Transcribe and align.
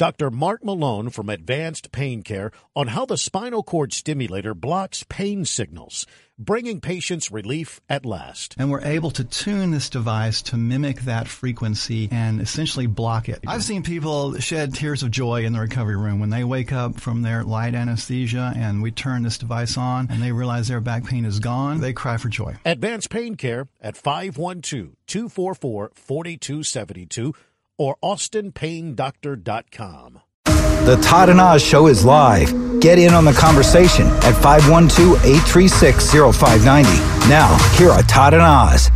Dr. 0.00 0.30
Mark 0.30 0.64
Malone 0.64 1.10
from 1.10 1.28
Advanced 1.28 1.92
Pain 1.92 2.22
Care 2.22 2.52
on 2.74 2.86
how 2.86 3.04
the 3.04 3.18
spinal 3.18 3.62
cord 3.62 3.92
stimulator 3.92 4.54
blocks 4.54 5.04
pain 5.10 5.44
signals, 5.44 6.06
bringing 6.38 6.80
patients 6.80 7.30
relief 7.30 7.82
at 7.86 8.06
last. 8.06 8.54
And 8.56 8.70
we're 8.70 8.80
able 8.80 9.10
to 9.10 9.24
tune 9.24 9.72
this 9.72 9.90
device 9.90 10.40
to 10.40 10.56
mimic 10.56 11.02
that 11.02 11.28
frequency 11.28 12.08
and 12.10 12.40
essentially 12.40 12.86
block 12.86 13.28
it. 13.28 13.40
I've 13.46 13.62
seen 13.62 13.82
people 13.82 14.38
shed 14.38 14.72
tears 14.72 15.02
of 15.02 15.10
joy 15.10 15.44
in 15.44 15.52
the 15.52 15.60
recovery 15.60 15.98
room 15.98 16.18
when 16.18 16.30
they 16.30 16.44
wake 16.44 16.72
up 16.72 16.98
from 16.98 17.20
their 17.20 17.44
light 17.44 17.74
anesthesia 17.74 18.54
and 18.56 18.82
we 18.82 18.92
turn 18.92 19.22
this 19.22 19.36
device 19.36 19.76
on 19.76 20.08
and 20.10 20.22
they 20.22 20.32
realize 20.32 20.68
their 20.68 20.80
back 20.80 21.04
pain 21.04 21.26
is 21.26 21.40
gone. 21.40 21.82
They 21.82 21.92
cry 21.92 22.16
for 22.16 22.30
joy. 22.30 22.56
Advanced 22.64 23.10
Pain 23.10 23.34
Care 23.34 23.68
at 23.82 23.98
512 23.98 24.96
244 25.06 25.90
4272 25.94 27.34
or 27.80 27.96
austinpaindoctor.com. 28.02 30.20
The 30.44 31.00
Todd 31.02 31.30
and 31.30 31.40
Oz 31.40 31.62
Show 31.62 31.86
is 31.86 32.04
live. 32.04 32.52
Get 32.80 32.98
in 32.98 33.14
on 33.14 33.24
the 33.24 33.32
conversation 33.32 34.06
at 34.06 34.34
512 34.34 35.24
836 35.24 36.10
0590. 36.36 36.90
Now, 37.30 37.56
here 37.78 37.88
are 37.88 38.02
Todd 38.02 38.34
and 38.34 38.42
Oz. 38.42 38.90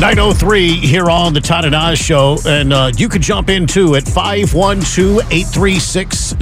903 0.00 0.76
here 0.76 1.10
on 1.10 1.34
the 1.34 1.40
Todd 1.40 1.64
and 1.64 1.74
Oz 1.74 1.98
Show. 1.98 2.36
And 2.46 2.72
uh, 2.72 2.92
you 2.96 3.08
can 3.08 3.20
jump 3.20 3.50
in 3.50 3.66
too 3.66 3.96
at 3.96 4.04
512 4.04 5.32
836 5.32 6.34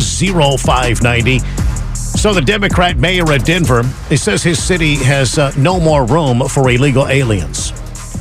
0590. 0.63 1.39
So, 1.95 2.35
the 2.35 2.43
Democrat 2.43 2.99
mayor 2.99 3.33
of 3.33 3.45
Denver, 3.45 3.83
he 4.11 4.19
says 4.19 4.43
his 4.43 4.63
city 4.63 4.97
has 4.97 5.39
uh, 5.39 5.53
no 5.57 5.81
more 5.81 6.05
room 6.05 6.47
for 6.49 6.71
illegal 6.71 7.09
aliens. 7.09 7.73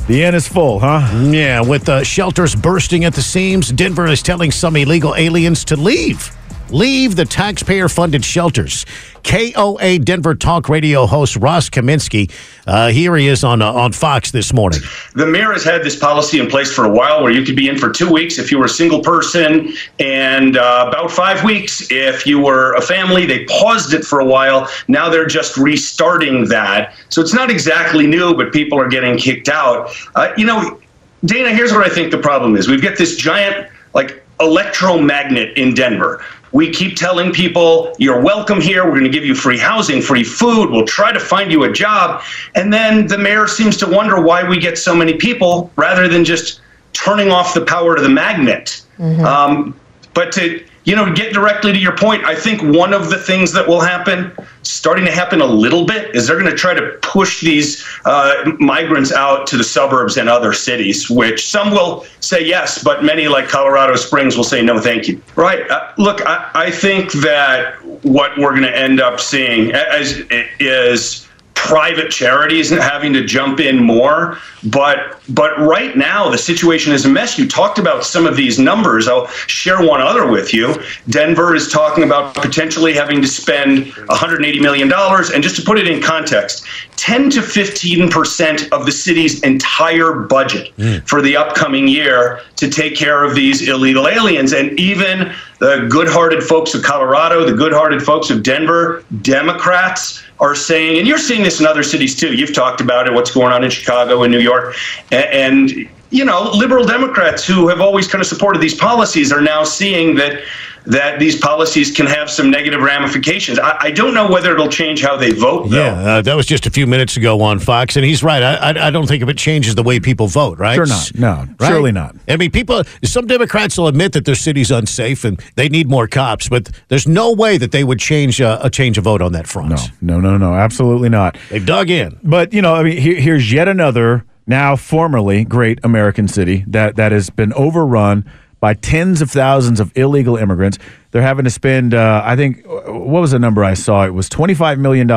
The 0.08 0.24
inn 0.24 0.34
is 0.34 0.48
full, 0.48 0.80
huh? 0.80 1.08
Yeah, 1.30 1.60
with 1.60 1.88
uh, 1.88 2.02
shelters 2.02 2.56
bursting 2.56 3.04
at 3.04 3.14
the 3.14 3.22
seams, 3.22 3.70
Denver 3.70 4.06
is 4.06 4.20
telling 4.20 4.50
some 4.50 4.74
illegal 4.76 5.14
aliens 5.14 5.64
to 5.66 5.76
leave. 5.76 6.30
Leave 6.72 7.16
the 7.16 7.26
taxpayer 7.26 7.86
funded 7.86 8.24
shelters. 8.24 8.86
KOA 9.24 9.98
Denver 9.98 10.34
Talk 10.34 10.70
Radio 10.70 11.06
host 11.06 11.36
Ross 11.36 11.68
Kaminsky, 11.68 12.30
uh, 12.66 12.88
here 12.88 13.14
he 13.14 13.28
is 13.28 13.44
on, 13.44 13.60
uh, 13.60 13.70
on 13.70 13.92
Fox 13.92 14.30
this 14.30 14.54
morning. 14.54 14.80
The 15.14 15.26
mayor 15.26 15.52
has 15.52 15.64
had 15.64 15.84
this 15.84 15.96
policy 15.96 16.40
in 16.40 16.48
place 16.48 16.72
for 16.72 16.84
a 16.86 16.90
while 16.90 17.22
where 17.22 17.30
you 17.30 17.42
could 17.44 17.56
be 17.56 17.68
in 17.68 17.76
for 17.76 17.90
two 17.90 18.10
weeks 18.10 18.38
if 18.38 18.50
you 18.50 18.58
were 18.58 18.64
a 18.64 18.70
single 18.70 19.02
person 19.02 19.74
and 20.00 20.56
uh, 20.56 20.86
about 20.88 21.10
five 21.10 21.44
weeks 21.44 21.86
if 21.90 22.26
you 22.26 22.40
were 22.40 22.74
a 22.74 22.80
family. 22.80 23.26
They 23.26 23.44
paused 23.44 23.92
it 23.92 24.02
for 24.02 24.20
a 24.20 24.24
while. 24.24 24.66
Now 24.88 25.10
they're 25.10 25.26
just 25.26 25.58
restarting 25.58 26.48
that. 26.48 26.94
So 27.10 27.20
it's 27.20 27.34
not 27.34 27.50
exactly 27.50 28.06
new, 28.06 28.34
but 28.34 28.50
people 28.50 28.80
are 28.80 28.88
getting 28.88 29.18
kicked 29.18 29.50
out. 29.50 29.94
Uh, 30.14 30.32
you 30.38 30.46
know, 30.46 30.80
Dana, 31.26 31.50
here's 31.54 31.72
what 31.72 31.86
I 31.86 31.94
think 31.94 32.10
the 32.10 32.18
problem 32.18 32.56
is. 32.56 32.66
We've 32.66 32.82
got 32.82 32.96
this 32.96 33.16
giant, 33.16 33.68
like, 33.94 34.24
electromagnet 34.40 35.56
in 35.56 35.74
Denver 35.74 36.24
we 36.52 36.70
keep 36.70 36.96
telling 36.96 37.32
people, 37.32 37.94
you're 37.98 38.20
welcome 38.20 38.60
here. 38.60 38.84
We're 38.84 38.98
going 38.98 39.04
to 39.04 39.10
give 39.10 39.24
you 39.24 39.34
free 39.34 39.58
housing, 39.58 40.02
free 40.02 40.24
food. 40.24 40.70
We'll 40.70 40.86
try 40.86 41.12
to 41.12 41.20
find 41.20 41.50
you 41.50 41.64
a 41.64 41.72
job. 41.72 42.22
And 42.54 42.72
then 42.72 43.06
the 43.06 43.18
mayor 43.18 43.48
seems 43.48 43.76
to 43.78 43.86
wonder 43.86 44.20
why 44.20 44.46
we 44.46 44.58
get 44.58 44.78
so 44.78 44.94
many 44.94 45.14
people 45.14 45.70
rather 45.76 46.08
than 46.08 46.24
just 46.24 46.60
turning 46.92 47.30
off 47.30 47.54
the 47.54 47.64
power 47.64 47.96
to 47.96 48.02
the 48.02 48.08
magnet. 48.08 48.84
Mm-hmm. 48.98 49.24
Um, 49.24 49.80
but 50.14 50.30
to 50.32 50.62
you 50.84 50.96
know, 50.96 51.04
to 51.04 51.12
get 51.12 51.32
directly 51.32 51.72
to 51.72 51.78
your 51.78 51.96
point, 51.96 52.24
I 52.24 52.34
think 52.34 52.60
one 52.62 52.92
of 52.92 53.10
the 53.10 53.18
things 53.18 53.52
that 53.52 53.66
will 53.66 53.80
happen, 53.80 54.32
starting 54.62 55.04
to 55.04 55.12
happen 55.12 55.40
a 55.40 55.46
little 55.46 55.86
bit, 55.86 56.14
is 56.14 56.26
they're 56.26 56.38
going 56.38 56.50
to 56.50 56.56
try 56.56 56.74
to 56.74 56.98
push 57.02 57.40
these 57.40 57.86
uh, 58.04 58.52
migrants 58.58 59.12
out 59.12 59.46
to 59.48 59.56
the 59.56 59.64
suburbs 59.64 60.16
and 60.16 60.28
other 60.28 60.52
cities, 60.52 61.08
which 61.08 61.48
some 61.48 61.70
will 61.70 62.04
say 62.20 62.44
yes, 62.44 62.82
but 62.82 63.04
many, 63.04 63.28
like 63.28 63.48
Colorado 63.48 63.94
Springs, 63.96 64.36
will 64.36 64.44
say 64.44 64.62
no, 64.62 64.80
thank 64.80 65.06
you. 65.06 65.22
Right? 65.36 65.68
Uh, 65.70 65.92
look, 65.98 66.24
I, 66.26 66.50
I 66.54 66.70
think 66.70 67.12
that 67.12 67.76
what 68.02 68.36
we're 68.36 68.50
going 68.50 68.62
to 68.62 68.76
end 68.76 69.00
up 69.00 69.20
seeing 69.20 69.72
as, 69.72 70.22
is 70.58 71.28
private 71.54 72.10
charities 72.10 72.70
having 72.70 73.12
to 73.12 73.24
jump 73.24 73.60
in 73.60 73.82
more 73.82 74.38
but 74.64 75.20
but 75.28 75.58
right 75.58 75.96
now 75.96 76.28
the 76.28 76.38
situation 76.38 76.92
is 76.92 77.04
a 77.04 77.08
mess. 77.08 77.38
You 77.38 77.48
talked 77.48 77.78
about 77.78 78.04
some 78.04 78.26
of 78.26 78.36
these 78.36 78.58
numbers. 78.58 79.08
I'll 79.08 79.26
share 79.26 79.82
one 79.82 80.00
other 80.00 80.26
with 80.26 80.54
you. 80.54 80.74
Denver 81.08 81.54
is 81.54 81.68
talking 81.68 82.04
about 82.04 82.34
potentially 82.34 82.92
having 82.92 83.20
to 83.20 83.26
spend 83.26 83.92
180 83.94 84.60
million 84.60 84.88
dollars. 84.88 85.30
And 85.30 85.42
just 85.42 85.56
to 85.56 85.62
put 85.62 85.78
it 85.78 85.88
in 85.88 86.00
context 86.00 86.64
10 86.96 87.30
to 87.30 87.42
15 87.42 88.10
percent 88.10 88.72
of 88.72 88.86
the 88.86 88.92
city's 88.92 89.42
entire 89.42 90.12
budget 90.12 90.76
mm. 90.76 91.06
for 91.08 91.22
the 91.22 91.36
upcoming 91.36 91.88
year 91.88 92.40
to 92.56 92.70
take 92.70 92.94
care 92.94 93.24
of 93.24 93.34
these 93.34 93.68
illegal 93.68 94.06
aliens. 94.06 94.52
And 94.52 94.78
even 94.78 95.32
the 95.58 95.86
good-hearted 95.88 96.42
folks 96.42 96.74
of 96.74 96.82
colorado 96.82 97.44
the 97.44 97.52
good-hearted 97.52 98.02
folks 98.02 98.30
of 98.30 98.42
denver 98.42 99.04
democrats 99.22 100.20
are 100.42 100.56
saying, 100.56 100.98
and 100.98 101.06
you're 101.06 101.18
seeing 101.18 101.42
this 101.42 101.60
in 101.60 101.66
other 101.66 101.84
cities 101.84 102.14
too. 102.16 102.34
You've 102.34 102.52
talked 102.52 102.80
about 102.80 103.06
it, 103.06 103.14
what's 103.14 103.30
going 103.30 103.52
on 103.52 103.62
in 103.62 103.70
Chicago 103.70 104.24
and 104.24 104.32
New 104.32 104.40
York, 104.40 104.74
and, 105.12 105.70
and 105.70 105.88
you 106.10 106.24
know, 106.24 106.50
liberal 106.52 106.84
Democrats 106.84 107.46
who 107.46 107.68
have 107.68 107.80
always 107.80 108.06
kind 108.06 108.20
of 108.20 108.26
supported 108.26 108.60
these 108.60 108.74
policies 108.74 109.32
are 109.32 109.40
now 109.40 109.64
seeing 109.64 110.16
that 110.16 110.42
that 110.86 111.18
these 111.18 111.38
policies 111.38 111.90
can 111.90 112.06
have 112.06 112.30
some 112.30 112.50
negative 112.50 112.80
ramifications. 112.80 113.58
I, 113.58 113.76
I 113.80 113.90
don't 113.90 114.14
know 114.14 114.30
whether 114.30 114.52
it'll 114.52 114.68
change 114.68 115.02
how 115.02 115.16
they 115.16 115.30
vote. 115.30 115.70
Though. 115.70 115.76
Yeah, 115.76 115.92
uh, 115.92 116.22
that 116.22 116.34
was 116.34 116.46
just 116.46 116.66
a 116.66 116.70
few 116.70 116.86
minutes 116.86 117.16
ago 117.16 117.40
on 117.40 117.58
Fox, 117.58 117.96
and 117.96 118.04
he's 118.04 118.22
right. 118.22 118.42
I, 118.42 118.54
I, 118.54 118.86
I, 118.88 118.90
don't 118.90 119.06
think 119.06 119.22
if 119.22 119.28
it 119.28 119.36
changes 119.36 119.74
the 119.74 119.82
way 119.82 120.00
people 120.00 120.26
vote, 120.26 120.58
right? 120.58 120.74
Sure 120.74 120.86
not. 120.86 121.14
No, 121.14 121.46
right? 121.60 121.68
surely 121.68 121.92
not. 121.92 122.16
I 122.28 122.36
mean, 122.36 122.50
people. 122.50 122.82
Some 123.04 123.26
Democrats 123.26 123.78
will 123.78 123.88
admit 123.88 124.12
that 124.12 124.24
their 124.24 124.34
city's 124.34 124.70
unsafe 124.70 125.24
and 125.24 125.40
they 125.54 125.68
need 125.68 125.88
more 125.88 126.06
cops, 126.08 126.48
but 126.48 126.70
there's 126.88 127.06
no 127.06 127.32
way 127.32 127.58
that 127.58 127.72
they 127.72 127.84
would 127.84 127.98
change 127.98 128.40
uh, 128.40 128.58
a 128.62 128.70
change 128.70 128.98
of 128.98 129.04
vote 129.04 129.22
on 129.22 129.32
that 129.32 129.46
front. 129.46 129.70
No, 129.70 130.18
no, 130.18 130.20
no, 130.20 130.36
no, 130.36 130.54
absolutely 130.54 131.08
not. 131.08 131.36
They've 131.50 131.64
dug 131.64 131.90
in. 131.90 132.18
But 132.22 132.52
you 132.52 132.62
know, 132.62 132.74
I 132.74 132.82
mean, 132.82 132.96
here, 132.96 133.16
here's 133.16 133.52
yet 133.52 133.68
another 133.68 134.24
now 134.46 134.76
formerly 134.76 135.44
great 135.44 135.78
American 135.84 136.26
city 136.28 136.64
that 136.66 136.96
that 136.96 137.12
has 137.12 137.30
been 137.30 137.52
overrun 137.52 138.28
by 138.62 138.74
tens 138.74 139.20
of 139.20 139.28
thousands 139.28 139.80
of 139.80 139.90
illegal 139.96 140.36
immigrants. 140.36 140.78
They're 141.10 141.20
having 141.20 141.44
to 141.44 141.50
spend, 141.50 141.94
uh, 141.94 142.22
I 142.24 142.36
think, 142.36 142.64
what 142.64 143.20
was 143.20 143.32
the 143.32 143.40
number 143.40 143.64
I 143.64 143.74
saw? 143.74 144.06
It 144.06 144.14
was 144.14 144.28
$25 144.28 144.78
million 144.78 145.10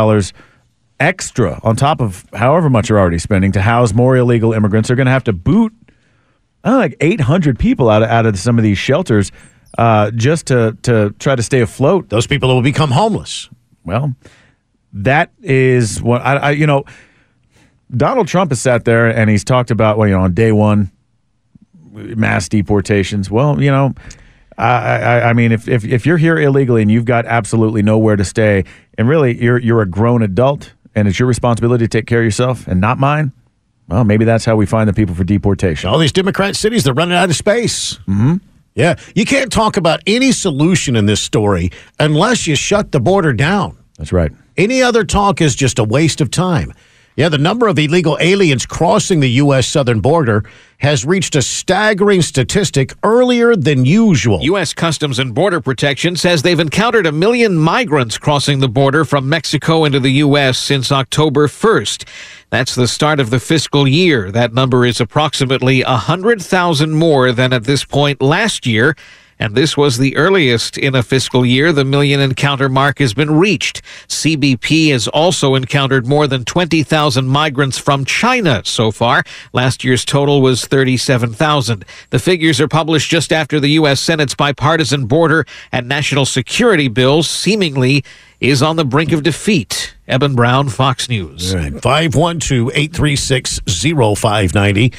extra 0.99 1.59
on 1.61 1.75
top 1.75 2.01
of 2.01 2.25
however 2.33 2.71
much 2.71 2.89
you're 2.89 2.99
already 2.99 3.19
spending 3.19 3.51
to 3.51 3.61
house 3.61 3.93
more 3.93 4.17
illegal 4.17 4.51
immigrants. 4.51 4.87
They're 4.87 4.95
going 4.95 5.05
to 5.05 5.11
have 5.11 5.25
to 5.25 5.33
boot 5.33 5.73
know, 6.65 6.77
like 6.77 6.97
800 6.99 7.59
people 7.59 7.87
out 7.87 8.01
of, 8.01 8.09
out 8.09 8.25
of 8.25 8.37
some 8.39 8.57
of 8.57 8.63
these 8.63 8.79
shelters 8.79 9.31
uh, 9.77 10.09
just 10.09 10.47
to, 10.47 10.75
to 10.81 11.11
try 11.19 11.35
to 11.35 11.43
stay 11.43 11.61
afloat. 11.61 12.09
Those 12.09 12.25
people 12.25 12.49
will 12.49 12.63
become 12.63 12.89
homeless. 12.89 13.47
Well, 13.83 14.15
that 14.93 15.31
is 15.43 16.01
what 16.01 16.21
I, 16.21 16.37
I 16.37 16.51
you 16.51 16.65
know, 16.65 16.85
Donald 17.95 18.27
Trump 18.27 18.49
has 18.49 18.59
sat 18.59 18.85
there 18.85 19.07
and 19.07 19.29
he's 19.29 19.43
talked 19.43 19.69
about, 19.69 19.99
well, 19.99 20.07
you 20.07 20.15
know, 20.15 20.21
on 20.21 20.33
day 20.33 20.51
one, 20.51 20.91
mass 21.95 22.49
deportations. 22.49 23.31
Well, 23.31 23.61
you 23.61 23.71
know, 23.71 23.93
I, 24.57 24.67
I, 24.67 25.29
I 25.29 25.33
mean, 25.33 25.51
if, 25.51 25.67
if 25.67 25.83
if 25.83 26.05
you're 26.05 26.17
here 26.17 26.37
illegally 26.37 26.81
and 26.81 26.91
you've 26.91 27.05
got 27.05 27.25
absolutely 27.25 27.81
nowhere 27.81 28.15
to 28.15 28.25
stay, 28.25 28.63
and 28.97 29.07
really 29.07 29.41
you're 29.41 29.59
you're 29.59 29.81
a 29.81 29.85
grown 29.85 30.21
adult, 30.21 30.73
and 30.93 31.07
it's 31.07 31.19
your 31.19 31.27
responsibility 31.27 31.85
to 31.85 31.89
take 31.89 32.07
care 32.07 32.19
of 32.19 32.25
yourself 32.25 32.67
and 32.67 32.79
not 32.79 32.97
mine. 32.99 33.31
Well, 33.87 34.03
maybe 34.03 34.25
that's 34.25 34.45
how 34.45 34.55
we 34.55 34.65
find 34.65 34.89
the 34.89 34.93
people 34.93 35.13
for 35.13 35.23
deportation. 35.23 35.89
All 35.89 35.99
these 35.99 36.11
Democrat 36.11 36.55
cities, 36.55 36.83
they're 36.83 36.93
running 36.93 37.17
out 37.17 37.29
of 37.29 37.35
space. 37.35 37.95
Mm-hmm. 38.07 38.37
Yeah, 38.73 38.95
you 39.13 39.25
can't 39.25 39.51
talk 39.51 39.77
about 39.77 40.01
any 40.05 40.31
solution 40.31 40.95
in 40.95 41.05
this 41.05 41.21
story 41.21 41.71
unless 41.99 42.47
you 42.47 42.55
shut 42.55 42.91
the 42.91 42.99
border 42.99 43.31
down. 43.31 43.77
That's 43.97 44.11
right. 44.11 44.31
Any 44.57 44.81
other 44.81 45.03
talk 45.05 45.39
is 45.41 45.55
just 45.55 45.79
a 45.79 45.83
waste 45.83 46.19
of 46.19 46.31
time. 46.31 46.73
Yeah, 47.17 47.29
the 47.29 47.37
number 47.37 47.67
of 47.67 47.79
illegal 47.79 48.17
aliens 48.19 48.65
crossing 48.65 49.21
the 49.21 49.29
U.S. 49.31 49.67
southern 49.67 50.01
border 50.01 50.43
has 50.79 51.05
reached 51.05 51.37
a 51.37 51.41
staggering 51.41 52.21
statistic 52.21 52.93
earlier 53.03 53.55
than 53.55 53.85
usual. 53.85 54.41
U.S. 54.41 54.73
Customs 54.73 55.17
and 55.17 55.33
Border 55.33 55.61
Protection 55.61 56.17
says 56.17 56.41
they've 56.41 56.59
encountered 56.59 57.05
a 57.05 57.13
million 57.13 57.55
migrants 57.55 58.17
crossing 58.17 58.59
the 58.59 58.67
border 58.67 59.05
from 59.05 59.29
Mexico 59.29 59.85
into 59.85 60.01
the 60.01 60.11
U.S. 60.11 60.57
since 60.57 60.91
October 60.91 61.47
1st. 61.47 62.05
That's 62.49 62.75
the 62.75 62.87
start 62.87 63.21
of 63.21 63.29
the 63.29 63.39
fiscal 63.39 63.87
year. 63.87 64.29
That 64.29 64.53
number 64.53 64.85
is 64.85 64.99
approximately 64.99 65.83
100,000 65.83 66.91
more 66.91 67.31
than 67.31 67.53
at 67.53 67.63
this 67.63 67.85
point 67.85 68.21
last 68.21 68.65
year 68.65 68.93
and 69.39 69.55
this 69.55 69.75
was 69.75 69.97
the 69.97 70.15
earliest 70.15 70.77
in 70.77 70.95
a 70.95 71.03
fiscal 71.03 71.45
year 71.45 71.73
the 71.73 71.85
million 71.85 72.19
encounter 72.19 72.69
mark 72.69 72.99
has 72.99 73.13
been 73.13 73.31
reached. 73.31 73.81
CBP 74.07 74.91
has 74.91 75.07
also 75.07 75.55
encountered 75.55 76.07
more 76.07 76.27
than 76.27 76.45
20,000 76.45 77.27
migrants 77.27 77.77
from 77.77 78.05
China 78.05 78.61
so 78.63 78.91
far. 78.91 79.23
Last 79.51 79.83
year's 79.83 80.05
total 80.05 80.41
was 80.41 80.65
37,000. 80.65 81.85
The 82.11 82.19
figures 82.19 82.61
are 82.61 82.67
published 82.67 83.09
just 83.09 83.33
after 83.33 83.59
the 83.59 83.69
U.S. 83.69 83.99
Senate's 83.99 84.35
bipartisan 84.35 85.05
border 85.05 85.45
and 85.71 85.87
national 85.87 86.25
security 86.25 86.87
bill 86.87 87.23
seemingly 87.23 88.03
is 88.39 88.61
on 88.61 88.75
the 88.75 88.85
brink 88.85 89.11
of 89.11 89.23
defeat. 89.23 89.95
Eben 90.07 90.35
Brown, 90.35 90.69
Fox 90.69 91.09
News. 91.09 91.53
All 91.53 91.61
right, 91.61 91.81
512 91.81 92.69
836 92.73 93.59
0590. 93.67 94.93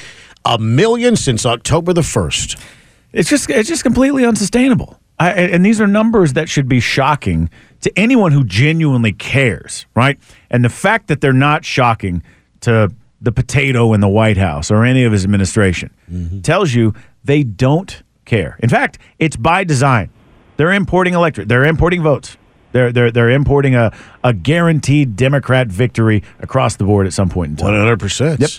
A 0.44 0.58
million 0.58 1.16
since 1.16 1.44
October 1.44 1.92
the 1.92 2.02
1st. 2.02 2.75
It's 3.16 3.30
just 3.30 3.48
it's 3.48 3.68
just 3.68 3.82
completely 3.82 4.26
unsustainable. 4.26 5.00
I, 5.18 5.30
and 5.30 5.64
these 5.64 5.80
are 5.80 5.86
numbers 5.86 6.34
that 6.34 6.48
should 6.50 6.68
be 6.68 6.78
shocking 6.78 7.48
to 7.80 7.98
anyone 7.98 8.32
who 8.32 8.44
genuinely 8.44 9.12
cares, 9.12 9.86
right? 9.94 10.18
And 10.50 10.62
the 10.62 10.68
fact 10.68 11.08
that 11.08 11.22
they're 11.22 11.32
not 11.32 11.64
shocking 11.64 12.22
to 12.60 12.92
the 13.22 13.32
potato 13.32 13.94
in 13.94 14.00
the 14.00 14.08
White 14.08 14.36
House 14.36 14.70
or 14.70 14.84
any 14.84 15.04
of 15.04 15.12
his 15.12 15.24
administration 15.24 15.90
mm-hmm. 16.12 16.42
tells 16.42 16.74
you 16.74 16.92
they 17.24 17.42
don't 17.42 18.02
care. 18.26 18.58
In 18.60 18.68
fact, 18.68 18.98
it's 19.18 19.36
by 19.36 19.64
design. 19.64 20.10
They're 20.58 20.72
importing 20.72 21.14
electorate. 21.14 21.48
They're 21.48 21.64
importing 21.64 22.02
votes. 22.02 22.36
They're 22.72 22.92
they're 22.92 23.10
they're 23.10 23.30
importing 23.30 23.74
a, 23.74 23.96
a 24.22 24.34
guaranteed 24.34 25.16
Democrat 25.16 25.68
victory 25.68 26.22
across 26.40 26.76
the 26.76 26.84
board 26.84 27.06
at 27.06 27.14
some 27.14 27.30
point 27.30 27.52
in 27.52 27.56
time. 27.56 27.72
One 27.72 27.80
hundred 27.80 28.00
percent. 28.00 28.40
Yep. 28.40 28.50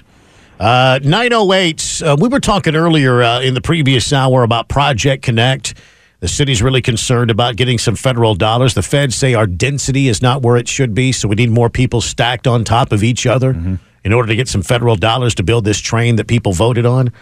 Uh, 0.59 0.99
908. 1.03 2.01
Uh, 2.03 2.17
we 2.19 2.27
were 2.27 2.39
talking 2.39 2.75
earlier 2.75 3.21
uh, 3.21 3.41
in 3.41 3.53
the 3.53 3.61
previous 3.61 4.11
hour 4.11 4.43
about 4.43 4.67
Project 4.67 5.23
Connect. 5.23 5.75
The 6.19 6.27
city's 6.27 6.63
really 6.63 6.81
concerned 6.81 7.29
about 7.29 7.57
getting 7.57 7.77
some 7.77 7.95
federal 7.95 8.33
dollars. 8.33 8.73
The 8.73 8.81
feds 8.81 9.15
say 9.15 9.35
our 9.35 9.45
density 9.45 10.07
is 10.07 10.19
not 10.19 10.41
where 10.41 10.57
it 10.57 10.67
should 10.67 10.95
be, 10.95 11.11
so 11.11 11.27
we 11.27 11.35
need 11.35 11.51
more 11.51 11.69
people 11.69 12.01
stacked 12.01 12.47
on 12.47 12.63
top 12.63 12.91
of 12.91 13.03
each 13.03 13.27
other 13.27 13.53
mm-hmm. 13.53 13.75
in 14.03 14.13
order 14.13 14.29
to 14.29 14.35
get 14.35 14.47
some 14.47 14.63
federal 14.63 14.95
dollars 14.95 15.35
to 15.35 15.43
build 15.43 15.63
this 15.63 15.77
train 15.77 16.15
that 16.15 16.27
people 16.27 16.53
voted 16.53 16.87
on. 16.87 17.13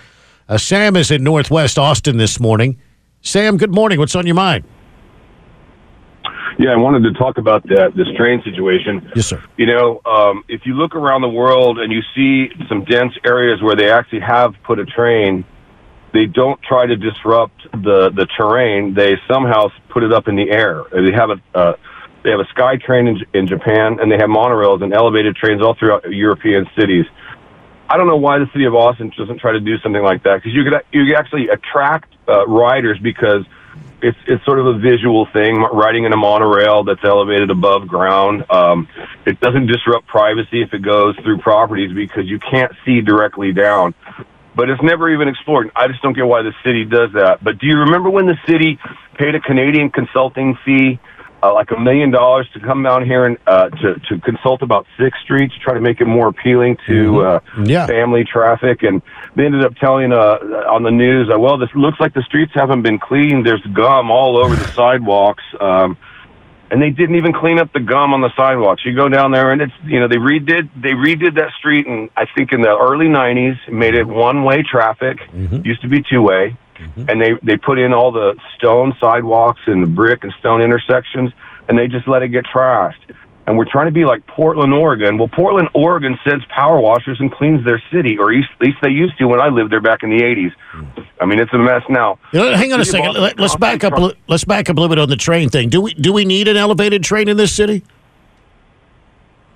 Uh, 0.47 0.57
Sam 0.57 0.95
is 0.95 1.11
in 1.11 1.21
Northwest 1.21 1.77
Austin 1.77 2.15
this 2.15 2.39
morning. 2.39 2.79
Sam, 3.21 3.57
good 3.57 3.73
morning. 3.73 3.99
What's 3.99 4.15
on 4.15 4.25
your 4.25 4.35
mind? 4.35 4.63
Yeah, 6.57 6.71
I 6.71 6.77
wanted 6.77 7.03
to 7.03 7.13
talk 7.13 7.37
about 7.37 7.63
that 7.67 7.93
this 7.95 8.07
train 8.15 8.41
situation. 8.43 9.11
Yes, 9.15 9.27
sir. 9.27 9.43
You 9.57 9.65
know, 9.65 10.01
um, 10.05 10.43
if 10.47 10.61
you 10.65 10.73
look 10.73 10.95
around 10.95 11.21
the 11.21 11.29
world 11.29 11.79
and 11.79 11.91
you 11.91 12.01
see 12.15 12.49
some 12.69 12.85
dense 12.85 13.13
areas 13.25 13.61
where 13.61 13.75
they 13.75 13.91
actually 13.91 14.21
have 14.21 14.53
put 14.63 14.79
a 14.79 14.85
train, 14.85 15.43
they 16.13 16.25
don't 16.25 16.61
try 16.61 16.85
to 16.85 16.95
disrupt 16.95 17.61
the 17.71 18.09
the 18.15 18.27
terrain. 18.37 18.93
They 18.93 19.15
somehow 19.27 19.69
put 19.89 20.03
it 20.03 20.13
up 20.13 20.27
in 20.27 20.35
the 20.35 20.49
air. 20.49 20.83
They 20.91 21.11
have 21.11 21.29
a 21.29 21.57
uh, 21.57 21.73
they 22.23 22.31
have 22.31 22.39
a 22.39 22.47
sky 22.47 22.77
train 22.77 23.07
in, 23.07 23.17
in 23.33 23.47
Japan, 23.47 23.99
and 23.99 24.11
they 24.11 24.17
have 24.17 24.29
monorails 24.29 24.81
and 24.81 24.93
elevated 24.93 25.35
trains 25.35 25.61
all 25.61 25.75
throughout 25.75 26.09
European 26.09 26.65
cities. 26.77 27.05
I 27.87 27.97
don't 27.97 28.07
know 28.07 28.17
why 28.17 28.39
the 28.39 28.47
city 28.51 28.65
of 28.65 28.73
Austin 28.73 29.11
doesn't 29.15 29.39
try 29.39 29.51
to 29.51 29.59
do 29.59 29.77
something 29.79 30.01
like 30.01 30.23
that 30.23 30.37
because 30.37 30.53
you 30.53 30.63
could 30.63 30.73
you 30.91 31.05
could 31.05 31.15
actually 31.15 31.49
attract 31.49 32.13
uh, 32.27 32.47
riders 32.47 32.97
because 33.01 33.45
it's 34.05 34.17
it's 34.27 34.45
sort 34.45 34.59
of 34.59 34.67
a 34.67 34.77
visual 34.77 35.27
thing. 35.33 35.61
Riding 35.61 36.05
in 36.05 36.13
a 36.13 36.17
monorail 36.17 36.83
that's 36.83 37.03
elevated 37.03 37.49
above 37.49 37.87
ground, 37.87 38.45
um, 38.51 38.87
it 39.25 39.39
doesn't 39.39 39.65
disrupt 39.65 40.07
privacy 40.07 40.61
if 40.61 40.73
it 40.73 40.83
goes 40.83 41.15
through 41.23 41.39
properties 41.39 41.91
because 41.93 42.25
you 42.25 42.39
can't 42.39 42.71
see 42.85 43.01
directly 43.01 43.51
down. 43.51 43.95
But 44.55 44.69
it's 44.69 44.81
never 44.81 45.09
even 45.09 45.27
explored. 45.27 45.71
I 45.75 45.87
just 45.87 46.01
don't 46.01 46.13
get 46.13 46.25
why 46.25 46.43
the 46.43 46.53
city 46.63 46.85
does 46.85 47.11
that. 47.13 47.43
But 47.43 47.57
do 47.57 47.67
you 47.67 47.79
remember 47.79 48.09
when 48.09 48.25
the 48.25 48.37
city 48.47 48.79
paid 49.17 49.35
a 49.35 49.41
Canadian 49.41 49.89
consulting 49.89 50.57
fee? 50.63 50.99
Uh, 51.43 51.53
like 51.53 51.69
a 51.69 51.79
million 51.79 52.09
dollars 52.09 52.47
to 52.53 52.59
come 52.59 52.81
down 52.81 53.05
here 53.05 53.25
and 53.25 53.37
uh, 53.45 53.69
to 53.69 53.99
to 54.09 54.19
consult 54.21 54.63
about 54.63 54.87
Sixth 54.97 55.21
Street 55.21 55.51
to 55.51 55.59
try 55.59 55.73
to 55.73 55.81
make 55.81 56.01
it 56.01 56.05
more 56.05 56.27
appealing 56.27 56.77
to 56.87 57.11
mm-hmm. 57.11 57.61
uh, 57.61 57.63
yeah. 57.65 57.85
family 57.85 58.23
traffic, 58.23 58.81
and 58.81 59.01
they 59.35 59.45
ended 59.45 59.65
up 59.65 59.75
telling 59.75 60.11
uh, 60.11 60.37
on 60.69 60.83
the 60.83 60.91
news, 60.91 61.29
uh, 61.33 61.39
well, 61.39 61.57
this 61.57 61.69
looks 61.75 61.99
like 61.99 62.13
the 62.13 62.23
streets 62.23 62.51
haven't 62.55 62.81
been 62.81 62.99
cleaned. 62.99 63.45
There's 63.45 63.65
gum 63.73 64.11
all 64.11 64.37
over 64.37 64.55
the 64.55 64.67
sidewalks. 64.69 65.43
Um, 65.59 65.97
and 66.71 66.81
they 66.81 66.89
didn't 66.89 67.15
even 67.15 67.31
clean 67.31 67.59
up 67.59 67.71
the 67.73 67.79
gum 67.79 68.13
on 68.13 68.21
the 68.21 68.31
sidewalks. 68.35 68.83
You 68.85 68.95
go 68.95 69.07
down 69.07 69.31
there 69.31 69.51
and 69.51 69.61
it's 69.61 69.73
you 69.83 69.99
know 69.99 70.07
they 70.07 70.15
redid 70.15 70.69
they 70.81 70.91
redid 70.91 71.35
that 71.35 71.51
street 71.59 71.85
and 71.85 72.09
I 72.17 72.25
think 72.35 72.51
in 72.53 72.61
the 72.61 72.75
early 72.75 73.05
'90s 73.05 73.71
made 73.71 73.93
it 73.93 74.05
one 74.05 74.43
way 74.43 74.63
traffic. 74.63 75.19
Mm-hmm. 75.19 75.61
Used 75.63 75.81
to 75.83 75.87
be 75.87 76.01
two 76.01 76.21
way. 76.21 76.57
Mm-hmm. 76.75 77.09
And 77.09 77.21
they, 77.21 77.31
they 77.41 77.57
put 77.57 77.79
in 77.79 77.93
all 77.93 78.11
the 78.11 78.35
stone 78.57 78.93
sidewalks 78.99 79.61
and 79.65 79.81
the 79.81 79.87
brick 79.87 80.23
and 80.23 80.33
stone 80.39 80.61
intersections, 80.61 81.31
and 81.69 81.77
they 81.77 81.87
just 81.87 82.07
let 82.07 82.21
it 82.21 82.29
get 82.29 82.45
trashed. 82.45 83.15
And 83.47 83.57
we're 83.57 83.69
trying 83.69 83.85
to 83.85 83.91
be 83.91 84.05
like 84.05 84.25
Portland, 84.25 84.73
Oregon. 84.73 85.17
Well, 85.19 85.27
Portland, 85.27 85.69
Oregon 85.75 86.17
sends 86.27 86.43
power 86.45 86.79
washers 86.79 87.17
and 87.19 87.31
cleans 87.31 87.63
their 87.63 87.81
city, 87.93 88.17
or 88.17 88.33
at 88.33 88.43
least 88.59 88.77
they 88.81 88.89
used 88.89 89.17
to 89.19 89.27
when 89.27 89.39
I 89.39 89.49
lived 89.49 89.71
there 89.71 89.81
back 89.81 90.01
in 90.01 90.09
the 90.09 90.23
'80s. 90.23 90.51
I 91.21 91.25
mean, 91.25 91.39
it's 91.39 91.53
a 91.53 91.57
mess 91.57 91.83
now. 91.89 92.17
You 92.31 92.39
know, 92.39 92.55
hang 92.55 92.73
on 92.73 92.81
a 92.81 92.85
second. 92.85 93.13
Let, 93.13 93.39
us 93.39 93.55
back 93.55 93.83
up. 93.83 93.93
Let's 94.27 94.45
back 94.45 94.69
up 94.69 94.77
a 94.77 94.79
little 94.79 94.95
bit 94.95 95.01
on 95.01 95.09
the 95.09 95.15
train 95.15 95.49
thing. 95.49 95.69
Do 95.69 95.81
we 95.81 95.93
do 95.93 96.11
we 96.11 96.25
need 96.25 96.47
an 96.47 96.57
elevated 96.57 97.03
train 97.03 97.27
in 97.27 97.37
this 97.37 97.53
city? 97.53 97.83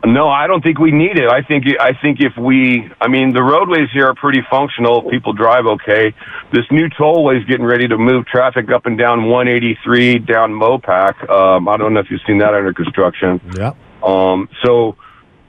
No, 0.05 0.29
I 0.29 0.47
don't 0.47 0.63
think 0.63 0.79
we 0.79 0.91
need 0.91 1.17
it. 1.17 1.29
I 1.29 1.41
think 1.41 1.65
I 1.79 1.91
think 2.01 2.21
if 2.21 2.37
we, 2.37 2.89
I 3.01 3.09
mean, 3.09 3.33
the 3.33 3.43
roadways 3.43 3.89
here 3.93 4.07
are 4.07 4.15
pretty 4.15 4.41
functional. 4.49 5.09
People 5.09 5.33
drive 5.33 5.65
okay. 5.65 6.15
This 6.53 6.63
new 6.71 6.87
tollway 6.89 7.39
is 7.39 7.45
getting 7.45 7.65
ready 7.65 7.87
to 7.87 7.97
move 7.97 8.25
traffic 8.25 8.71
up 8.71 8.85
and 8.85 8.97
down 8.97 9.29
183 9.29 10.19
down 10.19 10.51
Mopac. 10.51 11.29
Um, 11.29 11.67
I 11.67 11.75
don't 11.75 11.93
know 11.93 11.99
if 11.99 12.09
you've 12.09 12.21
seen 12.25 12.37
that 12.37 12.53
under 12.53 12.73
construction. 12.73 13.41
Yeah. 13.57 13.73
Um, 14.01 14.47
so 14.63 14.95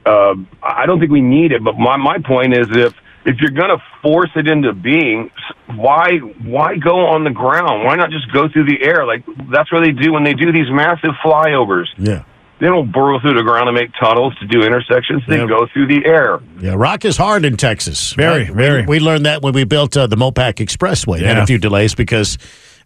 uh, 0.05 0.35
I 0.61 0.85
don't 0.85 0.99
think 0.99 1.11
we 1.11 1.21
need 1.21 1.53
it. 1.53 1.63
But 1.63 1.77
my 1.77 1.95
my 1.95 2.17
point 2.19 2.53
is 2.53 2.67
if 2.71 2.93
if 3.23 3.39
you're 3.39 3.51
going 3.51 3.69
to 3.69 3.81
force 4.01 4.31
it 4.35 4.47
into 4.47 4.73
being, 4.73 5.31
why 5.75 6.17
why 6.43 6.75
go 6.75 7.05
on 7.05 7.23
the 7.23 7.29
ground? 7.29 7.85
Why 7.85 7.95
not 7.95 8.09
just 8.09 8.31
go 8.33 8.49
through 8.49 8.65
the 8.65 8.83
air? 8.83 9.05
Like 9.05 9.23
that's 9.49 9.71
what 9.71 9.85
they 9.85 9.91
do 9.91 10.11
when 10.11 10.23
they 10.23 10.33
do 10.33 10.51
these 10.51 10.69
massive 10.69 11.11
flyovers. 11.23 11.87
Yeah. 11.97 12.23
They 12.61 12.67
don't 12.67 12.91
burrow 12.91 13.19
through 13.19 13.33
the 13.33 13.41
ground 13.41 13.69
and 13.69 13.75
make 13.75 13.89
tunnels 13.99 14.35
to 14.39 14.45
do 14.45 14.61
intersections. 14.61 15.23
They 15.27 15.39
yeah. 15.39 15.47
go 15.47 15.65
through 15.73 15.87
the 15.87 16.05
air. 16.05 16.39
Yeah, 16.59 16.75
rock 16.75 17.05
is 17.05 17.17
hard 17.17 17.43
in 17.43 17.57
Texas. 17.57 18.13
Very, 18.13 18.43
right? 18.43 18.53
very. 18.53 18.81
We, 18.81 18.87
we, 18.87 18.99
learned 18.99 19.25
that 19.25 19.41
when 19.41 19.53
we 19.53 19.63
built 19.63 19.97
uh, 19.97 20.05
the 20.05 20.15
Mopac 20.15 20.63
Expressway. 20.63 21.21
Yeah. 21.21 21.29
Had 21.29 21.37
a 21.39 21.47
few 21.47 21.57
delays 21.57 21.95
because 21.95 22.37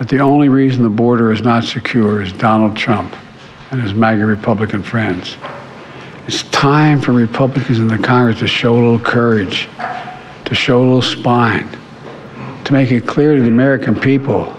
that 0.00 0.08
the 0.08 0.18
only 0.18 0.48
reason 0.48 0.82
the 0.82 0.88
border 0.88 1.30
is 1.30 1.42
not 1.42 1.62
secure 1.62 2.20
is 2.20 2.32
Donald 2.32 2.76
Trump 2.76 3.14
and 3.70 3.80
his 3.80 3.94
MAGA 3.94 4.26
Republican 4.26 4.82
friends. 4.82 5.36
It's 6.26 6.42
time 6.50 7.00
for 7.00 7.12
Republicans 7.12 7.78
in 7.78 7.86
the 7.86 7.96
Congress 7.96 8.40
to 8.40 8.48
show 8.48 8.72
a 8.72 8.74
little 8.74 8.98
courage, 8.98 9.68
to 10.44 10.56
show 10.56 10.80
a 10.80 10.82
little 10.82 11.02
spine, 11.02 11.68
to 12.64 12.72
make 12.72 12.90
it 12.90 13.06
clear 13.06 13.36
to 13.36 13.40
the 13.40 13.46
American 13.46 13.94
people 13.94 14.52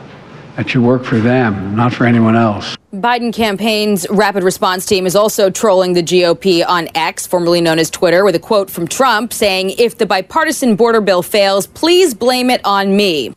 that 0.55 0.73
you 0.73 0.81
work 0.81 1.03
for 1.03 1.19
them, 1.19 1.75
not 1.75 1.91
for 1.91 2.05
anyone 2.05 2.37
else. 2.37 2.77
Biden 2.93 3.33
campaign's 3.33 4.05
rapid 4.09 4.43
response 4.43 4.85
team 4.85 5.05
is 5.05 5.15
also 5.15 5.49
trolling 5.49 5.93
the 5.93 6.03
GOP 6.03 6.65
on 6.67 6.89
X, 6.93 7.25
formerly 7.25 7.61
known 7.61 7.79
as 7.79 7.89
Twitter, 7.89 8.25
with 8.25 8.35
a 8.35 8.39
quote 8.39 8.69
from 8.69 8.85
Trump 8.85 9.31
saying, 9.31 9.69
If 9.77 9.97
the 9.97 10.05
bipartisan 10.05 10.75
border 10.75 10.99
bill 10.99 11.21
fails, 11.21 11.67
please 11.67 12.13
blame 12.13 12.49
it 12.49 12.59
on 12.65 12.97
me. 12.97 13.33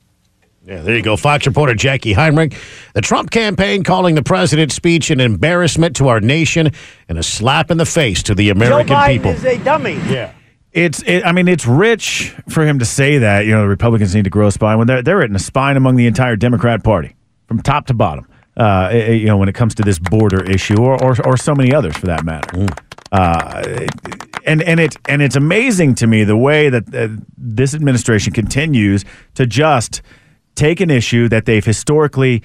Yeah, 0.67 0.81
there 0.81 0.97
you 0.97 1.03
go. 1.03 1.17
Fox 1.17 1.47
reporter 1.47 1.75
Jacqui 1.75 2.15
Heinrich. 2.15 2.57
The 2.95 3.01
Trump 3.01 3.31
campaign 3.31 3.85
calling 3.85 4.17
the 4.17 4.25
president's 4.25 4.75
speech 4.75 5.11
an 5.11 5.21
embarrassment 5.21 5.95
to 5.97 6.09
our 6.09 6.21
nation 6.21 6.71
and 7.09 7.17
a 7.17 7.23
slap 7.23 7.71
in 7.71 7.77
the 7.77 7.87
face 7.87 8.25
to 8.25 8.35
the 8.35 8.51
American 8.51 8.89
Joe 8.89 8.95
Biden 8.95 9.07
people. 9.07 9.31
is 9.33 9.45
a 9.45 9.59
dummy. 9.59 9.95
Yeah. 10.09 10.33
It's, 10.73 11.01
it, 11.03 11.25
I 11.25 11.31
mean, 11.31 11.47
it's 11.47 11.67
rich 11.67 12.35
for 12.49 12.67
him 12.67 12.81
to 12.81 12.85
say 12.85 13.19
that. 13.19 13.45
You 13.45 13.53
know, 13.53 13.61
the 13.61 13.69
Republicans 13.69 14.17
need 14.17 14.25
to 14.25 14.31
grow 14.31 14.49
a 14.49 14.53
spine 14.53 14.79
when 14.79 14.89
they're 14.89 15.03
they're 15.03 15.23
in 15.23 15.37
a 15.37 15.39
spine 15.39 15.77
among 15.77 15.95
the 15.95 16.09
entire 16.09 16.35
Democrat 16.35 16.83
Party, 16.83 17.15
from 17.47 17.63
top 17.63 17.87
to 17.87 17.95
bottom. 17.95 18.27
Uh, 18.57 18.91
you 18.93 19.27
know, 19.27 19.37
when 19.37 19.49
it 19.49 19.55
comes 19.55 19.75
to 19.75 19.83
this 19.83 19.99
border 19.99 20.45
issue, 20.45 20.77
or 20.77 21.03
or, 21.03 21.17
or 21.27 21.37
so 21.37 21.55
many 21.55 21.75
others 21.75 21.97
for 21.97 22.07
that 22.07 22.25
matter. 22.25 22.57
Mm. 22.57 22.79
Uh, 23.11 23.87
and 24.45 24.63
and 24.63 24.81
it 24.81 24.97
and 25.09 25.23
it's 25.23 25.37
amazing 25.37 25.95
to 25.97 26.07
me 26.07 26.25
the 26.25 26.37
way 26.37 26.69
that 26.69 26.95
uh, 26.95 27.09
this 27.37 27.75
administration 27.75 28.33
continues 28.33 29.05
to 29.35 29.47
just 29.47 30.03
take 30.55 30.81
an 30.81 30.91
issue 30.91 31.29
that 31.29 31.47
they've 31.47 31.65
historically 31.65 32.43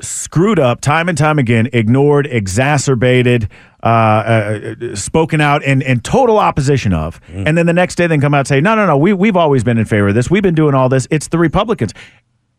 screwed 0.00 0.58
up 0.58 0.80
time 0.80 1.08
and 1.08 1.16
time 1.16 1.38
again, 1.38 1.68
ignored, 1.72 2.26
exacerbated, 2.26 3.48
uh, 3.82 3.86
uh, 3.86 4.96
spoken 4.96 5.40
out 5.40 5.62
in, 5.62 5.80
in 5.82 6.00
total 6.00 6.38
opposition 6.38 6.92
of, 6.92 7.20
and 7.28 7.56
then 7.56 7.66
the 7.66 7.72
next 7.72 7.94
day 7.94 8.06
then 8.08 8.20
come 8.20 8.34
out 8.34 8.40
and 8.40 8.48
say, 8.48 8.60
no, 8.60 8.74
no, 8.74 8.84
no, 8.86 8.96
we, 8.96 9.12
we've 9.12 9.36
always 9.36 9.62
been 9.62 9.78
in 9.78 9.84
favor 9.84 10.08
of 10.08 10.14
this. 10.14 10.28
We've 10.28 10.42
been 10.42 10.56
doing 10.56 10.74
all 10.74 10.88
this. 10.88 11.06
It's 11.10 11.28
the 11.28 11.38
Republicans. 11.38 11.92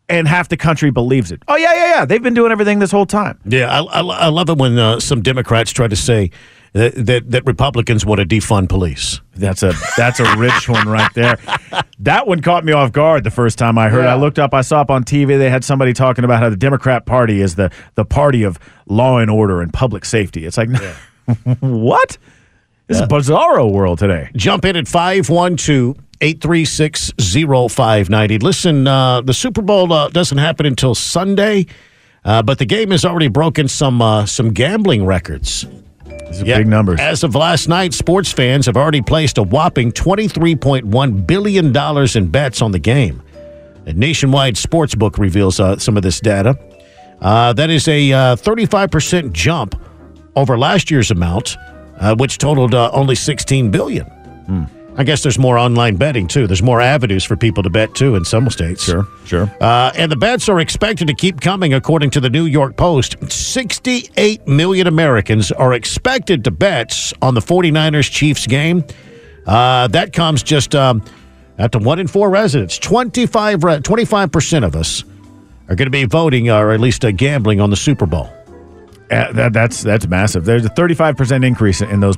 And 0.08 0.28
half 0.28 0.48
the 0.48 0.56
country 0.56 0.90
believes 0.90 1.32
it. 1.32 1.42
Oh, 1.48 1.56
yeah, 1.56 1.72
yeah, 1.74 1.88
yeah. 1.94 2.04
They've 2.04 2.22
been 2.22 2.34
doing 2.34 2.52
everything 2.52 2.78
this 2.78 2.90
whole 2.90 3.06
time. 3.06 3.40
Yeah, 3.46 3.70
I, 3.70 4.00
I, 4.00 4.00
I 4.00 4.28
love 4.28 4.50
it 4.50 4.58
when 4.58 4.78
uh, 4.78 5.00
some 5.00 5.22
Democrats 5.22 5.72
try 5.72 5.88
to 5.88 5.96
say 5.96 6.30
that, 6.74 6.94
that, 7.06 7.30
that 7.30 7.46
Republicans 7.46 8.04
want 8.04 8.20
to 8.20 8.26
defund 8.26 8.68
police. 8.68 9.20
That's 9.36 9.62
a 9.62 9.72
that's 9.96 10.20
a 10.20 10.36
rich 10.36 10.68
one 10.68 10.88
right 10.88 11.12
there. 11.14 11.38
That 12.00 12.26
one 12.26 12.40
caught 12.42 12.64
me 12.64 12.72
off 12.72 12.92
guard 12.92 13.24
the 13.24 13.30
first 13.30 13.58
time 13.58 13.78
I 13.78 13.88
heard. 13.88 14.04
it. 14.04 14.08
I 14.08 14.16
looked 14.16 14.38
up, 14.38 14.52
I 14.52 14.60
saw 14.60 14.80
up 14.80 14.90
on 14.90 15.04
TV. 15.04 15.38
They 15.38 15.50
had 15.50 15.64
somebody 15.64 15.92
talking 15.92 16.24
about 16.24 16.42
how 16.42 16.50
the 16.50 16.56
Democrat 16.56 17.06
Party 17.06 17.40
is 17.40 17.54
the 17.54 17.70
the 17.94 18.04
party 18.04 18.42
of 18.42 18.58
law 18.86 19.18
and 19.18 19.30
order 19.30 19.62
and 19.62 19.72
public 19.72 20.04
safety. 20.04 20.44
It's 20.44 20.58
like, 20.58 20.68
what? 21.60 22.18
This 22.88 23.00
is 23.00 23.06
bizarro 23.06 23.72
world 23.72 23.98
today. 23.98 24.30
Jump 24.36 24.64
in 24.66 24.76
at 24.76 24.86
512 24.86 25.96
836 26.24 27.12
0590. 27.18 28.38
Listen, 28.38 28.86
uh, 28.88 29.20
the 29.20 29.34
Super 29.34 29.60
Bowl 29.60 29.92
uh, 29.92 30.08
doesn't 30.08 30.38
happen 30.38 30.64
until 30.64 30.94
Sunday, 30.94 31.66
uh, 32.24 32.42
but 32.42 32.58
the 32.58 32.64
game 32.64 32.92
has 32.92 33.04
already 33.04 33.28
broken 33.28 33.68
some 33.68 34.00
uh, 34.00 34.24
some 34.24 34.50
gambling 34.54 35.04
records. 35.04 35.66
These 36.28 36.40
are 36.40 36.44
big 36.46 36.66
numbers. 36.66 36.98
As 36.98 37.24
of 37.24 37.34
last 37.34 37.68
night, 37.68 37.92
sports 37.92 38.32
fans 38.32 38.64
have 38.64 38.76
already 38.76 39.02
placed 39.02 39.36
a 39.36 39.42
whopping 39.42 39.92
$23.1 39.92 41.26
billion 41.26 42.16
in 42.16 42.30
bets 42.30 42.62
on 42.62 42.72
the 42.72 42.78
game. 42.78 43.22
A 43.84 43.92
nationwide 43.92 44.56
sports 44.56 44.94
book 44.94 45.18
reveals 45.18 45.60
uh, 45.60 45.76
some 45.76 45.98
of 45.98 46.02
this 46.02 46.20
data. 46.20 46.58
Uh, 47.20 47.52
that 47.52 47.68
is 47.68 47.86
a 47.86 48.12
uh, 48.12 48.36
35% 48.36 49.32
jump 49.32 49.78
over 50.36 50.56
last 50.56 50.90
year's 50.90 51.10
amount, 51.10 51.58
uh, 52.00 52.16
which 52.16 52.38
totaled 52.38 52.74
uh, 52.74 52.90
only 52.92 53.14
16 53.14 53.70
billion. 53.70 54.06
Hmm. 54.06 54.64
I 54.96 55.02
guess 55.02 55.22
there's 55.24 55.38
more 55.38 55.58
online 55.58 55.96
betting, 55.96 56.28
too. 56.28 56.46
There's 56.46 56.62
more 56.62 56.80
avenues 56.80 57.24
for 57.24 57.36
people 57.36 57.64
to 57.64 57.70
bet, 57.70 57.94
too, 57.94 58.14
in 58.14 58.24
some 58.24 58.48
states. 58.48 58.84
Sure, 58.84 59.06
sure. 59.24 59.52
Uh, 59.60 59.90
and 59.96 60.10
the 60.10 60.16
bets 60.16 60.48
are 60.48 60.60
expected 60.60 61.08
to 61.08 61.14
keep 61.14 61.40
coming, 61.40 61.74
according 61.74 62.10
to 62.10 62.20
the 62.20 62.30
New 62.30 62.44
York 62.44 62.76
Post. 62.76 63.16
68 63.30 64.46
million 64.46 64.86
Americans 64.86 65.50
are 65.50 65.72
expected 65.72 66.44
to 66.44 66.52
bet 66.52 67.12
on 67.20 67.34
the 67.34 67.40
49ers 67.40 68.08
Chiefs 68.08 68.46
game. 68.46 68.84
Uh, 69.46 69.88
that 69.88 70.12
comes 70.12 70.44
just 70.44 70.76
um, 70.76 71.02
after 71.58 71.78
one 71.80 71.98
in 71.98 72.06
four 72.06 72.30
residents. 72.30 72.78
25, 72.78 73.64
re- 73.64 73.78
25% 73.78 74.64
of 74.64 74.76
us 74.76 75.02
are 75.68 75.74
going 75.74 75.86
to 75.86 75.90
be 75.90 76.04
voting 76.04 76.50
or 76.50 76.70
at 76.70 76.78
least 76.78 77.04
uh, 77.04 77.10
gambling 77.10 77.60
on 77.60 77.70
the 77.70 77.76
Super 77.76 78.06
Bowl. 78.06 78.30
Uh, 79.10 79.32
that, 79.32 79.52
that's 79.52 79.82
that's 79.82 80.06
massive. 80.06 80.44
There's 80.44 80.64
a 80.64 80.70
35% 80.70 81.44
increase 81.44 81.82
in 81.82 82.00
those 82.00 82.16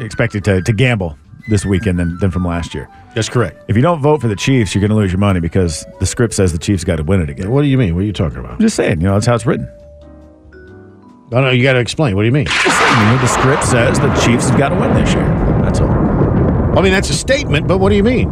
expected 0.00 0.42
to, 0.44 0.62
to 0.62 0.72
gamble 0.72 1.18
this 1.48 1.64
weekend 1.64 1.98
than, 1.98 2.18
than 2.18 2.30
from 2.30 2.44
last 2.44 2.74
year. 2.74 2.88
That's 3.14 3.28
correct. 3.28 3.62
If 3.68 3.76
you 3.76 3.82
don't 3.82 4.00
vote 4.00 4.20
for 4.20 4.28
the 4.28 4.36
Chiefs, 4.36 4.74
you're 4.74 4.80
going 4.80 4.90
to 4.90 4.96
lose 4.96 5.12
your 5.12 5.18
money 5.18 5.40
because 5.40 5.84
the 6.00 6.06
script 6.06 6.34
says 6.34 6.52
the 6.52 6.58
Chiefs 6.58 6.84
got 6.84 6.96
to 6.96 7.02
win 7.04 7.20
it 7.20 7.28
again. 7.30 7.50
What 7.50 7.62
do 7.62 7.68
you 7.68 7.78
mean? 7.78 7.94
What 7.94 8.00
are 8.02 8.06
you 8.06 8.12
talking 8.12 8.38
about? 8.38 8.52
I'm 8.52 8.60
just 8.60 8.76
saying, 8.76 9.00
you 9.00 9.06
know, 9.06 9.14
that's 9.14 9.26
how 9.26 9.34
it's 9.34 9.46
written. 9.46 9.68
I 11.28 11.36
don't 11.38 11.44
know 11.44 11.50
you 11.50 11.62
got 11.62 11.72
to 11.74 11.80
explain. 11.80 12.14
What 12.16 12.22
do 12.22 12.26
you 12.26 12.32
mean? 12.32 12.46
Saying, 12.46 13.00
you 13.00 13.06
know, 13.06 13.18
the 13.20 13.26
script 13.26 13.64
says 13.64 13.98
the 13.98 14.12
Chiefs 14.24 14.48
have 14.48 14.58
got 14.58 14.68
to 14.70 14.76
win 14.76 14.94
this 14.94 15.12
year. 15.14 15.26
That's 15.62 15.80
all. 15.80 15.90
I 15.90 16.80
mean, 16.82 16.92
that's 16.92 17.10
a 17.10 17.14
statement, 17.14 17.66
but 17.66 17.78
what 17.78 17.90
do 17.90 17.96
you 17.96 18.04
mean? 18.04 18.30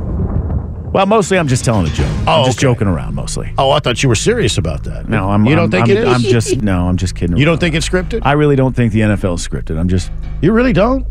Well, 0.92 1.06
mostly 1.06 1.38
I'm 1.38 1.48
just 1.48 1.64
telling 1.64 1.86
a 1.86 1.90
joke. 1.90 2.06
Oh, 2.26 2.40
I'm 2.40 2.44
just 2.44 2.58
okay. 2.58 2.62
joking 2.62 2.86
around 2.86 3.14
mostly. 3.14 3.54
Oh, 3.56 3.70
I 3.70 3.78
thought 3.80 4.02
you 4.02 4.10
were 4.10 4.14
serious 4.14 4.58
about 4.58 4.84
that. 4.84 5.08
No, 5.08 5.30
I'm. 5.30 5.46
You 5.46 5.54
don't 5.56 5.72
I'm- 5.74 5.86
think 5.86 5.96
I'm, 5.98 6.04
it 6.04 6.08
is? 6.08 6.14
I'm 6.14 6.20
just 6.20 6.62
no. 6.62 6.86
I'm 6.86 6.98
just 6.98 7.14
kidding. 7.14 7.36
You 7.38 7.46
don't 7.46 7.52
around. 7.54 7.60
think 7.60 7.74
it's 7.76 7.88
scripted? 7.88 8.20
I 8.24 8.32
really 8.32 8.56
don't 8.56 8.76
think 8.76 8.92
the 8.92 9.00
NFL 9.00 9.36
is 9.36 9.48
scripted. 9.48 9.78
I'm 9.78 9.88
just 9.88 10.12
You 10.42 10.52
really 10.52 10.74
don't? 10.74 11.06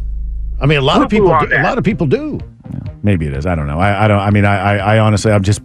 I 0.61 0.67
mean, 0.67 0.77
a 0.77 0.81
lot 0.81 1.01
of 1.01 1.09
Poo-poo 1.09 1.23
people. 1.23 1.47
Do, 1.47 1.55
a 1.55 1.63
lot 1.63 1.77
of 1.77 1.83
people 1.83 2.07
do. 2.07 2.39
maybe 3.03 3.25
it 3.25 3.33
is. 3.33 3.45
I 3.45 3.55
don't 3.55 3.67
know. 3.67 3.79
I, 3.79 4.05
I 4.05 4.07
don't. 4.07 4.19
I 4.19 4.29
mean, 4.29 4.45
I, 4.45 4.77
I, 4.77 4.95
I 4.95 4.99
honestly, 4.99 5.31
I'm 5.31 5.43
just. 5.43 5.61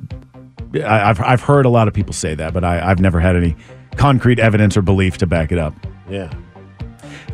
I, 0.74 1.10
I've 1.10 1.20
I've 1.20 1.40
heard 1.40 1.66
a 1.66 1.68
lot 1.68 1.86
of 1.86 1.94
people 1.94 2.12
say 2.12 2.34
that, 2.34 2.52
but 2.54 2.64
I, 2.64 2.90
I've 2.90 3.00
never 3.00 3.20
had 3.20 3.36
any 3.36 3.56
concrete 3.96 4.38
evidence 4.38 4.76
or 4.76 4.82
belief 4.82 5.18
to 5.18 5.26
back 5.26 5.52
it 5.52 5.58
up. 5.58 5.74
Yeah. 6.08 6.32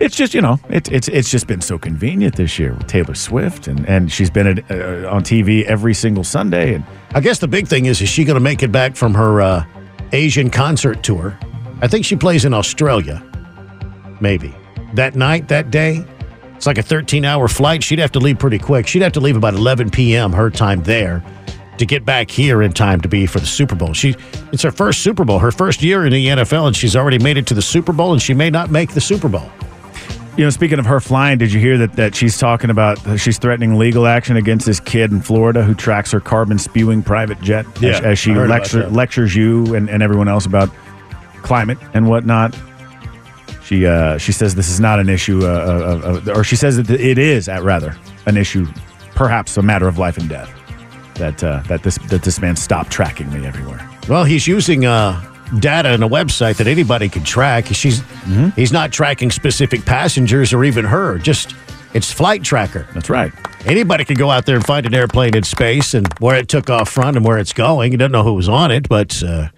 It's 0.00 0.16
just 0.16 0.35
you 0.35 0.40
know, 0.40 0.59
it's 0.69 0.88
it's 0.90 1.07
it's 1.09 1.31
just 1.31 1.47
been 1.47 1.61
so 1.61 1.78
convenient 1.78 2.35
this 2.35 2.59
year 2.59 2.75
with 2.75 2.87
Taylor 2.88 3.14
Swift, 3.14 3.69
and 3.69 3.87
and 3.88 4.11
she's 4.11 4.31
been 4.31 4.47
at, 4.47 4.71
uh, 4.71 5.09
on 5.09 5.23
TV 5.23 5.62
every 5.64 5.95
single 5.95 6.25
Sunday, 6.25 6.75
and 6.75 6.85
I 7.14 7.21
guess 7.21 7.38
the 7.38 7.49
big 7.49 7.69
thing 7.69 7.87
is, 7.87 8.00
is 8.00 8.09
she 8.09 8.25
going 8.25 8.35
to 8.35 8.40
make 8.40 8.62
it 8.62 8.73
back 8.73 8.97
from 8.97 9.14
her 9.14 9.40
uh, 9.40 9.64
Asian 10.12 10.50
concert 10.50 11.04
tour? 11.04 11.38
I 11.83 11.88
think 11.88 12.04
she 12.04 12.16
plays 12.16 12.45
in 12.45 12.54
Australia. 12.54 13.23
Maybe 14.21 14.52
that 14.95 15.14
night, 15.14 15.49
that 15.49 15.71
day. 15.71 16.04
It's 16.62 16.66
like 16.69 16.78
a 16.78 16.83
13-hour 16.85 17.49
flight. 17.49 17.83
She'd 17.83 17.99
have 17.99 18.12
to 18.12 18.21
leave 18.21 18.38
pretty 18.38 18.61
quick. 18.61 18.87
She'd 18.87 19.02
have 19.02 19.11
to 19.14 19.21
leave 19.21 19.37
about 19.37 19.54
11 19.54 19.90
p.m. 19.90 20.33
her 20.33 20.49
time 20.49 20.81
there 20.85 21.21
to 21.76 21.85
get 21.85 22.04
back 22.04 22.31
here 22.31 22.62
in 22.62 22.73
time 22.73 23.00
to 23.00 23.09
be 23.09 23.26
for 23.26 23.40
the 23.40 23.47
Super 23.47 23.75
Bowl. 23.75 23.92
She 23.95 24.14
it's 24.52 24.62
her 24.62 24.71
first 24.71 25.02
Super 25.02 25.25
Bowl, 25.25 25.40
her 25.40 25.50
first 25.50 25.83
year 25.83 26.07
in 26.07 26.12
the 26.12 26.25
NFL, 26.25 26.69
and 26.69 26.76
she's 26.76 26.95
already 26.95 27.19
made 27.19 27.37
it 27.37 27.49
to 27.49 27.54
the 27.54 27.62
Super 27.62 27.92
Bowl, 27.92 28.12
and 28.12 28.23
she 28.23 28.33
may 28.33 28.49
not 28.49 28.71
make 28.71 28.92
the 28.92 29.00
Super 29.00 29.28
Bowl. 29.28 29.50
You 30.37 30.45
know, 30.45 30.50
speaking 30.50 30.78
of 30.78 30.87
her 30.87 31.00
flying, 31.00 31.37
did 31.37 31.52
you 31.52 31.59
hear 31.59 31.78
that, 31.78 31.95
that 31.95 32.14
she's 32.14 32.38
talking 32.38 32.71
about 32.71 33.04
uh, 33.09 33.16
she's 33.16 33.38
threatening 33.38 33.76
legal 33.76 34.07
action 34.07 34.37
against 34.37 34.64
this 34.64 34.78
kid 34.78 35.11
in 35.11 35.21
Florida 35.21 35.64
who 35.64 35.75
tracks 35.75 36.12
her 36.12 36.21
carbon 36.21 36.61
spewing 36.61 37.02
private 37.02 37.40
jet 37.40 37.66
Yeah, 37.81 37.90
as, 37.90 38.00
as 38.02 38.19
she 38.21 38.31
I 38.31 38.35
heard 38.35 38.45
about 38.45 38.61
lecture, 38.61 38.88
lectures 38.88 39.35
you 39.35 39.75
and, 39.75 39.90
and 39.90 40.00
everyone 40.00 40.28
else 40.28 40.47
about 40.47 40.71
climate 41.42 41.78
and 41.92 42.09
whatnot? 42.09 42.57
She 43.73 43.87
uh, 43.87 44.19
she 44.19 44.33
says 44.33 44.55
this 44.55 44.69
is 44.69 44.81
not 44.81 45.00
an 45.00 45.09
issue, 45.09 45.47
uh, 45.47 46.02
of, 46.05 46.29
or 46.29 46.45
she 46.45 46.57
says 46.57 46.76
that 46.76 46.91
it 46.91 47.17
is, 47.17 47.49
at 47.49 47.62
rather, 47.62 47.97
an 48.26 48.37
issue, 48.37 48.67
perhaps 49.14 49.57
a 49.57 49.62
matter 49.62 49.88
of 49.88 49.97
life 49.97 50.19
and 50.19 50.29
death. 50.29 50.52
That 51.14 51.43
uh, 51.43 51.62
that 51.69 51.83
this 51.83 51.97
that 52.09 52.23
this 52.23 52.38
man 52.38 52.55
stopped 52.55 52.91
tracking 52.91 53.33
me 53.33 53.47
everywhere. 53.47 53.81
Well, 54.11 54.25
he's 54.25 54.47
using 54.47 54.85
uh, 54.85 55.19
data 55.59 55.95
in 55.95 56.02
a 56.02 56.09
website 56.09 56.59
that 56.59 56.67
anybody 56.67 57.09
can 57.09 57.25
track. 57.25 57.64
She's 57.69 58.02
he's 58.57 58.73
not 58.73 58.93
tracking 58.93 59.31
specific 59.31 59.87
passengers 59.87 60.52
or 60.52 60.64
even 60.64 60.85
her. 60.85 61.17
Just 61.17 61.55
it's 61.95 62.12
flight 62.12 62.45
tracker. 62.45 62.87
That's 62.93 63.09
right. 63.09 63.33
Anybody 63.64 64.05
can 64.05 64.17
go 64.17 64.31
out 64.31 64.45
there 64.45 64.57
and 64.57 64.67
find 64.67 64.85
an 64.85 64.93
airplane 64.95 65.35
in 65.35 65.45
space 65.45 65.95
and 65.95 66.07
where 66.19 66.37
it 66.37 66.49
took 66.49 66.69
off 66.69 66.91
from 66.91 67.17
and 67.17 67.25
where 67.25 67.38
it's 67.38 67.55
going. 67.55 67.93
You 67.93 67.97
don't 67.97 68.12
know 68.12 68.23
who 68.23 68.35
was 68.35 68.50
on 68.50 68.71
it, 68.71 68.87
but 68.87 69.23
uh, 69.23 69.49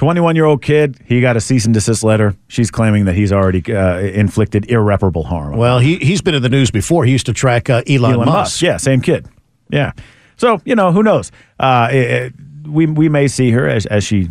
21 0.00 0.34
year 0.34 0.46
old 0.46 0.62
kid, 0.62 0.96
he 1.04 1.20
got 1.20 1.36
a 1.36 1.42
cease 1.42 1.66
and 1.66 1.74
desist 1.74 2.02
letter. 2.02 2.34
She's 2.48 2.70
claiming 2.70 3.04
that 3.04 3.14
he's 3.14 3.32
already 3.34 3.62
uh, 3.70 3.98
inflicted 3.98 4.70
irreparable 4.70 5.24
harm. 5.24 5.58
well, 5.58 5.78
he 5.78 5.96
he's 5.96 6.22
been 6.22 6.34
in 6.34 6.40
the 6.42 6.48
news 6.48 6.70
before. 6.70 7.04
He 7.04 7.12
used 7.12 7.26
to 7.26 7.34
track 7.34 7.68
uh, 7.68 7.82
Elon, 7.86 8.14
Elon 8.14 8.24
Musk. 8.26 8.32
Musk. 8.32 8.62
Yeah, 8.62 8.78
same 8.78 9.02
kid. 9.02 9.28
Yeah. 9.68 9.92
So, 10.38 10.58
you 10.64 10.74
know, 10.74 10.90
who 10.90 11.02
knows? 11.02 11.30
Uh, 11.58 11.88
it- 11.92 12.10
it- 12.10 12.34
we, 12.66 12.86
we 12.86 13.10
may 13.10 13.28
see 13.28 13.50
her 13.50 13.68
as, 13.68 13.84
as 13.86 14.02
she 14.04 14.30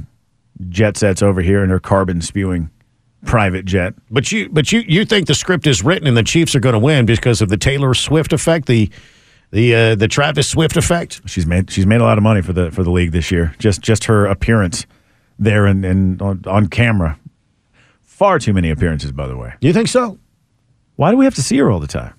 jet 0.70 0.98
sets 0.98 1.22
over 1.22 1.40
here 1.42 1.64
in 1.64 1.70
her 1.70 1.80
carbon 1.80 2.20
spewing 2.22 2.72
private 3.26 3.66
jet. 3.66 3.94
But 4.10 4.32
you 4.32 4.50
but 4.50 4.72
you 4.72 4.80
you 4.88 5.06
think 5.06 5.28
the 5.28 5.36
script 5.36 5.68
is 5.68 5.84
written 5.84 6.08
and 6.08 6.18
the 6.18 6.24
Chiefs 6.24 6.56
are 6.56 6.60
going 6.60 6.74
to 6.74 6.80
win 6.80 7.06
because 7.06 7.42
of 7.44 7.50
the 7.50 7.58
Taylor 7.58 7.94
Swift 7.94 8.34
effect, 8.34 8.66
the 8.66 8.90
the 9.52 9.76
uh, 9.76 9.96
the 9.96 10.08
Travis 10.08 10.48
Swift 10.48 10.78
effect? 10.78 11.22
She's 11.28 11.46
made 11.46 11.70
she's 11.70 11.86
made 11.86 12.02
a 12.02 12.06
lot 12.06 12.18
of 12.18 12.24
money 12.24 12.42
for 12.42 12.54
the 12.54 12.72
for 12.72 12.82
the 12.84 12.90
league 12.92 13.12
this 13.12 13.30
year. 13.30 13.54
Just 13.60 13.82
just 13.82 14.06
her 14.06 14.26
appearance 14.26 14.88
there 15.40 15.66
and, 15.66 15.84
and 15.86 16.22
on, 16.22 16.44
on 16.46 16.68
camera. 16.68 17.18
Far 18.04 18.38
too 18.38 18.54
many 18.54 18.70
appearances, 18.70 19.12
by 19.12 19.28
the 19.28 19.38
way. 19.38 19.54
You 19.62 19.72
think 19.74 19.88
so? 19.88 20.20
Why 20.98 21.10
do 21.12 21.18
we 21.18 21.26
have 21.26 21.36
to 21.36 21.42
see 21.42 21.58
her 21.58 21.72
all 21.72 21.80
the 21.80 21.88
time? 21.88 22.14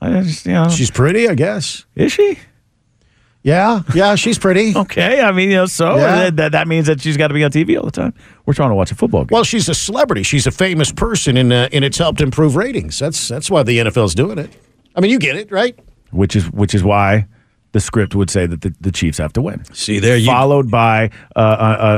I 0.00 0.22
just, 0.22 0.46
you 0.46 0.52
know, 0.52 0.68
She's 0.68 0.90
pretty, 0.90 1.28
I 1.28 1.34
guess. 1.34 1.84
is 1.94 2.12
she? 2.12 2.38
Yeah, 3.44 3.82
yeah, 3.92 4.14
she's 4.14 4.38
pretty. 4.38 4.72
Okay, 4.76 5.20
I 5.20 5.32
mean, 5.32 5.50
you 5.50 5.56
know, 5.56 5.66
so 5.66 5.96
Yeah. 5.96 6.30
that, 6.30 6.52
that 6.52 6.68
means 6.68 6.86
that 6.86 7.00
she's 7.00 7.16
got 7.16 7.28
to 7.28 7.34
be 7.34 7.42
on 7.44 7.50
TV 7.50 7.76
all 7.76 7.84
the 7.84 7.90
time. 7.90 8.14
We're 8.46 8.54
trying 8.54 8.70
to 8.70 8.74
watch 8.76 8.92
a 8.92 8.94
football 8.94 9.24
game. 9.24 9.34
Well, 9.34 9.44
she's 9.44 9.68
a 9.68 9.74
celebrity. 9.74 10.22
She's 10.22 10.46
a 10.46 10.50
famous 10.52 10.92
person, 10.92 11.36
and 11.36 11.52
uh, 11.52 11.68
and 11.72 11.84
it's 11.84 11.98
helped 11.98 12.20
improve 12.20 12.54
ratings. 12.56 12.98
That's 13.00 13.28
that's 13.28 13.50
why 13.50 13.64
the 13.64 13.78
NFL's 13.78 14.14
doing 14.14 14.38
it. 14.38 14.50
I 14.94 15.00
mean, 15.00 15.10
you 15.10 15.18
get 15.18 15.36
it, 15.36 15.50
right? 15.50 15.76
which 16.12 16.36
is 16.36 16.50
which 16.52 16.74
is 16.74 16.84
why 16.84 17.26
the 17.72 17.80
script 17.80 18.14
would 18.14 18.30
say 18.30 18.46
that 18.46 18.60
the, 18.60 18.74
the 18.80 18.92
Chiefs 18.92 19.18
have 19.18 19.32
to 19.34 19.42
win. 19.42 19.64
See 19.74 19.98
there, 19.98 20.20
Followed 20.20 20.70
by 20.70 21.10
uh, 21.34 21.40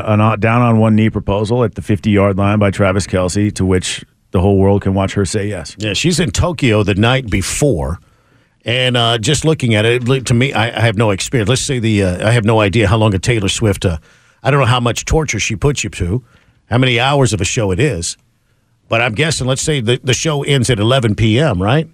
a, 0.07 0.11
a, 0.11 0.15
an 0.33 0.41
down 0.41 0.63
on 0.63 0.79
one 0.79 0.95
knee 0.95 1.11
proposal 1.11 1.65
at 1.65 1.75
the 1.75 1.83
50 1.83 2.11
yard 2.11 2.39
line 2.39 2.59
by 2.59 2.71
Travis 2.71 3.07
Kelce, 3.07 3.53
to 3.55 3.65
which 3.65 4.05
the 4.31 4.41
whole 4.41 4.59
world 4.59 4.83
can 4.83 4.95
watch 4.95 5.15
her 5.15 5.25
say 5.25 5.49
yes. 5.49 5.77
Yeah, 5.79 5.93
she's 5.93 6.19
in 6.21 6.31
Tokyo 6.31 6.83
the 6.83 6.95
night 6.95 7.29
before, 7.31 7.99
and 8.65 8.97
uh, 8.97 9.19
just 9.19 9.45
looking 9.45 9.75
at 9.75 9.85
it, 9.85 10.09
it- 10.09 10.27
to 10.27 10.35
me, 10.35 10.53
I, 10.53 10.69
I 10.77 10.81
have 10.81 10.97
no 10.97 11.11
experience. 11.11 11.49
Let's 11.49 11.63
say 11.63 11.79
the 11.79 12.03
uh, 12.03 12.29
I 12.29 12.33
have 12.33 12.45
no 12.45 12.61
idea 12.61 12.89
how 12.89 12.97
long 12.97 13.15
a 13.15 13.19
Taylor 13.19 13.49
Swift. 13.49 13.85
Uh, 13.85 13.99
I 14.43 14.51
don't 14.51 14.61
know 14.61 14.67
how 14.67 14.81
much 14.81 15.05
torture 15.05 15.39
she 15.41 15.57
puts 15.57 15.83
you 15.85 15.91
to, 15.91 16.25
how 16.67 16.79
many 16.79 17.01
hours 17.01 17.33
of 17.33 17.41
a 17.41 17.45
show 17.45 17.71
it 17.71 17.81
is, 17.81 18.17
but 18.89 19.01
I'm 19.01 19.15
guessing. 19.15 19.47
Let's 19.47 19.63
say 19.63 19.81
the, 19.81 19.99
the 20.05 20.15
show 20.15 20.43
ends 20.45 20.69
at 20.71 20.79
11 20.79 21.15
p.m. 21.15 21.61
Right? 21.63 21.89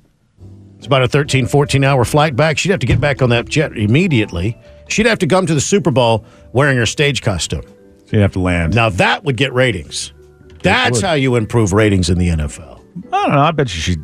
It's 0.81 0.87
about 0.87 1.03
a 1.03 1.09
13, 1.09 1.45
14 1.45 1.85
hour 1.85 2.07
flight 2.07 2.35
back. 2.35 2.57
She'd 2.57 2.71
have 2.71 2.81
to 2.81 2.87
get 2.87 3.03
back 3.03 3.21
on 3.21 3.29
that 3.29 3.47
jet 3.47 3.77
immediately. 3.77 4.57
She'd 4.89 5.05
have 5.05 5.19
to 5.19 5.27
come 5.27 5.45
to 5.45 5.53
the 5.53 5.61
Super 5.61 5.91
Bowl 5.91 6.25
wearing 6.55 6.79
her 6.79 6.87
stage 6.87 7.21
costume. 7.21 7.65
She'd 8.11 8.21
have 8.21 8.33
to 8.33 8.39
land. 8.39 8.75
Now 8.75 8.89
that 8.89 9.23
would 9.25 9.37
get 9.37 9.53
ratings. 9.53 10.15
That's 10.63 11.03
how 11.03 11.13
you 11.13 11.37
improve 11.37 11.75
ratings 11.75 12.09
in 12.09 12.17
the 12.17 12.29
NFL. 12.29 12.83
I 13.13 13.27
don't 13.27 13.35
know. 13.35 13.43
I 13.43 13.51
bet 13.51 13.67
you 13.75 13.79
she. 13.79 13.97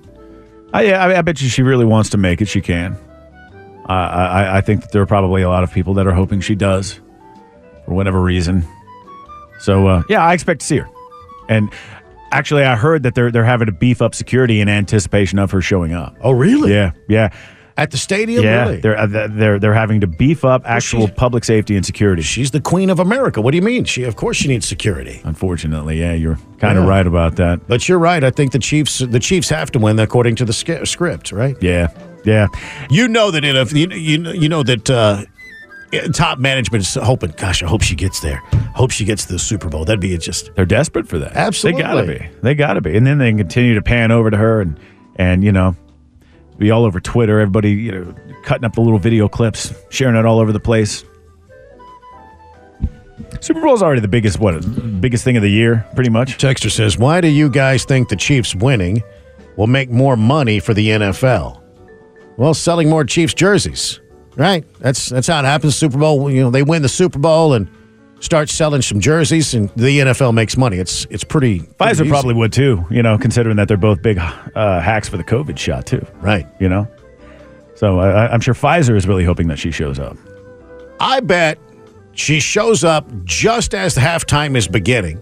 I, 0.74 0.82
yeah, 0.82 1.02
I, 1.02 1.16
I 1.16 1.22
bet 1.22 1.40
you 1.40 1.48
she 1.48 1.62
really 1.62 1.86
wants 1.86 2.10
to 2.10 2.18
make 2.18 2.42
it. 2.42 2.46
She 2.46 2.60
can. 2.60 2.94
I, 3.86 3.94
I, 3.94 4.56
I 4.58 4.60
think 4.60 4.82
that 4.82 4.92
there 4.92 5.00
are 5.00 5.06
probably 5.06 5.40
a 5.40 5.48
lot 5.48 5.64
of 5.64 5.72
people 5.72 5.94
that 5.94 6.06
are 6.06 6.12
hoping 6.12 6.42
she 6.42 6.54
does, 6.54 7.00
for 7.86 7.94
whatever 7.94 8.20
reason. 8.20 8.66
So 9.60 9.86
uh, 9.86 10.02
yeah, 10.10 10.22
I 10.22 10.34
expect 10.34 10.60
to 10.60 10.66
see 10.66 10.76
her. 10.76 10.88
And 11.48 11.72
actually, 12.32 12.64
I 12.64 12.76
heard 12.76 13.02
that 13.04 13.14
they're 13.14 13.30
they're 13.30 13.44
having 13.44 13.66
to 13.66 13.72
beef 13.72 14.00
up 14.02 14.14
security 14.14 14.60
in 14.60 14.68
anticipation 14.68 15.38
of 15.38 15.50
her 15.50 15.60
showing 15.60 15.92
up. 15.92 16.16
Oh, 16.20 16.32
really? 16.32 16.72
Yeah, 16.72 16.92
yeah, 17.08 17.30
At 17.76 17.90
the 17.90 17.98
stadium, 17.98 18.42
yeah. 18.44 18.62
really? 18.64 18.80
They're 18.80 18.96
uh, 18.98 19.06
they're 19.28 19.58
they're 19.58 19.74
having 19.74 20.00
to 20.00 20.06
beef 20.06 20.44
up 20.44 20.62
actual 20.64 21.06
she's- 21.06 21.18
public 21.18 21.44
safety 21.44 21.76
and 21.76 21.84
security. 21.84 22.22
She's 22.22 22.50
the 22.50 22.60
queen 22.60 22.90
of 22.90 22.98
America. 23.00 23.40
What 23.40 23.50
do 23.52 23.56
you 23.56 23.62
mean? 23.62 23.84
She, 23.84 24.04
of 24.04 24.16
course, 24.16 24.36
she 24.36 24.48
needs 24.48 24.66
security. 24.66 25.20
Unfortunately, 25.24 25.98
yeah, 26.00 26.12
you're 26.14 26.38
kind 26.58 26.78
of 26.78 26.84
Yeah. 26.84 26.90
right 26.90 27.06
about 27.06 27.36
that. 27.36 27.66
But 27.68 27.88
you're 27.88 27.98
right. 27.98 28.22
I 28.24 28.30
think 28.30 28.52
the 28.52 28.58
Chiefs, 28.58 28.98
the 28.98 29.20
Chiefs 29.20 29.48
have 29.50 29.70
to 29.72 29.78
win 29.78 29.98
according 29.98 30.36
to 30.36 30.44
the 30.44 30.52
script, 30.52 31.32
right? 31.32 31.56
Yeah, 31.60 31.88
yeah. 32.24 32.46
You 32.90 33.08
know 33.08 33.30
that 33.30 33.44
in 33.44 33.56
a, 33.56 33.64
you, 33.66 33.88
you 33.90 34.18
know- 34.18 34.32
you 34.32 34.48
know 34.48 34.62
that 34.62 34.88
uh, 34.90 35.24
top 36.12 36.38
management's 36.38 36.94
hoping. 36.94 37.32
Gosh, 37.36 37.62
I 37.62 37.66
hope 37.66 37.82
she 37.82 37.94
gets 37.94 38.20
there. 38.20 38.36
Hope 38.74 38.90
she 38.90 39.04
gets 39.04 39.24
to 39.26 39.32
the 39.32 39.38
Super 39.38 39.68
Bowl. 39.68 39.84
That'd 39.84 40.00
be 40.00 40.16
just. 40.18 40.54
They're 40.54 40.66
desperate 40.66 41.06
for 41.08 41.18
that. 41.18 41.32
Absolutely. 41.34 41.82
They 41.82 41.88
gotta 41.88 42.06
be. 42.06 42.28
They 42.42 42.54
gotta 42.54 42.80
be. 42.80 42.96
And 42.96 43.06
then 43.06 43.18
they 43.18 43.30
can 43.30 43.38
continue 43.38 43.74
to 43.74 43.82
pan 43.82 44.10
over 44.10 44.30
to 44.30 44.36
her 44.36 44.60
and 44.60 44.78
and 45.16 45.42
you 45.42 45.52
know 45.52 45.74
be 46.58 46.70
all 46.70 46.84
over 46.84 47.00
Twitter. 47.00 47.40
Everybody 47.40 47.72
you 47.72 47.92
know 47.92 48.14
cutting 48.42 48.64
up 48.64 48.74
the 48.74 48.80
little 48.80 48.98
video 48.98 49.28
clips, 49.28 49.72
sharing 49.90 50.16
it 50.16 50.24
all 50.24 50.38
over 50.38 50.52
the 50.52 50.60
place. 50.60 51.04
Super 53.40 53.60
Bowl 53.60 53.74
is 53.74 53.82
already 53.82 54.00
the 54.00 54.08
biggest 54.08 54.38
what 54.38 55.00
biggest 55.00 55.24
thing 55.24 55.36
of 55.36 55.42
the 55.42 55.50
year, 55.50 55.86
pretty 55.94 56.10
much. 56.10 56.38
Texter 56.38 56.70
says, 56.70 56.98
"Why 56.98 57.20
do 57.20 57.28
you 57.28 57.48
guys 57.48 57.84
think 57.84 58.08
the 58.08 58.16
Chiefs 58.16 58.54
winning 58.54 59.02
will 59.56 59.66
make 59.66 59.90
more 59.90 60.16
money 60.16 60.58
for 60.60 60.74
the 60.74 60.88
NFL?" 60.90 61.62
Well, 62.36 62.54
selling 62.54 62.90
more 62.90 63.04
Chiefs 63.04 63.32
jerseys, 63.32 64.00
right? 64.36 64.64
That's 64.80 65.08
that's 65.08 65.26
how 65.26 65.40
it 65.40 65.44
happens. 65.44 65.76
Super 65.76 65.98
Bowl, 65.98 66.30
you 66.30 66.42
know, 66.42 66.50
they 66.50 66.62
win 66.62 66.82
the 66.82 66.88
Super 66.88 67.18
Bowl 67.18 67.54
and 67.54 67.68
start 68.20 68.48
selling 68.48 68.82
some 68.82 69.00
jerseys, 69.00 69.54
and 69.54 69.68
the 69.70 70.00
NFL 70.00 70.34
makes 70.34 70.56
money. 70.56 70.78
It's 70.78 71.06
it's 71.10 71.24
pretty. 71.24 71.60
Pfizer 71.60 72.08
probably 72.08 72.34
would 72.34 72.52
too, 72.52 72.84
you 72.90 73.02
know, 73.02 73.18
considering 73.18 73.56
that 73.56 73.68
they're 73.68 73.76
both 73.76 74.02
big 74.02 74.18
uh, 74.18 74.80
hacks 74.80 75.08
for 75.08 75.16
the 75.16 75.24
COVID 75.24 75.58
shot 75.58 75.86
too, 75.86 76.04
right. 76.20 76.46
you 76.60 76.68
know. 76.68 76.86
So 77.74 77.98
I, 77.98 78.32
I'm 78.32 78.40
sure 78.40 78.54
Pfizer 78.54 78.96
is 78.96 79.06
really 79.06 79.24
hoping 79.24 79.48
that 79.48 79.58
she 79.58 79.70
shows 79.70 79.98
up. 79.98 80.16
I 80.98 81.20
bet 81.20 81.58
she 82.12 82.40
shows 82.40 82.84
up 82.84 83.06
just 83.24 83.74
as 83.74 83.94
the 83.94 84.00
halftime 84.00 84.56
is 84.56 84.66
beginning, 84.66 85.20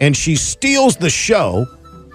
and 0.00 0.16
she 0.16 0.36
steals 0.36 0.96
the 0.96 1.10
show, 1.10 1.66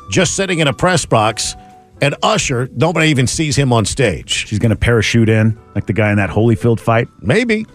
just 0.10 0.36
sitting 0.36 0.60
in 0.60 0.68
a 0.68 0.74
press 0.74 1.06
box. 1.06 1.56
And 2.02 2.16
Usher, 2.22 2.70
nobody 2.74 3.08
even 3.10 3.28
sees 3.28 3.56
him 3.56 3.72
on 3.72 3.86
stage. 3.86 4.48
She's 4.48 4.60
going 4.60 4.72
to 4.72 4.75
parachute 4.75 5.30
in 5.30 5.58
like 5.75 5.88
the 5.88 5.94
guy 5.94 6.12
in 6.12 6.18
that 6.18 6.30
Holyfield 6.30 6.80
fight. 6.80 7.08
Maybe. 7.22 7.66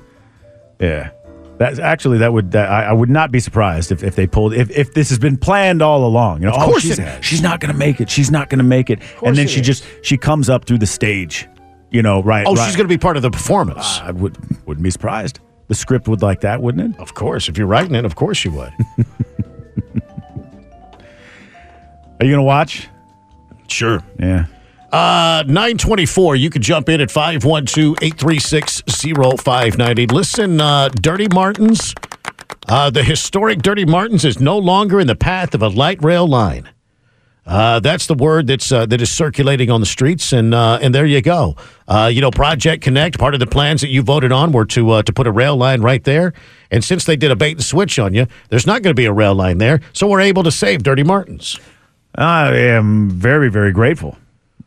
Yeah. 0.78 1.10
That's 1.58 1.78
actually 1.78 2.18
that 2.18 2.32
would 2.32 2.52
that, 2.52 2.70
I, 2.70 2.84
I 2.84 2.92
would 2.92 3.10
not 3.10 3.30
be 3.30 3.38
surprised 3.38 3.92
if, 3.92 4.02
if 4.02 4.16
they 4.16 4.26
pulled 4.26 4.54
if, 4.54 4.70
if 4.70 4.94
this 4.94 5.10
has 5.10 5.18
been 5.18 5.36
planned 5.36 5.82
all 5.82 6.06
along. 6.06 6.40
You 6.40 6.48
know, 6.48 6.54
Of 6.54 6.62
oh, 6.62 6.66
course 6.66 6.82
she's, 6.82 6.98
it 6.98 7.02
has. 7.02 7.24
she's 7.24 7.42
not 7.42 7.60
going 7.60 7.70
to 7.72 7.78
make 7.78 8.00
it. 8.00 8.08
She's 8.08 8.30
not 8.30 8.48
going 8.48 8.60
to 8.60 8.64
make 8.64 8.88
it. 8.88 9.00
And 9.22 9.36
then 9.36 9.46
she 9.46 9.60
just 9.60 9.84
she 10.02 10.16
comes 10.16 10.48
up 10.48 10.64
through 10.64 10.78
the 10.78 10.86
stage. 10.86 11.46
You 11.90 12.02
know, 12.02 12.22
right? 12.22 12.46
Oh, 12.46 12.54
right. 12.54 12.66
she's 12.66 12.76
going 12.76 12.88
to 12.88 12.94
be 12.94 12.96
part 12.98 13.16
of 13.16 13.22
the 13.22 13.30
performance. 13.30 14.00
I 14.00 14.10
would 14.12 14.38
wouldn't 14.66 14.82
be 14.82 14.90
surprised. 14.90 15.40
The 15.68 15.74
script 15.74 16.08
would 16.08 16.22
like 16.22 16.40
that, 16.40 16.62
wouldn't 16.62 16.94
it? 16.94 17.00
Of 17.00 17.14
course, 17.14 17.48
if 17.48 17.58
you're 17.58 17.66
writing 17.66 17.94
it, 17.94 18.04
of 18.06 18.16
course 18.16 18.44
you 18.44 18.52
would. 18.52 18.72
Are 22.20 22.26
you 22.26 22.30
going 22.30 22.36
to 22.36 22.42
watch? 22.42 22.88
Sure. 23.70 24.02
Yeah. 24.18 24.46
Uh, 24.92 25.44
924, 25.46 26.36
you 26.36 26.50
can 26.50 26.62
jump 26.62 26.88
in 26.88 27.00
at 27.00 27.10
512-836-0590. 27.10 30.10
Listen, 30.10 30.60
uh, 30.60 30.88
Dirty 30.88 31.28
Martins, 31.32 31.94
uh, 32.68 32.90
the 32.90 33.04
historic 33.04 33.62
Dirty 33.62 33.84
Martins 33.84 34.24
is 34.24 34.40
no 34.40 34.58
longer 34.58 34.98
in 34.98 35.06
the 35.06 35.14
path 35.14 35.54
of 35.54 35.62
a 35.62 35.68
light 35.68 36.02
rail 36.02 36.26
line. 36.26 36.68
Uh, 37.46 37.80
that's 37.80 38.06
the 38.06 38.14
word 38.14 38.46
that's 38.46 38.70
uh, 38.70 38.86
that 38.86 39.00
is 39.00 39.10
circulating 39.10 39.70
on 39.70 39.80
the 39.80 39.86
streets, 39.86 40.32
and 40.32 40.54
uh, 40.54 40.78
and 40.82 40.94
there 40.94 41.06
you 41.06 41.20
go. 41.20 41.56
Uh, 41.88 42.08
you 42.12 42.20
know, 42.20 42.30
Project 42.30 42.82
Connect. 42.82 43.18
Part 43.18 43.34
of 43.34 43.40
the 43.40 43.46
plans 43.46 43.80
that 43.80 43.88
you 43.88 44.02
voted 44.02 44.30
on 44.30 44.52
were 44.52 44.66
to 44.66 44.90
uh, 44.90 45.02
to 45.02 45.12
put 45.12 45.26
a 45.26 45.32
rail 45.32 45.56
line 45.56 45.80
right 45.80 46.04
there. 46.04 46.32
And 46.70 46.84
since 46.84 47.06
they 47.06 47.16
did 47.16 47.32
a 47.32 47.36
bait 47.36 47.52
and 47.52 47.64
switch 47.64 47.98
on 47.98 48.14
you, 48.14 48.26
there's 48.50 48.66
not 48.66 48.82
going 48.82 48.94
to 48.94 49.00
be 49.00 49.06
a 49.06 49.12
rail 49.12 49.34
line 49.34 49.58
there, 49.58 49.80
so 49.92 50.06
we're 50.06 50.20
able 50.20 50.42
to 50.44 50.52
save 50.52 50.82
Dirty 50.82 51.02
Martins. 51.02 51.58
I 52.14 52.56
am 52.56 53.10
very, 53.10 53.50
very 53.50 53.72
grateful. 53.72 54.16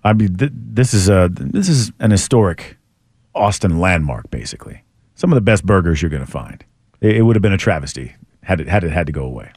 I 0.03 0.13
mean, 0.13 0.37
th- 0.37 0.51
this 0.53 0.93
is 0.93 1.09
a 1.09 1.29
this 1.31 1.69
is 1.69 1.91
an 1.99 2.11
historic 2.11 2.77
Austin 3.35 3.79
landmark, 3.79 4.29
basically. 4.29 4.83
Some 5.15 5.31
of 5.31 5.35
the 5.35 5.41
best 5.41 5.65
burgers 5.65 6.01
you're 6.01 6.09
going 6.09 6.25
to 6.25 6.31
find. 6.31 6.63
It, 7.01 7.17
it 7.17 7.21
would 7.21 7.35
have 7.35 7.41
been 7.41 7.53
a 7.53 7.57
travesty 7.57 8.15
had 8.43 8.61
it 8.61 8.67
had 8.67 8.83
it 8.83 8.91
had 8.91 9.07
to 9.07 9.13
go 9.13 9.23
away. 9.23 9.51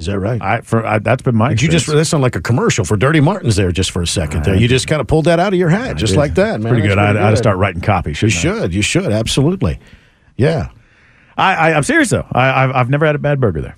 Is 0.00 0.06
that 0.06 0.18
right? 0.18 0.40
I, 0.40 0.62
for, 0.62 0.84
I 0.84 0.98
that's 0.98 1.22
been 1.22 1.36
my. 1.36 1.50
Did 1.50 1.60
you 1.60 1.68
just 1.68 1.86
that 1.86 2.04
sounded 2.06 2.22
like 2.22 2.34
a 2.34 2.40
commercial 2.40 2.86
for 2.86 2.96
Dirty 2.96 3.20
Martins 3.20 3.56
there 3.56 3.70
just 3.70 3.90
for 3.90 4.00
a 4.00 4.06
second 4.06 4.46
there. 4.46 4.56
You 4.56 4.66
just 4.66 4.86
kind 4.86 4.98
of 5.00 5.06
pulled 5.06 5.26
that 5.26 5.38
out 5.38 5.52
of 5.52 5.58
your 5.58 5.68
hat, 5.68 5.96
just 5.98 6.16
like 6.16 6.34
that, 6.36 6.60
man. 6.60 6.72
pretty 6.72 6.88
good. 6.88 6.96
That's 6.96 7.18
I, 7.18 7.26
I'd 7.26 7.30
good. 7.32 7.38
start 7.38 7.58
writing 7.58 7.82
copy. 7.82 8.10
You 8.12 8.26
I? 8.26 8.30
should. 8.30 8.74
You 8.74 8.80
should. 8.80 9.12
Absolutely. 9.12 9.78
Yeah. 10.38 10.70
I, 11.36 11.54
I, 11.54 11.74
I'm 11.74 11.82
serious 11.82 12.08
though. 12.08 12.26
I, 12.32 12.64
I've, 12.64 12.70
I've 12.70 12.90
never 12.90 13.04
had 13.04 13.14
a 13.14 13.18
bad 13.18 13.40
burger 13.40 13.60
there. 13.60 13.76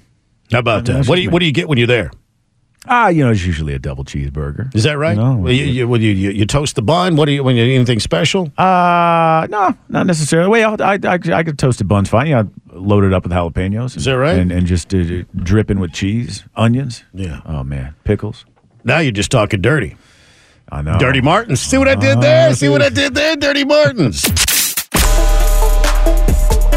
How 0.52 0.60
about 0.60 0.84
that? 0.84 1.08
What 1.08 1.16
do 1.16 1.22
you. 1.22 1.30
What 1.30 1.40
do 1.40 1.46
you 1.46 1.52
get 1.52 1.68
when 1.68 1.78
you're 1.78 1.88
there? 1.88 2.12
Ah, 2.86 3.08
you 3.08 3.24
know, 3.24 3.30
it's 3.30 3.44
usually 3.44 3.74
a 3.74 3.78
double 3.78 4.04
cheeseburger. 4.04 4.74
Is 4.74 4.84
that 4.84 4.98
right? 4.98 5.16
No. 5.16 5.36
Well, 5.36 5.52
you, 5.52 5.64
you, 5.64 5.88
when 5.88 6.00
you, 6.00 6.10
you, 6.10 6.30
you 6.30 6.46
toast 6.46 6.74
the 6.74 6.82
bun. 6.82 7.14
What 7.14 7.26
do 7.26 7.32
you 7.32 7.44
when 7.44 7.54
you 7.54 7.62
anything 7.62 8.00
special? 8.00 8.52
Uh, 8.58 9.46
no, 9.50 9.76
not 9.88 10.06
necessarily. 10.06 10.48
Well, 10.50 10.76
I, 10.80 10.98
I, 11.04 11.18
I 11.32 11.42
could 11.44 11.58
toasted 11.58 11.86
buns 11.86 12.08
fine. 12.08 12.26
Yeah, 12.26 12.38
load 12.38 12.50
it 13.04 13.12
up 13.12 13.24
with 13.24 13.32
jalapenos. 13.32 13.96
Is 13.96 14.04
that 14.04 14.12
right? 14.12 14.38
And, 14.38 14.52
and 14.52 14.66
just 14.66 14.94
uh, 14.94 15.24
dripping 15.36 15.80
with 15.80 15.92
cheese, 15.92 16.44
onions. 16.56 17.04
Yeah. 17.12 17.40
Oh 17.46 17.64
man, 17.64 17.94
pickles. 18.04 18.44
Now 18.84 18.98
you're 18.98 19.12
just 19.12 19.30
talking 19.30 19.60
dirty. 19.60 19.96
I 20.70 20.82
know. 20.82 20.98
Dirty 20.98 21.20
Martins. 21.20 21.60
See 21.60 21.78
what 21.78 21.88
I 21.88 21.94
did 21.94 22.20
there? 22.20 22.54
See 22.54 22.68
what 22.68 22.82
I 22.82 22.88
did 22.88 23.14
there? 23.14 23.36
Dirty 23.36 23.64
Martins. 23.64 24.24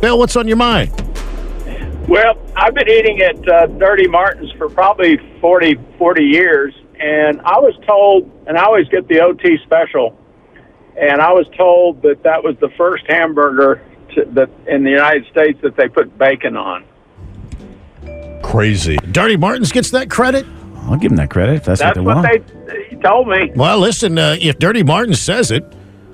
Bill, 0.00 0.18
what's 0.18 0.34
on 0.34 0.48
your 0.48 0.56
mind? 0.56 0.90
Well, 2.08 2.38
I've 2.54 2.74
been 2.74 2.88
eating 2.88 3.20
at 3.20 3.48
uh, 3.48 3.66
Dirty 3.66 4.06
Martin's 4.06 4.52
for 4.52 4.68
probably 4.68 5.16
40, 5.40 5.76
40 5.98 6.22
years, 6.22 6.72
and 7.00 7.40
I 7.40 7.58
was 7.58 7.74
told, 7.84 8.30
and 8.46 8.56
I 8.56 8.64
always 8.64 8.88
get 8.88 9.08
the 9.08 9.20
OT 9.20 9.58
special, 9.64 10.16
and 10.96 11.20
I 11.20 11.32
was 11.32 11.46
told 11.56 12.02
that 12.02 12.22
that 12.22 12.42
was 12.44 12.56
the 12.60 12.68
first 12.76 13.04
hamburger 13.08 13.82
to, 14.14 14.24
that 14.34 14.50
in 14.68 14.84
the 14.84 14.90
United 14.90 15.26
States 15.32 15.58
that 15.62 15.76
they 15.76 15.88
put 15.88 16.16
bacon 16.16 16.56
on. 16.56 16.84
Crazy. 18.42 18.96
Dirty 19.10 19.36
Martins 19.36 19.72
gets 19.72 19.90
that 19.90 20.08
credit? 20.08 20.46
I'll 20.82 20.96
give 20.96 21.10
them 21.10 21.16
that 21.16 21.30
credit 21.30 21.56
if 21.56 21.64
that's, 21.64 21.80
That's 21.80 21.98
what 21.98 22.04
they 22.04 22.06
what 22.06 22.24
want. 22.24 22.68
they 22.68 22.96
told 22.98 23.26
me. 23.26 23.50
Well, 23.56 23.80
listen, 23.80 24.16
uh, 24.16 24.36
if 24.40 24.60
Dirty 24.60 24.84
Martin 24.84 25.14
says 25.14 25.50
it 25.50 25.64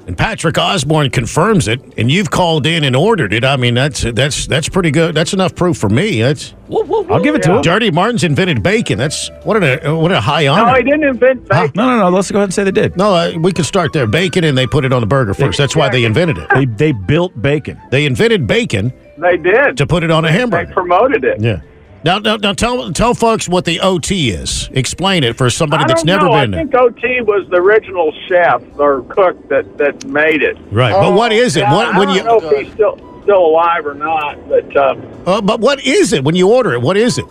and 0.07 0.17
Patrick 0.19 0.59
Osborne 0.59 1.11
confirms 1.11 1.69
it 1.69 1.81
and 1.97 2.11
you've 2.11 2.31
called 2.31 2.67
in 2.67 2.85
and 2.85 2.97
ordered 2.97 3.33
it, 3.33 3.45
I 3.45 3.57
mean, 3.57 3.75
that's 3.75 4.03
that's 4.03 4.47
that's 4.47 4.69
pretty 4.69 4.91
good. 4.91 5.15
That's 5.15 5.33
enough 5.33 5.55
proof 5.55 5.77
for 5.79 5.89
me. 5.89 6.21
That's 6.23 6.55
I'll 6.71 7.23
give 7.23 7.35
it 7.35 7.43
to 7.45 7.57
him. 7.57 7.63
Dirty 7.63 7.91
Martin's 7.91 8.25
invented 8.25 8.63
bacon. 8.63 8.99
That's 8.99 9.31
what 9.45 9.63
a 9.63 9.95
what 9.95 10.11
a 10.13 10.21
high 10.21 10.47
honor. 10.49 10.67
No, 10.73 10.75
he 10.75 10.83
didn't 10.83 11.05
invent 11.05 11.49
bacon. 11.49 11.73
No, 11.75 11.87
no, 11.91 11.99
no. 11.99 12.09
Let's 12.09 12.31
go 12.31 12.39
ahead 12.39 12.47
and 12.47 12.55
say 12.55 12.65
they 12.65 12.71
did. 12.71 12.97
No, 12.97 13.15
uh, 13.15 13.33
we 13.39 13.53
could 13.53 13.67
start 13.67 13.93
there. 13.93 14.07
Bacon, 14.07 14.45
and 14.45 14.57
they 14.57 14.67
put 14.67 14.85
it 14.85 14.93
on 14.93 15.01
the 15.01 15.07
burger 15.07 15.35
first. 15.35 15.59
That's 15.59 15.77
why 15.77 15.89
they 15.89 16.05
invented 16.05 16.39
it. 16.39 16.49
They 16.55 16.65
they 16.67 16.93
built 16.93 17.41
bacon. 17.41 17.81
They 17.91 18.07
invented 18.07 18.47
bacon 18.47 18.93
They 19.19 19.37
did. 19.37 19.77
to 19.77 19.87
put 19.87 20.03
it 20.03 20.11
on 20.11 20.25
a 20.25 20.33
hamburger. 20.33 20.67
They 20.67 20.73
promoted 20.73 21.25
it. 21.25 21.41
Yeah. 21.41 21.61
Now, 22.05 22.19
now, 22.19 22.37
now, 22.37 22.53
tell 22.53 22.93
tell 22.93 23.15
folks 23.15 23.49
what 23.49 23.65
the 23.65 23.79
OT 23.81 24.31
is. 24.31 24.69
Explain 24.73 25.23
it 25.23 25.37
for 25.37 25.49
somebody 25.51 25.85
that's 25.85 26.03
don't 26.03 26.07
never 26.07 26.25
know. 26.27 26.33
been 26.33 26.55
I 26.55 26.65
there. 26.65 26.67
think 26.67 26.75
OT 26.75 27.21
was 27.21 27.49
the 27.49 27.59
original 27.59 28.13
chef 28.29 28.61
or 28.77 29.03
cook 29.05 29.49
that, 29.51 29.79
that 29.79 30.05
made 30.07 30.43
it. 30.43 30.57
Right, 30.73 30.91
but 30.93 31.13
what 31.13 31.33
is 31.33 31.57
it? 31.57 31.61
Yeah, 31.61 31.73
What 31.73 31.95
I 31.95 31.99
when 31.99 32.09
don't 32.09 32.17
you? 32.17 32.25
know 32.25 32.41
if 32.41 32.65
he's 32.67 32.73
still 32.75 32.97
still 33.23 33.47
alive 33.47 33.87
or 33.87 33.95
not, 33.95 34.49
but 34.49 34.77
um, 34.77 35.01
Uh, 35.27 35.41
but 35.41 35.61
what 35.61 35.85
is 35.87 36.13
it 36.13 36.25
when 36.25 36.35
you 36.35 36.51
order 36.53 36.73
it? 36.73 36.83
What 36.83 36.97
is 36.97 37.19
it? 37.19 37.25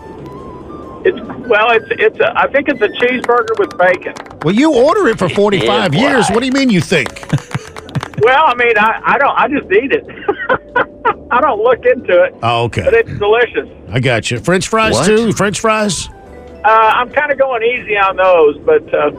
It's 1.04 1.20
well, 1.50 1.72
it's 1.72 1.88
it's 1.90 2.20
a, 2.22 2.32
I 2.40 2.48
think 2.48 2.70
it's 2.70 2.80
a 2.82 2.88
cheeseburger 2.88 3.60
with 3.60 3.78
bacon. 3.78 4.14
Well, 4.44 4.56
you 4.56 4.74
order 4.74 5.08
it 5.10 5.20
for 5.20 5.28
45 5.42 5.94
years. 5.94 6.30
What 6.30 6.40
do 6.40 6.46
you 6.46 6.52
mean 6.54 6.70
you 6.70 6.80
think? 6.80 7.10
Well, 8.24 8.44
I 8.48 8.56
mean, 8.56 8.78
I, 8.78 9.02
I 9.04 9.18
don't 9.18 9.38
I 9.38 9.48
just 9.48 9.72
eat 9.72 9.92
it. 9.92 10.06
I 11.32 11.42
don't 11.42 11.62
look 11.64 11.86
into 11.86 12.24
it, 12.24 12.36
Oh, 12.44 12.64
okay. 12.66 12.84
but 12.84 12.94
it's 12.94 13.10
delicious. 13.18 13.68
I 13.90 14.00
got 14.00 14.30
you. 14.30 14.40
French 14.40 14.68
fries 14.68 14.94
What? 14.94 15.06
too? 15.08 15.32
French 15.34 15.60
fries? 15.60 16.08
Uh, 16.64 16.68
I'm 16.68 17.10
kind 17.12 17.32
of 17.32 17.38
going 17.40 17.64
easy 17.64 17.98
on 17.98 18.16
those, 18.18 18.58
but 18.60 18.94
uh, 18.94 19.12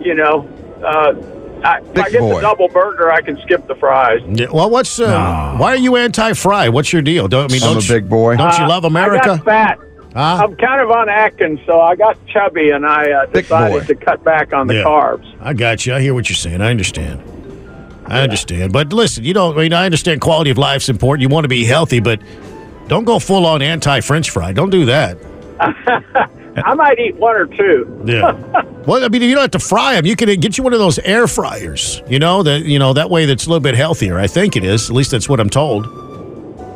you 0.00 0.14
know, 0.14 0.48
uh, 0.82 1.12
I, 1.66 1.78
if 1.80 1.98
I 1.98 2.10
get 2.10 2.20
boy. 2.20 2.36
the 2.36 2.40
double 2.40 2.68
burger, 2.68 3.10
I 3.12 3.20
can 3.20 3.38
skip 3.42 3.66
the 3.66 3.74
fries. 3.74 4.20
Yeah, 4.28 4.46
well, 4.52 4.70
what's 4.70 4.98
uh, 4.98 5.56
why 5.58 5.72
are 5.72 5.76
you 5.76 5.96
anti-fry? 5.96 6.68
What's 6.70 6.92
your 6.92 7.02
deal? 7.02 7.28
Don't 7.28 7.50
I 7.50 7.52
mean 7.52 7.62
I'm 7.62 7.74
don't 7.74 7.84
a 7.84 7.86
you, 7.86 8.00
big 8.00 8.08
boy. 8.08 8.36
Don't 8.36 8.56
you 8.58 8.64
Uh, 8.64 8.68
love 8.68 8.84
I 8.84 8.88
America? 8.88 9.26
got 9.36 9.44
fat. 9.44 9.78
Huh? 10.14 10.44
I'm 10.44 10.56
kind 10.56 10.80
of 10.80 10.90
on 10.92 11.08
Atkins, 11.08 11.58
so 11.66 11.80
I 11.80 11.96
got 11.96 12.16
chubby, 12.28 12.70
and 12.70 12.86
I 12.86 13.10
uh, 13.10 13.26
decided 13.26 13.86
to 13.88 13.94
cut 13.96 14.22
back 14.24 14.52
on 14.52 14.68
the 14.68 14.74
Yeah. 14.76 14.84
carbs. 14.84 15.26
I 15.40 15.52
got 15.54 15.84
you. 15.86 15.92
I 15.94 16.00
hear 16.00 16.14
what 16.14 16.28
you're 16.30 16.36
saying. 16.36 16.60
I 16.60 16.70
understand. 16.70 17.20
I 18.06 18.20
understand. 18.20 18.72
But 18.72 18.92
listen, 18.92 19.24
you 19.24 19.34
don't. 19.34 19.56
I 19.56 19.62
mean, 19.62 19.72
I 19.72 19.84
understand 19.84 20.20
quality 20.20 20.50
of 20.50 20.58
life's 20.58 20.88
important. 20.88 21.22
You 21.22 21.28
want 21.28 21.44
to 21.44 21.48
be 21.48 21.64
healthy, 21.64 22.00
but 22.00 22.20
don't 22.88 23.04
go 23.04 23.18
full 23.18 23.46
on 23.46 23.62
anti-French 23.62 24.30
fry. 24.30 24.52
Don't 24.52 24.70
do 24.70 24.84
that. 24.86 25.18
I 26.56 26.74
might 26.74 26.98
eat 26.98 27.16
one 27.16 27.34
or 27.34 27.46
two. 27.46 28.02
Yeah. 28.04 28.32
well, 28.86 29.04
I 29.04 29.08
mean, 29.08 29.22
you 29.22 29.34
don't 29.34 29.42
have 29.42 29.50
to 29.52 29.58
fry 29.58 29.94
them. 29.94 30.06
You 30.06 30.16
can 30.16 30.28
get 30.38 30.56
you 30.56 30.64
one 30.64 30.72
of 30.72 30.78
those 30.78 30.98
air 31.00 31.26
fryers. 31.26 32.02
You 32.08 32.18
know 32.18 32.42
that. 32.42 32.64
You 32.64 32.78
know 32.78 32.92
that 32.92 33.10
way. 33.10 33.26
That's 33.26 33.46
a 33.46 33.48
little 33.48 33.60
bit 33.60 33.74
healthier. 33.74 34.18
I 34.18 34.26
think 34.26 34.56
it 34.56 34.64
is. 34.64 34.90
At 34.90 34.96
least 34.96 35.10
that's 35.10 35.28
what 35.28 35.40
I'm 35.40 35.50
told. 35.50 35.86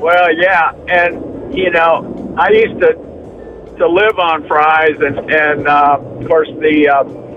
Well, 0.01 0.35
yeah, 0.35 0.73
and 0.89 1.55
you 1.57 1.71
know, 1.71 2.35
I 2.39 2.51
used 2.51 2.81
to 2.81 2.95
to 3.79 3.89
live 3.89 4.19
on 4.19 4.47
fries, 4.49 4.97
and 4.99 5.31
and 5.31 5.69
uh, 5.69 5.99
of 6.01 6.27
course 6.27 6.49
the 6.59 6.89
uh, 6.89 7.28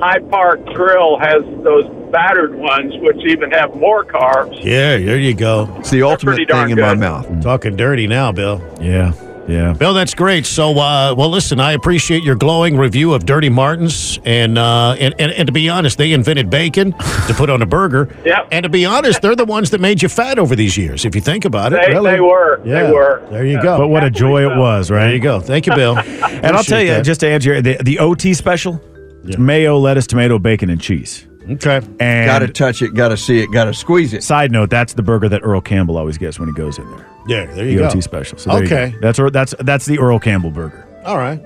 Hyde 0.00 0.30
Park 0.30 0.64
Grill 0.66 1.18
has 1.18 1.42
those 1.62 1.86
battered 2.12 2.54
ones, 2.54 2.94
which 2.98 3.16
even 3.26 3.50
have 3.50 3.74
more 3.74 4.04
carbs. 4.04 4.56
Yeah. 4.64 4.96
There 4.98 5.18
you 5.18 5.34
go. 5.34 5.74
It's 5.78 5.90
the 5.90 6.02
ultimate 6.02 6.32
pretty 6.36 6.44
darn 6.46 6.68
thing 6.68 6.78
in 6.78 6.82
my 6.84 6.90
good. 6.94 7.00
mouth. 7.00 7.42
Talking 7.42 7.76
dirty 7.76 8.06
now, 8.06 8.30
Bill. 8.32 8.60
Yeah, 8.80 9.12
yeah. 9.48 9.72
Bill, 9.72 9.92
that's 9.94 10.14
great. 10.14 10.46
So, 10.46 10.70
uh, 10.78 11.14
well, 11.16 11.28
listen, 11.28 11.58
I 11.60 11.72
appreciate 11.72 12.22
your 12.22 12.34
glowing 12.36 12.76
review 12.76 13.14
of 13.14 13.26
Dirty 13.26 13.48
Martins, 13.48 14.18
and 14.24 14.56
uh, 14.58 14.96
and, 15.00 15.14
and 15.18 15.32
and 15.32 15.46
to 15.46 15.52
be 15.52 15.68
honest, 15.68 15.98
they 15.98 16.12
invented 16.12 16.48
bacon 16.50 16.92
to 16.92 17.34
put 17.36 17.50
on 17.50 17.62
a 17.62 17.66
burger. 17.66 18.08
Yep. 18.24 18.48
And 18.52 18.62
to 18.62 18.68
be 18.70 18.86
honest, 18.86 19.20
they're 19.20 19.36
the 19.36 19.44
ones 19.44 19.70
that 19.70 19.80
made 19.80 20.00
you 20.02 20.08
fat 20.08 20.38
over 20.38 20.54
these 20.56 20.76
years. 20.78 21.04
If 21.04 21.14
you 21.14 21.20
think 21.20 21.44
about 21.44 21.72
it, 21.74 21.80
They, 21.84 21.92
really. 21.92 22.12
they 22.12 22.20
were, 22.20 22.60
Yeah. 22.64 22.84
they 22.84 22.92
were. 22.92 23.22
There 23.30 23.44
you 23.44 23.60
go. 23.62 23.76
But 23.78 23.88
what 23.88 24.02
a 24.04 24.10
joy 24.10 24.50
it 24.50 24.56
was, 24.56 24.90
right? 24.90 25.06
There 25.06 25.14
you 25.14 25.20
go. 25.20 25.40
Thank 25.40 25.66
you, 25.66 25.74
Bill. 25.74 25.96
And 26.44 26.56
I'll 26.56 26.64
tell 26.64 26.80
you, 26.82 27.02
just 27.02 27.20
to 27.20 27.28
answer 27.28 27.60
the, 27.60 27.76
the 27.82 27.98
OT 27.98 28.32
special, 28.34 28.80
it's 29.24 29.38
mayo, 29.38 29.78
lettuce, 29.78 30.06
tomato, 30.06 30.38
bacon, 30.38 30.70
and 30.70 30.80
cheese. 30.80 31.26
okay. 31.50 31.80
And 32.00 32.26
Got 32.26 32.38
to 32.40 32.48
touch 32.48 32.82
it, 32.82 32.94
got 32.94 33.08
to 33.08 33.16
see 33.16 33.40
it, 33.40 33.50
got 33.52 33.64
to 33.64 33.74
squeeze 33.74 34.12
it. 34.14 34.22
side 34.22 34.50
note, 34.52 34.70
that's 34.70 34.94
the 34.94 35.02
burger 35.02 35.28
that 35.28 35.40
Earl 35.44 35.60
Campbell 35.60 35.96
always 35.98 36.16
gets 36.18 36.38
when 36.38 36.48
he 36.48 36.54
goes 36.54 36.78
in 36.78 36.90
there. 36.90 37.06
Yeah, 37.26 37.46
there 37.46 37.64
The 37.64 37.72
you 37.72 37.78
go. 37.78 37.86
OT 37.88 38.00
special. 38.00 38.38
So 38.38 38.50
there 38.50 38.60
you 38.60 38.66
Okay. 38.66 38.90
go. 38.92 38.98
that's 39.00 39.18
that's 39.32 39.54
that's 39.60 39.86
the 39.86 39.98
Earl 39.98 40.18
Campbell 40.18 40.50
burger. 40.50 40.86
All 41.04 41.16
right. 41.18 41.40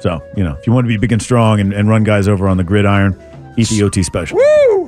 So 0.00 0.22
you 0.36 0.44
know, 0.44 0.54
if 0.54 0.66
you 0.66 0.72
want 0.72 0.84
to 0.84 0.88
be 0.88 0.96
big 0.98 1.12
and 1.12 1.22
strong 1.22 1.60
and, 1.60 1.72
and 1.72 1.88
run 1.88 2.04
guys 2.04 2.28
over 2.28 2.46
on 2.48 2.56
the 2.58 2.64
gridiron, 2.64 3.16
eat 3.56 3.68
the 3.68 3.82
OT 3.82 4.02
special. 4.02 4.38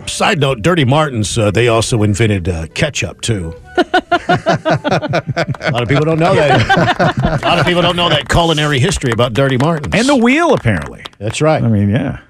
Side 0.07 0.38
note: 0.38 0.61
Dirty 0.62 0.85
Martins. 0.85 1.37
Uh, 1.38 1.51
they 1.51 1.68
also 1.68 2.03
invented 2.03 2.49
uh, 2.49 2.66
ketchup 2.75 3.22
too. 3.22 3.55
a 3.77 5.70
lot 5.72 5.83
of 5.83 5.88
people 5.88 6.05
don't 6.05 6.18
know 6.18 6.35
that. 6.35 7.40
a 7.42 7.46
lot 7.46 7.59
of 7.59 7.66
people 7.66 7.83
don't 7.83 7.96
know 7.96 8.09
that 8.09 8.29
culinary 8.29 8.79
history 8.79 9.11
about 9.12 9.33
Dirty 9.33 9.57
Martins. 9.57 9.94
And 9.94 10.09
the 10.09 10.16
wheel, 10.16 10.53
apparently. 10.55 11.03
that's 11.18 11.40
right. 11.40 11.62
I 11.62 11.68
mean, 11.68 11.88
yeah. 11.88 12.20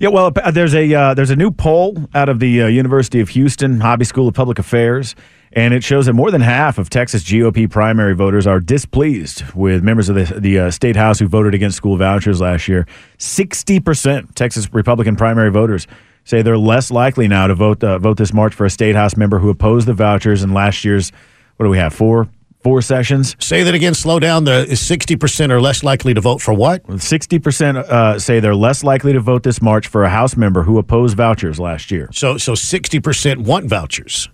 Yeah, 0.00 0.08
well, 0.08 0.32
uh, 0.34 0.50
there's 0.50 0.74
a 0.74 0.94
uh, 0.94 1.12
there's 1.12 1.28
a 1.28 1.36
new 1.36 1.50
poll 1.50 2.08
out 2.14 2.30
of 2.30 2.40
the 2.40 2.62
uh, 2.62 2.68
University 2.68 3.20
of 3.20 3.28
Houston 3.28 3.80
Hobby 3.80 4.06
School 4.06 4.28
of 4.28 4.34
Public 4.34 4.58
Affairs, 4.58 5.14
and 5.52 5.74
it 5.74 5.84
shows 5.84 6.06
that 6.06 6.14
more 6.14 6.30
than 6.30 6.40
half 6.40 6.78
of 6.78 6.88
Texas 6.88 7.22
GOP 7.22 7.70
primary 7.70 8.14
voters 8.14 8.46
are 8.46 8.60
displeased 8.60 9.44
with 9.52 9.82
members 9.82 10.08
of 10.08 10.16
the 10.16 10.24
the 10.40 10.58
uh, 10.58 10.70
state 10.70 10.96
house 10.96 11.18
who 11.18 11.28
voted 11.28 11.52
against 11.54 11.76
school 11.76 11.98
vouchers 11.98 12.40
last 12.40 12.66
year. 12.66 12.86
Sixty 13.18 13.78
percent 13.78 14.34
Texas 14.34 14.72
Republican 14.72 15.16
primary 15.16 15.50
voters 15.50 15.86
say 16.24 16.42
they're 16.42 16.58
less 16.58 16.90
likely 16.90 17.28
now 17.28 17.46
to 17.46 17.54
vote 17.54 17.82
uh, 17.82 17.98
vote 17.98 18.16
this 18.16 18.32
March 18.32 18.54
for 18.54 18.66
a 18.66 18.70
state 18.70 18.94
house 18.94 19.16
member 19.16 19.38
who 19.38 19.50
opposed 19.50 19.86
the 19.86 19.94
vouchers 19.94 20.42
in 20.42 20.52
last 20.52 20.84
year's 20.84 21.10
what 21.56 21.64
do 21.64 21.70
we 21.70 21.78
have 21.78 21.92
four 21.94 22.28
four 22.62 22.80
sessions. 22.80 23.36
Say 23.38 23.62
that 23.64 23.74
again. 23.74 23.94
Slow 23.94 24.18
down. 24.18 24.44
The 24.44 24.66
60% 24.70 25.50
are 25.50 25.60
less 25.60 25.82
likely 25.82 26.14
to 26.14 26.20
vote 26.20 26.40
for 26.40 26.54
what? 26.54 26.84
60% 26.86 27.76
uh, 27.76 28.18
say 28.18 28.40
they're 28.40 28.54
less 28.54 28.84
likely 28.84 29.12
to 29.12 29.20
vote 29.20 29.42
this 29.42 29.60
March 29.60 29.88
for 29.88 30.04
a 30.04 30.08
House 30.08 30.36
member 30.36 30.62
who 30.62 30.78
opposed 30.78 31.16
vouchers 31.16 31.58
last 31.58 31.90
year. 31.90 32.08
So 32.12 32.38
so 32.38 32.52
60% 32.52 33.44
want 33.44 33.66
vouchers. 33.66 34.28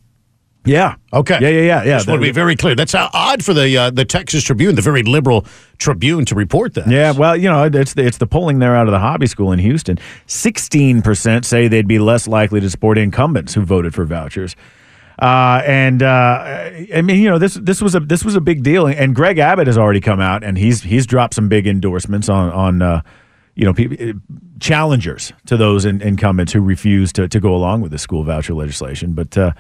Yeah. 0.64 0.96
Okay. 1.12 1.38
Yeah, 1.40 1.48
yeah, 1.48 1.60
yeah, 1.60 1.84
yeah. 1.84 1.96
Just 1.96 2.08
want 2.08 2.20
to 2.20 2.26
be 2.26 2.32
very 2.32 2.54
clear. 2.54 2.74
That's 2.74 2.92
how 2.92 3.08
odd 3.12 3.42
for 3.44 3.54
the 3.54 3.76
uh, 3.76 3.90
the 3.90 4.04
Texas 4.04 4.44
Tribune, 4.44 4.74
the 4.74 4.82
very 4.82 5.02
liberal 5.02 5.46
Tribune, 5.78 6.24
to 6.26 6.34
report 6.34 6.74
that. 6.74 6.88
Yeah, 6.88 7.12
well, 7.12 7.36
you 7.36 7.48
know, 7.48 7.64
it's 7.64 7.94
the, 7.94 8.04
it's 8.04 8.18
the 8.18 8.26
polling 8.26 8.58
there 8.58 8.76
out 8.76 8.86
of 8.86 8.92
the 8.92 8.98
hobby 8.98 9.26
school 9.26 9.52
in 9.52 9.58
Houston. 9.60 9.98
16% 10.26 11.44
say 11.44 11.68
they'd 11.68 11.88
be 11.88 11.98
less 11.98 12.28
likely 12.28 12.60
to 12.60 12.68
support 12.68 12.98
incumbents 12.98 13.54
who 13.54 13.62
voted 13.62 13.94
for 13.94 14.04
vouchers. 14.04 14.56
Uh, 15.18 15.62
and 15.66 16.02
uh, 16.02 16.70
I 16.94 17.02
mean, 17.02 17.22
you 17.22 17.28
know, 17.28 17.38
this 17.38 17.54
this 17.54 17.82
was 17.82 17.94
a 17.94 18.00
this 18.00 18.24
was 18.24 18.36
a 18.36 18.40
big 18.40 18.62
deal, 18.62 18.86
and 18.86 19.14
Greg 19.14 19.38
Abbott 19.38 19.66
has 19.66 19.78
already 19.78 20.00
come 20.00 20.20
out 20.20 20.44
and 20.44 20.56
he's 20.56 20.82
he's 20.82 21.06
dropped 21.06 21.34
some 21.34 21.48
big 21.48 21.66
endorsements 21.66 22.28
on 22.28 22.52
on 22.52 22.82
uh, 22.82 23.02
you 23.56 23.64
know 23.64 23.72
pe- 23.72 24.12
challengers 24.60 25.32
to 25.46 25.56
those 25.56 25.84
in, 25.84 26.00
incumbents 26.02 26.52
who 26.52 26.60
refuse 26.60 27.12
to 27.14 27.26
to 27.26 27.40
go 27.40 27.54
along 27.54 27.80
with 27.80 27.90
the 27.90 27.98
school 27.98 28.22
voucher 28.22 28.54
legislation. 28.54 29.14
But 29.14 29.36
uh, 29.36 29.52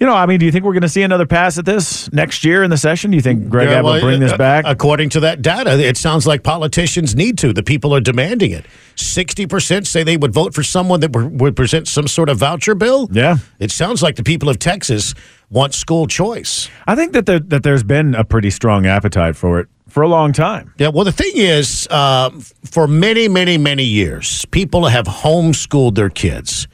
you 0.00 0.06
know, 0.06 0.14
I 0.14 0.26
mean, 0.26 0.40
do 0.40 0.46
you 0.46 0.52
think 0.52 0.64
we're 0.64 0.72
going 0.72 0.82
to 0.82 0.88
see 0.88 1.02
another 1.02 1.26
pass 1.26 1.56
at 1.56 1.64
this 1.64 2.12
next 2.12 2.44
year 2.44 2.62
in 2.62 2.70
the 2.70 2.76
session? 2.76 3.10
Do 3.12 3.16
you 3.16 3.22
think 3.22 3.48
Greg 3.48 3.68
Yeah, 3.68 3.74
Abbott 3.74 3.84
well, 3.84 3.94
will 3.94 4.00
bring 4.00 4.20
this 4.20 4.32
uh, 4.32 4.36
back? 4.36 4.64
According 4.66 5.10
to 5.10 5.20
that 5.20 5.40
data, 5.40 5.78
it 5.78 5.96
sounds 5.96 6.26
like 6.26 6.42
politicians 6.42 7.14
need 7.14 7.38
to. 7.38 7.52
The 7.52 7.62
people 7.62 7.94
are 7.94 8.00
demanding 8.00 8.50
it. 8.50 8.66
60% 8.96 9.86
say 9.86 10.02
they 10.02 10.16
would 10.16 10.32
vote 10.32 10.52
for 10.54 10.62
someone 10.62 11.00
that 11.00 11.12
would 11.12 11.40
would 11.40 11.56
present 11.56 11.86
some 11.88 12.08
sort 12.08 12.28
of 12.28 12.38
voucher 12.38 12.74
bill. 12.74 13.08
Yeah. 13.12 13.36
It 13.58 13.70
sounds 13.70 14.02
like 14.02 14.16
the 14.16 14.24
people 14.24 14.48
of 14.48 14.58
Texas 14.58 15.14
want 15.50 15.74
school 15.74 16.06
choice. 16.06 16.68
I 16.86 16.96
think 16.96 17.12
that 17.12 17.26
there, 17.26 17.40
that 17.40 17.62
there's 17.62 17.84
been 17.84 18.14
a 18.14 18.24
pretty 18.24 18.50
strong 18.50 18.86
appetite 18.86 19.36
for 19.36 19.60
it 19.60 19.68
for 19.88 20.02
a 20.02 20.08
long 20.08 20.32
time. 20.32 20.74
Yeah, 20.78 20.88
well, 20.88 21.04
the 21.04 21.12
thing 21.12 21.32
is, 21.34 21.86
uh, 21.88 22.30
for 22.64 22.88
many, 22.88 23.28
many, 23.28 23.58
many 23.58 23.84
years, 23.84 24.44
people 24.46 24.86
have 24.86 25.06
homeschooled 25.06 25.94
their 25.94 26.10
kids. 26.10 26.66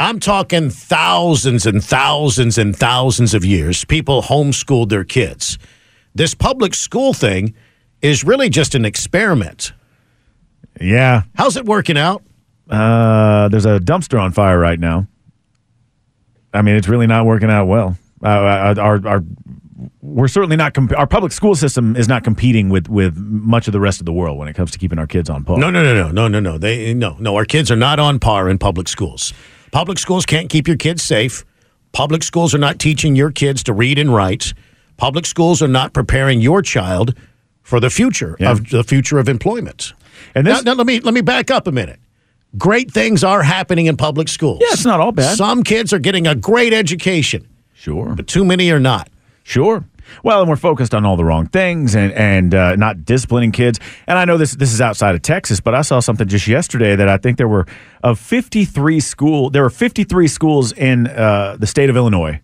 I'm 0.00 0.18
talking 0.18 0.70
thousands 0.70 1.66
and 1.66 1.84
thousands 1.84 2.56
and 2.56 2.74
thousands 2.74 3.34
of 3.34 3.44
years. 3.44 3.84
People 3.84 4.22
homeschooled 4.22 4.88
their 4.88 5.04
kids. 5.04 5.58
This 6.14 6.34
public 6.34 6.72
school 6.72 7.12
thing 7.12 7.54
is 8.00 8.24
really 8.24 8.48
just 8.48 8.74
an 8.74 8.86
experiment. 8.86 9.74
Yeah. 10.80 11.24
How's 11.34 11.58
it 11.58 11.66
working 11.66 11.98
out? 11.98 12.22
Uh, 12.70 13.48
there's 13.48 13.66
a 13.66 13.78
dumpster 13.78 14.18
on 14.18 14.32
fire 14.32 14.58
right 14.58 14.80
now. 14.80 15.06
I 16.54 16.62
mean, 16.62 16.76
it's 16.76 16.88
really 16.88 17.06
not 17.06 17.26
working 17.26 17.50
out 17.50 17.66
well. 17.66 17.98
Uh, 18.24 18.74
our, 18.78 19.06
our, 19.06 19.22
we're 20.00 20.28
certainly 20.28 20.56
not. 20.56 20.72
Comp- 20.72 20.96
our 20.96 21.06
public 21.06 21.32
school 21.32 21.54
system 21.54 21.94
is 21.94 22.08
not 22.08 22.24
competing 22.24 22.70
with 22.70 22.88
with 22.88 23.16
much 23.16 23.66
of 23.66 23.72
the 23.72 23.80
rest 23.80 24.00
of 24.00 24.06
the 24.06 24.12
world 24.12 24.38
when 24.38 24.48
it 24.48 24.54
comes 24.54 24.70
to 24.70 24.78
keeping 24.78 24.98
our 24.98 25.06
kids 25.06 25.28
on 25.30 25.44
par. 25.44 25.58
No, 25.58 25.70
no, 25.70 25.82
no, 25.82 25.94
no, 25.94 26.10
no, 26.10 26.28
no, 26.28 26.40
no. 26.40 26.58
They 26.58 26.92
no, 26.94 27.16
no. 27.18 27.36
Our 27.36 27.44
kids 27.44 27.70
are 27.70 27.76
not 27.76 27.98
on 27.98 28.18
par 28.18 28.48
in 28.48 28.58
public 28.58 28.88
schools. 28.88 29.32
Public 29.72 29.98
schools 29.98 30.26
can't 30.26 30.48
keep 30.48 30.66
your 30.66 30.76
kids 30.76 31.02
safe. 31.02 31.44
Public 31.92 32.22
schools 32.22 32.54
are 32.54 32.58
not 32.58 32.78
teaching 32.78 33.16
your 33.16 33.30
kids 33.30 33.62
to 33.64 33.72
read 33.72 33.98
and 33.98 34.14
write. 34.14 34.52
Public 34.96 35.26
schools 35.26 35.62
are 35.62 35.68
not 35.68 35.92
preparing 35.92 36.40
your 36.40 36.62
child 36.62 37.14
for 37.62 37.80
the 37.80 37.90
future 37.90 38.36
Yeah. 38.40 38.50
of 38.52 38.70
the 38.70 38.84
future 38.84 39.18
of 39.18 39.28
employment. 39.28 39.92
And 40.34 40.46
this, 40.46 40.62
now, 40.64 40.72
now 40.72 40.78
let 40.78 40.86
me 40.86 41.00
let 41.00 41.14
me 41.14 41.20
back 41.20 41.50
up 41.50 41.66
a 41.66 41.72
minute. 41.72 41.98
Great 42.58 42.90
things 42.90 43.22
are 43.22 43.42
happening 43.42 43.86
in 43.86 43.96
public 43.96 44.28
schools. 44.28 44.58
Yeah, 44.60 44.68
it's 44.72 44.84
not 44.84 45.00
all 45.00 45.12
bad. 45.12 45.36
Some 45.36 45.62
kids 45.62 45.92
are 45.92 46.00
getting 46.00 46.26
a 46.26 46.34
great 46.34 46.72
education, 46.72 47.46
sure, 47.74 48.14
but 48.16 48.26
too 48.26 48.44
many 48.44 48.70
are 48.70 48.80
not. 48.80 49.08
Sure. 49.44 49.84
Well, 50.22 50.40
and 50.40 50.48
we're 50.48 50.56
focused 50.56 50.94
on 50.94 51.04
all 51.04 51.16
the 51.16 51.24
wrong 51.24 51.46
things 51.46 51.94
and 51.94 52.12
and 52.12 52.54
uh, 52.54 52.76
not 52.76 53.04
disciplining 53.04 53.52
kids. 53.52 53.80
And 54.06 54.18
I 54.18 54.24
know 54.24 54.36
this 54.36 54.54
this 54.56 54.72
is 54.72 54.80
outside 54.80 55.14
of 55.14 55.22
Texas, 55.22 55.60
but 55.60 55.74
I 55.74 55.82
saw 55.82 56.00
something 56.00 56.28
just 56.28 56.46
yesterday 56.46 56.96
that 56.96 57.08
I 57.08 57.16
think 57.16 57.38
there 57.38 57.48
were 57.48 57.66
of 58.02 58.18
53 58.18 59.00
school 59.00 59.50
there 59.50 59.62
were 59.62 59.70
53 59.70 60.26
schools 60.28 60.72
in 60.72 61.06
uh, 61.06 61.56
the 61.58 61.66
state 61.66 61.90
of 61.90 61.96
Illinois 61.96 62.40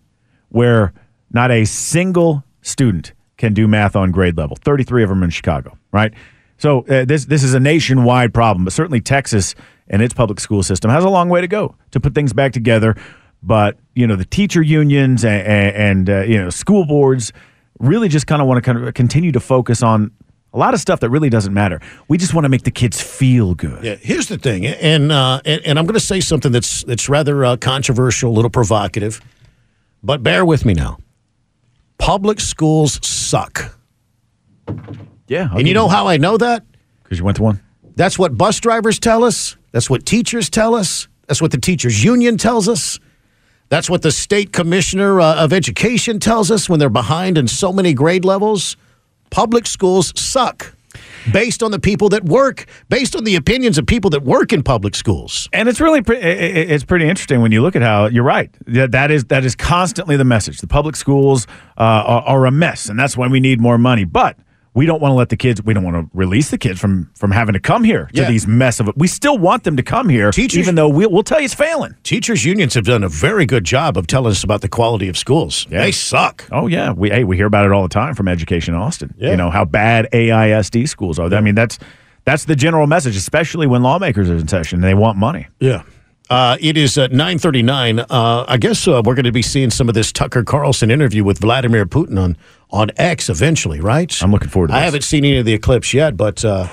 where 0.49 0.93
not 1.31 1.51
a 1.51 1.65
single 1.65 2.43
student 2.61 3.13
can 3.37 3.53
do 3.53 3.67
math 3.67 3.95
on 3.95 4.11
grade 4.11 4.37
level. 4.37 4.57
33 4.57 5.03
of 5.03 5.09
them 5.09 5.23
in 5.23 5.29
Chicago, 5.29 5.77
right? 5.91 6.13
So 6.57 6.81
uh, 6.87 7.05
this 7.05 7.25
this 7.25 7.43
is 7.43 7.53
a 7.53 7.59
nationwide 7.59 8.33
problem, 8.33 8.63
but 8.63 8.73
certainly 8.73 8.99
Texas 8.99 9.55
and 9.87 10.01
its 10.01 10.13
public 10.13 10.39
school 10.39 10.63
system 10.63 10.91
has 10.91 11.03
a 11.03 11.09
long 11.09 11.29
way 11.29 11.41
to 11.41 11.47
go 11.47 11.75
to 11.91 11.99
put 11.99 12.15
things 12.15 12.33
back 12.33 12.51
together. 12.51 12.95
But 13.43 13.77
you 13.93 14.07
know, 14.07 14.15
the 14.15 14.25
teacher 14.25 14.61
unions 14.61 15.23
and, 15.23 15.45
and 15.47 16.09
uh, 16.09 16.21
you 16.21 16.41
know 16.41 16.49
school 16.49 16.85
boards 16.85 17.31
really 17.79 18.07
just 18.09 18.27
kind 18.27 18.41
of 18.41 18.47
want 18.47 18.57
to 18.57 18.61
kind 18.61 18.85
of 18.87 18.93
continue 18.93 19.31
to 19.31 19.39
focus 19.39 19.83
on 19.83 20.11
a 20.53 20.57
lot 20.57 20.73
of 20.73 20.79
stuff 20.79 21.01
that 21.01 21.09
really 21.09 21.29
doesn't 21.29 21.53
matter. 21.53 21.79
We 22.07 22.17
just 22.17 22.33
want 22.33 22.45
to 22.45 22.49
make 22.49 22.63
the 22.63 22.71
kids 22.71 23.01
feel 23.01 23.53
good. 23.53 23.83
Yeah, 23.83 23.95
here's 23.95 24.27
the 24.27 24.37
thing, 24.37 24.65
and 24.65 25.11
uh, 25.11 25.41
and, 25.45 25.61
and 25.65 25.79
I'm 25.79 25.85
going 25.85 25.99
to 25.99 25.99
say 25.99 26.19
something 26.19 26.51
that's 26.51 26.83
that's 26.83 27.09
rather 27.09 27.45
uh, 27.45 27.57
controversial, 27.57 28.31
a 28.31 28.33
little 28.33 28.49
provocative, 28.49 29.21
but 30.03 30.23
bear 30.23 30.45
with 30.45 30.65
me 30.65 30.73
now. 30.73 30.97
Public 31.97 32.39
schools 32.39 33.05
suck. 33.05 33.75
Yeah, 35.27 35.49
and 35.53 35.67
you 35.67 35.73
know 35.73 35.87
how 35.87 36.07
I 36.07 36.17
know 36.17 36.37
that? 36.37 36.63
Because 37.03 37.19
you 37.19 37.25
went 37.25 37.37
to 37.37 37.43
one. 37.43 37.61
That's 37.95 38.17
what 38.17 38.37
bus 38.37 38.59
drivers 38.59 38.99
tell 38.99 39.23
us. 39.23 39.57
That's 39.71 39.89
what 39.89 40.05
teachers 40.05 40.49
tell 40.49 40.75
us. 40.75 41.07
That's 41.27 41.41
what 41.41 41.51
the 41.51 41.57
teachers 41.57 42.03
union 42.03 42.37
tells 42.37 42.69
us. 42.69 42.99
That's 43.69 43.89
what 43.89 44.01
the 44.01 44.11
state 44.11 44.53
commissioner 44.53 45.19
uh, 45.19 45.43
of 45.43 45.51
education 45.51 46.19
tells 46.19 46.51
us 46.51 46.69
when 46.69 46.79
they're 46.79 46.89
behind 46.89 47.37
in 47.37 47.47
so 47.47 47.73
many 47.73 47.93
grade 47.93 48.23
levels. 48.23 48.77
Public 49.29 49.67
schools 49.67 50.13
suck 50.19 50.73
based 51.31 51.61
on 51.61 51.71
the 51.71 51.79
people 51.79 52.09
that 52.09 52.23
work, 52.23 52.65
based 52.89 53.15
on 53.15 53.23
the 53.23 53.35
opinions 53.35 53.77
of 53.77 53.85
people 53.85 54.09
that 54.11 54.23
work 54.23 54.53
in 54.53 54.63
public 54.63 54.95
schools. 54.95 55.49
And 55.51 55.67
it's 55.67 55.81
really 55.81 56.01
pre- 56.01 56.17
it's 56.17 56.85
pretty 56.85 57.07
interesting 57.07 57.41
when 57.41 57.51
you 57.51 57.61
look 57.61 57.75
at 57.75 57.81
how 57.81 58.07
you're 58.07 58.23
right. 58.23 58.49
That 58.65 59.11
is 59.11 59.25
that 59.25 59.43
is 59.43 59.55
constantly 59.55 60.17
the 60.17 60.25
message. 60.25 60.59
The 60.59 60.67
public 60.67 60.95
schools 60.95 61.45
uh, 61.77 61.81
are, 61.83 62.21
are 62.21 62.45
a 62.45 62.51
mess, 62.51 62.89
and 62.89 62.97
that's 62.97 63.17
why 63.17 63.27
we 63.27 63.39
need 63.39 63.59
more 63.59 63.77
money. 63.77 64.05
But 64.05 64.37
we 64.77 64.85
don't 64.85 65.01
want 65.01 65.11
to 65.11 65.15
let 65.15 65.29
the 65.29 65.35
kids 65.37 65.61
we 65.63 65.73
don't 65.73 65.83
want 65.83 65.95
to 65.97 66.09
release 66.17 66.49
the 66.51 66.57
kids 66.57 66.79
from 66.79 67.09
from 67.15 67.31
having 67.31 67.53
to 67.53 67.59
come 67.59 67.83
here 67.83 68.05
to 68.13 68.21
Yeah. 68.21 68.29
these 68.29 68.45
mess 68.47 68.79
of 68.79 68.89
we 68.95 69.07
still 69.07 69.37
want 69.37 69.63
them 69.63 69.75
to 69.77 69.83
come 69.83 70.07
here 70.07 70.31
Teachers- 70.31 70.59
even 70.59 70.75
though 70.75 70.87
we'll, 70.87 71.09
we'll 71.09 71.23
tell 71.23 71.39
you 71.39 71.45
it's 71.45 71.53
failing 71.53 71.95
Teachers 72.03 72.45
unions 72.45 72.73
have 72.75 72.85
done 72.85 73.03
a 73.03 73.09
very 73.09 73.45
good 73.45 73.63
job 73.63 73.97
of 73.97 74.05
telling 74.07 74.31
us 74.31 74.43
about 74.43 74.61
the 74.61 74.69
quality 74.69 75.09
of 75.09 75.17
schools. 75.17 75.65
They 75.69 75.91
suck. 75.91 76.45
oh 76.51 76.67
yeah 76.67 76.91
we 76.91 77.09
hey 77.09 77.23
we 77.23 77.35
hear 77.37 77.47
about 77.47 77.65
it 77.65 77.71
all 77.71 77.83
the 77.83 77.89
time 77.89 78.13
from 78.15 78.27
education 78.27 78.73
austin 78.75 79.13
Yeah. 79.17 79.31
you 79.31 79.37
know 79.37 79.49
how 79.49 79.65
bad 79.65 80.07
aisd 80.13 80.87
schools 80.87 81.17
are 81.19 81.33
i 81.33 81.41
mean 81.41 81.55
that's 81.55 81.79
that's 82.25 82.45
the 82.45 82.55
general 82.55 82.87
message 82.87 83.15
especially 83.15 83.67
when 83.67 83.81
lawmakers 83.83 84.29
are 84.29 84.35
in 84.37 84.47
session 84.47 84.77
and 84.77 84.83
they 84.83 84.93
want 84.93 85.17
money 85.17 85.47
Yeah. 85.59 85.81
Uh, 86.29 86.57
it 86.59 86.75
is 86.75 86.97
at 86.97 87.13
939. 87.13 87.99
Uh, 87.99 88.43
I 88.49 88.57
guess 88.57 88.85
uh, 88.85 89.01
we're 89.05 89.15
going 89.15 89.23
to 89.23 89.31
be 89.31 89.41
seeing 89.41 89.69
some 89.69 89.87
of 89.87 89.95
this 89.95 90.11
Tucker 90.11 90.43
Carlson 90.43 90.91
interview 90.91 91.23
with 91.23 91.39
Vladimir 91.39 91.85
Putin 91.85 92.21
on, 92.21 92.35
on 92.69 92.91
X 92.97 93.29
eventually, 93.29 93.79
right? 93.79 94.11
i'm 94.21 94.31
looking 94.31 94.49
forward 94.49 94.67
to 94.69 94.73
I 94.75 94.81
haven't 94.81 95.03
seen 95.03 95.23
any 95.25 95.37
of 95.37 95.45
the 95.45 95.57
clips 95.57 95.93
yet, 95.93 96.17
but 96.17 96.43
uh, 96.43 96.67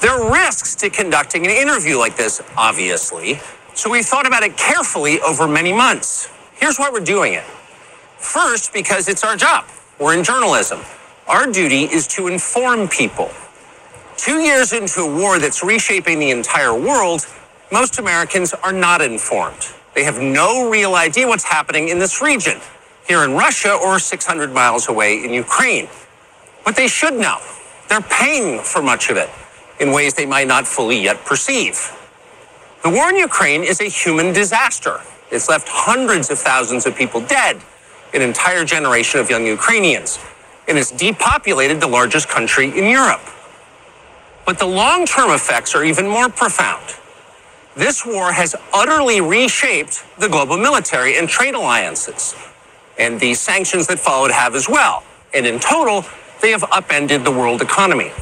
There 0.00 0.10
are 0.10 0.32
risks 0.32 0.74
to 0.76 0.90
conducting 0.90 1.44
an 1.46 1.52
interview 1.52 1.98
like 1.98 2.16
this, 2.16 2.40
obviously. 2.56 3.40
So 3.74 3.90
we've 3.90 4.04
thought 4.04 4.26
about 4.26 4.42
it 4.42 4.56
carefully 4.56 5.20
over 5.20 5.48
many 5.48 5.72
months. 5.72 6.28
Here's 6.54 6.78
why 6.78 6.90
we're 6.90 7.00
doing 7.00 7.32
it. 7.34 7.44
First, 8.16 8.72
because 8.72 9.08
it's 9.08 9.24
our 9.24 9.36
job. 9.36 9.64
We're 9.98 10.16
in 10.16 10.24
journalism. 10.24 10.80
Our 11.26 11.50
duty 11.50 11.84
is 11.84 12.06
to 12.08 12.28
inform 12.28 12.88
people. 12.88 13.30
Two 14.16 14.38
years 14.38 14.72
into 14.72 15.00
a 15.00 15.18
war 15.18 15.38
that's 15.38 15.64
reshaping 15.64 16.18
the 16.20 16.30
entire 16.30 16.72
world, 16.78 17.26
most 17.72 17.98
Americans 17.98 18.54
are 18.54 18.72
not 18.72 19.00
informed. 19.00 19.68
They 19.94 20.04
have 20.04 20.20
no 20.20 20.70
real 20.70 20.94
idea 20.94 21.26
what's 21.26 21.44
happening 21.44 21.88
in 21.88 21.98
this 21.98 22.22
region, 22.22 22.60
here 23.06 23.24
in 23.24 23.32
Russia 23.32 23.72
or 23.72 23.98
600 23.98 24.52
miles 24.52 24.88
away 24.88 25.24
in 25.24 25.32
Ukraine. 25.32 25.88
But 26.64 26.76
they 26.76 26.88
should 26.88 27.14
know. 27.14 27.38
They're 27.88 28.00
paying 28.00 28.60
for 28.60 28.82
much 28.82 29.10
of 29.10 29.16
it 29.16 29.30
in 29.80 29.92
ways 29.92 30.14
they 30.14 30.26
might 30.26 30.46
not 30.46 30.66
fully 30.66 31.02
yet 31.02 31.24
perceive. 31.24 31.92
The 32.82 32.90
war 32.90 33.08
in 33.10 33.16
Ukraine 33.16 33.62
is 33.62 33.80
a 33.80 33.84
human 33.84 34.32
disaster. 34.32 35.00
It's 35.30 35.48
left 35.48 35.68
hundreds 35.70 36.30
of 36.30 36.38
thousands 36.38 36.86
of 36.86 36.94
people 36.94 37.20
dead, 37.20 37.60
an 38.12 38.22
entire 38.22 38.64
generation 38.64 39.20
of 39.20 39.30
young 39.30 39.46
Ukrainians, 39.46 40.18
and 40.68 40.78
it's 40.78 40.90
depopulated 40.90 41.80
the 41.80 41.88
largest 41.88 42.28
country 42.28 42.66
in 42.66 42.84
Europe. 42.84 43.22
But 44.46 44.58
the 44.58 44.66
long 44.66 45.06
term 45.06 45.30
effects 45.30 45.74
are 45.74 45.84
even 45.84 46.06
more 46.06 46.28
profound. 46.28 46.84
This 47.74 48.06
war 48.06 48.32
has 48.32 48.54
utterly 48.72 49.20
reshaped 49.20 50.04
the 50.18 50.28
global 50.28 50.56
military 50.56 51.18
and 51.18 51.28
trade 51.28 51.54
alliances, 51.54 52.36
and 52.98 53.18
the 53.20 53.34
sanctions 53.34 53.86
that 53.88 53.98
followed 53.98 54.30
have 54.30 54.54
as 54.54 54.68
well. 54.68 55.02
And 55.34 55.46
in 55.46 55.58
total, 55.58 56.04
they 56.40 56.50
have 56.50 56.64
upended 56.70 57.24
the 57.24 57.30
world 57.30 57.62
economy. 57.62 58.12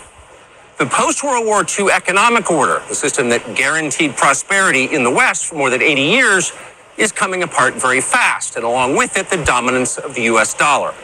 The 0.79 0.87
post 0.87 1.23
World 1.23 1.47
War 1.47 1.65
II 1.65 1.91
economic 1.91 2.51
order, 2.51 2.83
the 2.89 2.95
system 2.95 3.29
that 3.29 3.55
guaranteed 3.55 4.17
prosperity 4.17 4.85
in 4.85 5.05
the 5.05 5.11
West 5.11 5.47
for 5.47 5.57
more 5.57 5.71
than 5.71 5.83
80 5.83 6.03
years, 6.03 6.53
is 6.97 7.13
coming 7.13 7.43
apart 7.43 7.75
very 7.75 8.01
fast, 8.01 8.57
and 8.57 8.65
along 8.65 8.97
with 8.97 9.17
it, 9.17 9.29
the 9.29 9.43
dominance 9.45 9.99
of 9.99 10.15
the 10.15 10.23
US 10.23 10.55
dollar. 10.55 10.95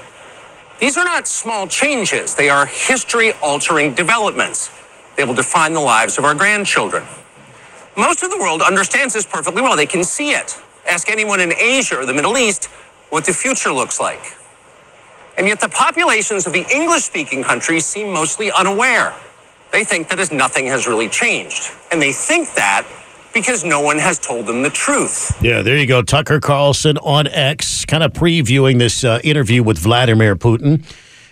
These 0.80 0.96
are 0.96 1.04
not 1.04 1.26
small 1.26 1.66
changes, 1.66 2.34
they 2.34 2.48
are 2.48 2.66
history 2.66 3.32
altering 3.42 3.94
developments. 3.94 4.70
They 5.16 5.24
will 5.24 5.34
define 5.34 5.72
the 5.72 5.80
lives 5.80 6.18
of 6.18 6.24
our 6.24 6.34
grandchildren. 6.34 7.04
Most 7.96 8.22
of 8.22 8.30
the 8.30 8.38
world 8.38 8.62
understands 8.62 9.14
this 9.14 9.26
perfectly 9.26 9.60
well. 9.60 9.74
They 9.74 9.86
can 9.86 10.04
see 10.04 10.30
it. 10.30 10.56
Ask 10.86 11.10
anyone 11.10 11.40
in 11.40 11.52
Asia 11.52 11.98
or 11.98 12.06
the 12.06 12.14
Middle 12.14 12.38
East 12.38 12.68
what 13.10 13.24
the 13.24 13.32
future 13.32 13.72
looks 13.72 14.00
like. 14.00 14.22
And 15.36 15.46
yet 15.46 15.60
the 15.60 15.68
populations 15.68 16.46
of 16.46 16.52
the 16.52 16.66
English 16.72 17.04
speaking 17.04 17.42
countries 17.44 17.86
seem 17.86 18.12
mostly 18.12 18.50
unaware. 18.50 19.14
They 19.72 19.84
think 19.84 20.08
that 20.08 20.18
as 20.18 20.32
nothing 20.32 20.66
has 20.66 20.86
really 20.86 21.08
changed. 21.08 21.70
And 21.92 22.02
they 22.02 22.12
think 22.12 22.54
that 22.54 22.86
because 23.34 23.64
no 23.64 23.80
one 23.80 23.98
has 23.98 24.18
told 24.18 24.46
them 24.46 24.62
the 24.62 24.70
truth. 24.70 25.36
yeah, 25.42 25.62
there 25.62 25.76
you 25.76 25.86
go. 25.86 26.02
Tucker 26.02 26.40
Carlson 26.40 26.98
on 26.98 27.26
X, 27.28 27.84
kind 27.84 28.02
of 28.02 28.12
previewing 28.12 28.78
this 28.78 29.04
uh, 29.04 29.20
interview 29.22 29.62
with 29.62 29.78
Vladimir 29.78 30.34
Putin. 30.34 30.84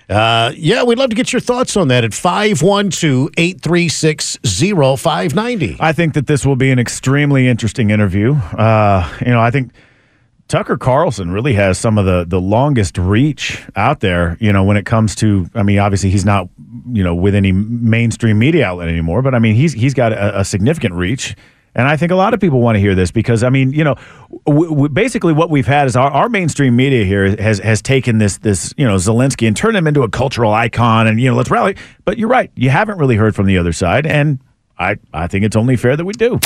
Uh, 0.08 0.52
yeah, 0.54 0.84
we'd 0.84 0.98
love 0.98 1.10
to 1.10 1.16
get 1.16 1.32
your 1.32 1.40
thoughts 1.40 1.76
on 1.76 1.88
that 1.88 2.04
at 2.04 2.14
512 2.14 3.30
836 3.36 4.38
0590. 4.44 5.76
I 5.80 5.92
think 5.92 6.14
that 6.14 6.28
this 6.28 6.46
will 6.46 6.54
be 6.54 6.70
an 6.70 6.78
extremely 6.78 7.48
interesting 7.48 7.90
interview. 7.90 8.34
Uh, 8.34 9.12
you 9.20 9.32
know, 9.32 9.40
I 9.40 9.50
think 9.50 9.72
Tucker 10.48 10.76
Carlson 10.76 11.32
really 11.32 11.54
has 11.54 11.76
some 11.78 11.98
of 11.98 12.04
the 12.04 12.24
the 12.26 12.40
longest 12.40 12.98
reach 12.98 13.62
out 13.74 14.00
there. 14.00 14.36
You 14.40 14.52
know, 14.52 14.62
when 14.62 14.76
it 14.76 14.86
comes 14.86 15.14
to, 15.16 15.50
I 15.54 15.62
mean, 15.62 15.78
obviously 15.78 16.10
he's 16.10 16.24
not, 16.24 16.48
you 16.92 17.02
know, 17.02 17.14
with 17.14 17.34
any 17.34 17.50
mainstream 17.52 18.38
media 18.38 18.66
outlet 18.66 18.88
anymore, 18.88 19.22
but 19.22 19.34
I 19.34 19.38
mean, 19.40 19.56
he's 19.56 19.72
he's 19.72 19.94
got 19.94 20.12
a, 20.12 20.40
a 20.40 20.44
significant 20.44 20.94
reach. 20.94 21.34
And 21.74 21.86
I 21.86 21.96
think 21.98 22.10
a 22.10 22.14
lot 22.14 22.32
of 22.32 22.40
people 22.40 22.60
want 22.60 22.76
to 22.76 22.80
hear 22.80 22.94
this 22.94 23.10
because 23.10 23.42
I 23.42 23.50
mean, 23.50 23.72
you 23.72 23.84
know, 23.84 23.96
w- 24.46 24.70
w- 24.70 24.88
basically 24.88 25.34
what 25.34 25.50
we've 25.50 25.66
had 25.66 25.86
is 25.86 25.94
our, 25.94 26.10
our 26.10 26.28
mainstream 26.28 26.74
media 26.74 27.04
here 27.04 27.36
has 27.36 27.58
has 27.58 27.82
taken 27.82 28.18
this 28.18 28.38
this 28.38 28.72
you 28.78 28.86
know 28.86 28.94
Zelensky 28.94 29.46
and 29.46 29.56
turned 29.56 29.76
him 29.76 29.86
into 29.86 30.02
a 30.02 30.08
cultural 30.08 30.54
icon, 30.54 31.06
and 31.06 31.20
you 31.20 31.28
know 31.28 31.36
let's 31.36 31.50
rally. 31.50 31.76
But 32.04 32.18
you're 32.18 32.28
right, 32.28 32.50
you 32.54 32.70
haven't 32.70 32.98
really 32.98 33.16
heard 33.16 33.34
from 33.34 33.46
the 33.46 33.58
other 33.58 33.72
side, 33.72 34.06
and 34.06 34.38
I 34.78 34.96
I 35.12 35.26
think 35.26 35.44
it's 35.44 35.56
only 35.56 35.76
fair 35.76 35.96
that 35.96 36.04
we 36.04 36.12
do. 36.14 36.38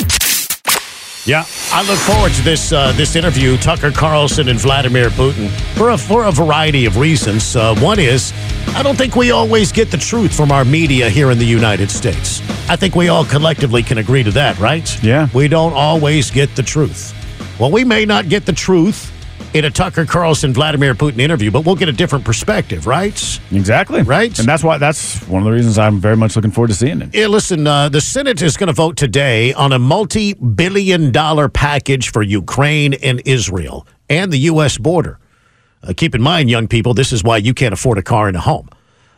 Yeah, 1.26 1.44
I 1.70 1.87
look 1.87 1.98
forward 1.98 2.33
to 2.33 2.42
this 2.42 2.72
uh, 2.72 2.92
this 2.92 3.14
interview, 3.14 3.59
Tucker 3.59 3.90
Carlson 3.90 4.48
and 4.48 4.59
Vladimir 4.59 5.11
Putin, 5.11 5.50
for 5.76 5.90
a, 5.90 5.98
for 5.98 6.24
a 6.24 6.33
variety 6.33 6.87
of 6.87 6.96
reasons. 6.96 7.54
Uh, 7.54 7.74
one 7.76 7.98
is, 7.98 8.33
I 8.68 8.83
don't 8.83 8.96
think 8.96 9.16
we 9.16 9.30
always 9.30 9.70
get 9.70 9.90
the 9.90 9.98
truth 9.98 10.35
from 10.35 10.50
our 10.50 10.64
media 10.64 11.11
here 11.11 11.30
in 11.30 11.38
the 11.38 11.44
United 11.44 11.90
States. 11.90 12.40
I 12.70 12.76
think 12.76 12.94
we 12.94 13.09
all 13.09 13.26
collectively 13.26 13.83
can 13.83 13.98
agree 13.98 14.22
to 14.22 14.30
that, 14.30 14.59
right? 14.59 15.02
Yeah. 15.04 15.28
We 15.35 15.46
don't 15.46 15.74
always 15.74 16.30
get 16.30 16.56
the 16.56 16.62
truth. 16.62 17.14
Well, 17.61 17.70
we 17.70 17.85
may 17.85 18.06
not 18.06 18.30
get 18.30 18.46
the 18.46 18.54
truth 18.54 19.12
in 19.52 19.64
a 19.64 19.70
Tucker 19.70 20.06
Carlson 20.06 20.52
Vladimir 20.52 20.94
Putin 20.94 21.18
interview, 21.18 21.50
but 21.50 21.64
we'll 21.66 21.74
get 21.76 21.88
a 21.88 21.92
different 21.92 22.24
perspective, 22.24 22.86
right? 22.86 23.40
Exactly. 23.50 24.02
Right. 24.02 24.36
And 24.38 24.46
that's 24.46 24.62
why 24.62 24.78
that's 24.78 25.26
one 25.26 25.42
of 25.42 25.44
the 25.44 25.52
reasons 25.52 25.78
I'm 25.78 26.00
very 26.00 26.16
much 26.16 26.36
looking 26.36 26.50
forward 26.50 26.68
to 26.68 26.74
seeing 26.74 27.02
it. 27.02 27.14
Yeah, 27.14 27.26
listen, 27.26 27.66
uh, 27.66 27.88
the 27.88 28.00
Senate 28.00 28.42
is 28.42 28.56
going 28.56 28.68
to 28.68 28.72
vote 28.72 28.96
today 28.96 29.52
on 29.52 29.72
a 29.72 29.78
multi 29.78 30.34
billion 30.34 31.10
dollar 31.10 31.48
package 31.48 32.10
for 32.10 32.22
Ukraine 32.22 32.94
and 32.94 33.20
Israel 33.24 33.86
and 34.08 34.32
the 34.32 34.38
U.S. 34.38 34.78
border. 34.78 35.18
Uh, 35.82 35.92
keep 35.96 36.14
in 36.14 36.22
mind, 36.22 36.50
young 36.50 36.68
people, 36.68 36.94
this 36.94 37.12
is 37.12 37.24
why 37.24 37.38
you 37.38 37.54
can't 37.54 37.72
afford 37.72 37.98
a 37.98 38.02
car 38.02 38.28
and 38.28 38.36
a 38.36 38.40
home. 38.40 38.68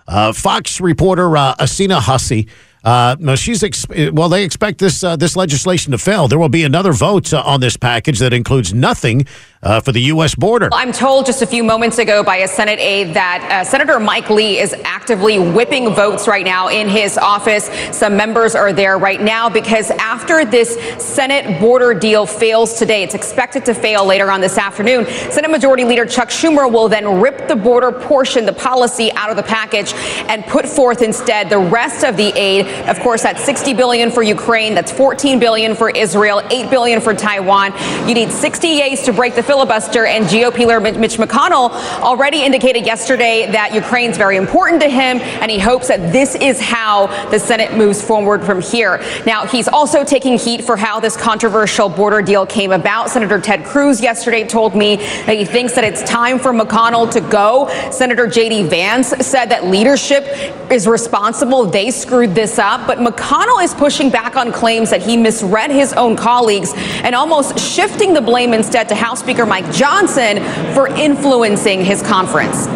Uh, 0.07 0.33
Fox 0.33 0.81
reporter 0.81 1.37
uh, 1.37 1.55
Aishah 1.57 2.01
Hasnie. 2.01 2.49
Uh, 2.85 3.15
no, 3.21 3.37
she's 3.37 3.63
ex- 3.63 3.87
well. 4.13 4.29
They 4.29 4.43
expect 4.45 4.79
this 4.79 5.05
uh, 5.05 5.15
this 5.15 5.37
legislation 5.37 5.93
to 5.93 5.99
fail. 5.99 6.27
There 6.27 6.39
will 6.39 6.49
be 6.49 6.65
another 6.65 6.93
vote 6.93 7.33
uh, 7.33 7.41
on 7.47 7.61
this 7.61 7.77
package 7.77 8.19
that 8.19 8.33
includes 8.33 8.75
nothing 8.75 9.27
uh, 9.63 9.81
for 9.81 9.93
the 9.93 10.01
U.S. 10.03 10.35
border. 10.35 10.69
I'm 10.73 10.93
told 10.93 11.27
just 11.27 11.43
a 11.43 11.47
few 11.47 11.63
moments 11.63 11.99
ago 11.99 12.23
by 12.23 12.39
a 12.39 12.49
Senate 12.49 12.81
aide 12.81 13.15
that 13.15 13.47
uh, 13.51 13.65
Senator 13.65 14.01
Mike 14.01 14.29
Lee 14.29 14.59
is 14.59 14.75
actively 14.85 15.39
whipping 15.39 15.95
votes 15.95 16.27
right 16.27 16.45
now 16.45 16.69
in 16.69 16.89
his 16.89 17.17
office. 17.17 17.71
Some 17.97 18.17
members 18.17 18.55
are 18.55 18.73
there 18.73 18.99
right 18.99 19.21
now 19.21 19.49
because 19.49 19.91
after 19.93 20.45
this 20.45 20.75
Senate 20.99 21.61
border 21.61 21.95
deal 21.95 22.27
fails 22.27 22.79
today, 22.79 23.03
it's 23.03 23.15
expected 23.15 23.65
to 23.67 23.75
fail 23.75 24.05
later 24.05 24.31
on 24.31 24.41
this 24.41 24.59
afternoon. 24.59 25.07
Senate 25.31 25.51
Majority 25.51 25.85
Leader 25.85 26.07
Chuck 26.07 26.29
Schumer 26.29 26.71
will 26.71 26.89
then 26.89 27.21
rip 27.21 27.47
the 27.47 27.57
border 27.57 27.93
portion, 27.93 28.47
the 28.47 28.53
policy, 28.53 29.13
out 29.13 29.31
of 29.31 29.37
the 29.37 29.43
package 29.43 29.93
and 30.29 30.45
put 30.47 30.67
forth 30.67 31.03
instead 31.03 31.49
the 31.49 31.59
rest 31.59 32.05
of 32.05 32.17
the 32.17 32.37
aid. 32.39 32.67
Of 32.89 32.99
course, 33.01 33.23
that's 33.23 33.45
60 33.45 33.75
billion 33.75 34.11
for 34.11 34.23
Ukraine, 34.23 34.75
that's 34.75 34.91
14 34.91 35.39
billion 35.39 35.75
for 35.75 35.91
Israel, 35.91 36.43
8 36.51 36.71
billion 36.71 37.01
for 37.01 37.15
Taiwan. 37.15 37.73
You 38.09 38.15
need 38.15 38.33
60 38.33 38.67
yeas 38.67 39.03
to 39.03 39.13
break 39.13 39.35
the 39.35 39.43
filibuster, 39.53 40.07
and 40.07 40.25
GOP 40.25 40.67
leader 40.67 40.81
Mitch 40.81 41.19
McConnell 41.19 41.73
already 42.01 42.43
indicated 42.43 42.87
yesterday 42.87 43.47
that 43.53 43.75
Ukraine's 43.75 44.17
very 44.17 44.39
important 44.39 44.81
to 44.81 44.89
him, 44.89 45.21
and 45.21 45.51
he 45.51 45.59
hopes 45.59 45.89
that 45.89 46.11
this 46.11 46.35
is 46.37 46.59
how 46.59 47.09
the 47.31 47.39
Senate 47.39 47.77
moves 47.77 48.01
forward 48.01 48.43
from 48.43 48.63
here. 48.63 49.03
Now, 49.27 49.45
he's 49.45 49.69
also 49.69 50.05
taking 50.05 50.39
heat 50.39 50.65
for 50.65 50.75
how 50.75 51.01
this 51.01 51.19
controversial 51.19 51.91
border 51.91 52.23
deal 52.23 52.47
came 52.47 52.73
about. 52.73 53.11
Senator 53.11 53.39
Ted 53.39 53.63
Cruz 53.67 54.01
yesterday 54.01 54.45
told 54.47 54.75
me 54.75 54.97
that 54.97 55.37
he 55.37 55.45
thinks 55.45 55.75
that 55.75 55.85
it's 55.85 56.03
time 56.05 56.39
for 56.39 56.55
McConnell 56.55 57.11
to 57.13 57.21
go. 57.21 57.69
Senator 57.91 58.27
J.D. 58.27 58.63
Vance 58.69 59.09
said 59.21 59.51
that 59.51 59.67
leadership 59.67 60.25
is 60.73 60.87
responsible. 60.87 61.67
They 61.67 61.91
screwed 61.91 62.35
this 62.35 62.59
up. 62.59 62.87
But 62.87 63.01
McConnell 63.01 63.63
is 63.63 63.75
pushing 63.75 64.09
back 64.09 64.35
on 64.35 64.51
claims 64.51 64.89
that 64.89 65.03
he 65.03 65.19
misread 65.19 65.71
his 65.71 65.93
own 65.93 66.17
colleagues 66.17 66.73
and 67.05 67.15
almost 67.15 67.59
shifting 67.59 68.15
the 68.15 68.23
blame 68.23 68.55
instead 68.55 68.89
to 68.89 68.95
House 68.95 69.21
Speaker 69.21 69.42
Mike 69.47 69.71
Johnson 69.73 70.43
for 70.75 70.89
influencing 70.89 71.85
his 71.85 72.03
conference. 72.03 72.67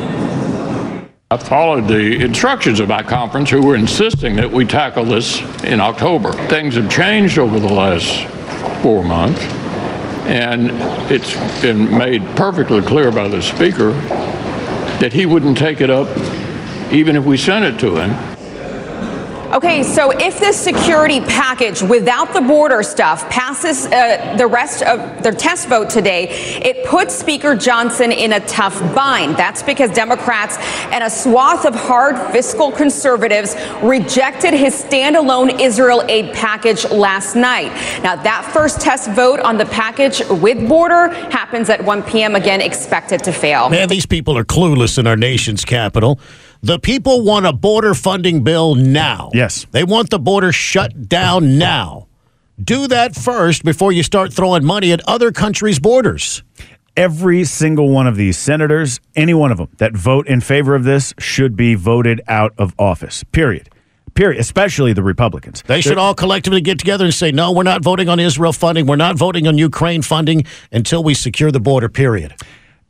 I 1.31 1.37
followed 1.37 1.88
the 1.88 2.22
instructions 2.24 2.79
of 2.79 2.88
my 2.88 3.02
conference, 3.02 3.50
who 3.50 3.61
were 3.61 3.74
insisting 3.74 4.37
that 4.37 4.50
we 4.50 4.64
tackle 4.64 5.05
this 5.05 5.40
in 5.64 5.81
October. 5.81 6.33
Things 6.48 6.76
have 6.76 6.88
changed 6.90 7.38
over 7.38 7.59
the 7.59 7.72
last 7.72 8.26
four 8.81 9.02
months, 9.02 9.40
and 10.26 10.70
it's 11.11 11.35
been 11.61 11.90
made 11.96 12.22
perfectly 12.37 12.81
clear 12.81 13.11
by 13.11 13.26
the 13.26 13.42
Speaker 13.42 13.90
that 15.00 15.12
he 15.12 15.26
wouldn't 15.26 15.59
take 15.59 15.81
it 15.81 15.90
up 15.90 16.09
even 16.92 17.16
if 17.16 17.24
we 17.24 17.37
sent 17.37 17.64
it 17.64 17.81
to 17.81 17.96
him. 17.96 18.36
Okay, 19.57 19.83
so 19.83 20.11
if 20.11 20.38
this 20.38 20.55
security 20.55 21.19
package 21.21 21.81
without 21.81 22.35
the 22.35 22.42
border 22.42 22.83
stuff 22.83 23.27
passes 23.31 23.87
uh, 23.87 24.35
the 24.37 24.47
rest 24.47 24.83
of 24.83 25.23
the 25.23 25.33
test 25.33 25.69
vote 25.69 25.88
today, 25.88 26.29
it 26.62 26.85
puts 26.85 27.14
Speaker 27.14 27.57
Johnson 27.57 28.12
in 28.12 28.35
a 28.35 28.40
tough 28.40 28.79
bind. 28.95 29.35
That's 29.38 29.62
because 29.62 29.90
Democrats 29.92 30.59
and 30.92 31.03
a 31.03 31.09
swath 31.09 31.64
of 31.64 31.75
hard 31.75 32.19
fiscal 32.33 32.71
conservatives 32.71 33.57
rejected 33.83 34.53
his 34.53 34.75
standalone 34.75 35.59
Israel 35.59 36.05
aid 36.07 36.35
package 36.35 36.85
last 36.90 37.35
night. 37.35 37.73
Now, 38.03 38.14
that 38.14 38.51
first 38.53 38.83
test 38.83 39.11
vote 39.12 39.40
on 39.40 39.57
the 39.57 39.64
package 39.64 40.21
with 40.29 40.69
border 40.69 41.09
happens 41.31 41.71
at 41.71 41.83
1 41.83 42.03
p.m. 42.03 42.35
Again, 42.35 42.61
expected 42.61 43.25
to 43.25 43.33
fail. 43.33 43.71
Man, 43.71 43.88
these 43.88 44.05
people 44.05 44.37
are 44.37 44.45
clueless 44.45 44.99
in 44.99 45.07
our 45.07 45.16
nation's 45.16 45.64
capital. 45.64 46.21
The 46.66 46.81
people 46.81 47.22
want 47.22 47.46
a 47.46 47.52
border 47.52 47.94
funding 47.94 48.42
bill 48.42 48.74
now. 48.74 49.31
Yes. 49.33 49.68
They 49.70 49.85
want 49.85 50.11
the 50.11 50.18
border 50.18 50.50
shut 50.50 51.09
down 51.09 51.59
now. 51.59 52.09
Do 52.61 52.88
that 52.88 53.14
first 53.14 53.62
before 53.62 53.92
you 53.92 54.02
start 54.02 54.33
throwing 54.33 54.64
money 54.64 54.90
at 54.90 55.00
other 55.07 55.31
countries' 55.31 55.79
borders. 55.79 56.42
Every 56.96 57.44
single 57.44 57.90
one 57.90 58.09
of 58.09 58.16
these 58.16 58.37
senators, 58.37 58.98
any 59.14 59.33
one 59.33 59.52
of 59.52 59.59
them 59.59 59.68
that 59.76 59.96
vote 59.96 60.26
in 60.26 60.40
favor 60.40 60.74
of 60.74 60.83
this, 60.83 61.14
should 61.20 61.55
be 61.55 61.76
voted 61.76 62.20
out 62.26 62.52
of 62.59 62.74
office. 62.81 63.22
Period. 63.31 63.68
Period. 64.14 64.40
Especially 64.40 64.92
the 64.92 65.05
Republicans. 65.05 65.62
They 65.68 65.81
should 65.81 65.98
all 65.98 66.16
collectively 66.16 66.62
get 66.62 66.81
together 66.81 67.05
and 67.05 67.14
say, 67.14 67.31
no, 67.31 67.52
we're 67.52 67.62
not 67.62 67.85
voting 67.85 68.09
on 68.09 68.18
Israel 68.18 68.52
funding. 68.52 68.87
We're 68.87 68.96
not 68.96 69.16
voting 69.16 69.46
on 69.46 69.57
Ukraine 69.57 70.02
funding 70.02 70.44
until 70.72 71.05
we 71.05 71.14
secure 71.14 71.52
the 71.52 71.61
border, 71.61 71.88
period. 71.88 72.35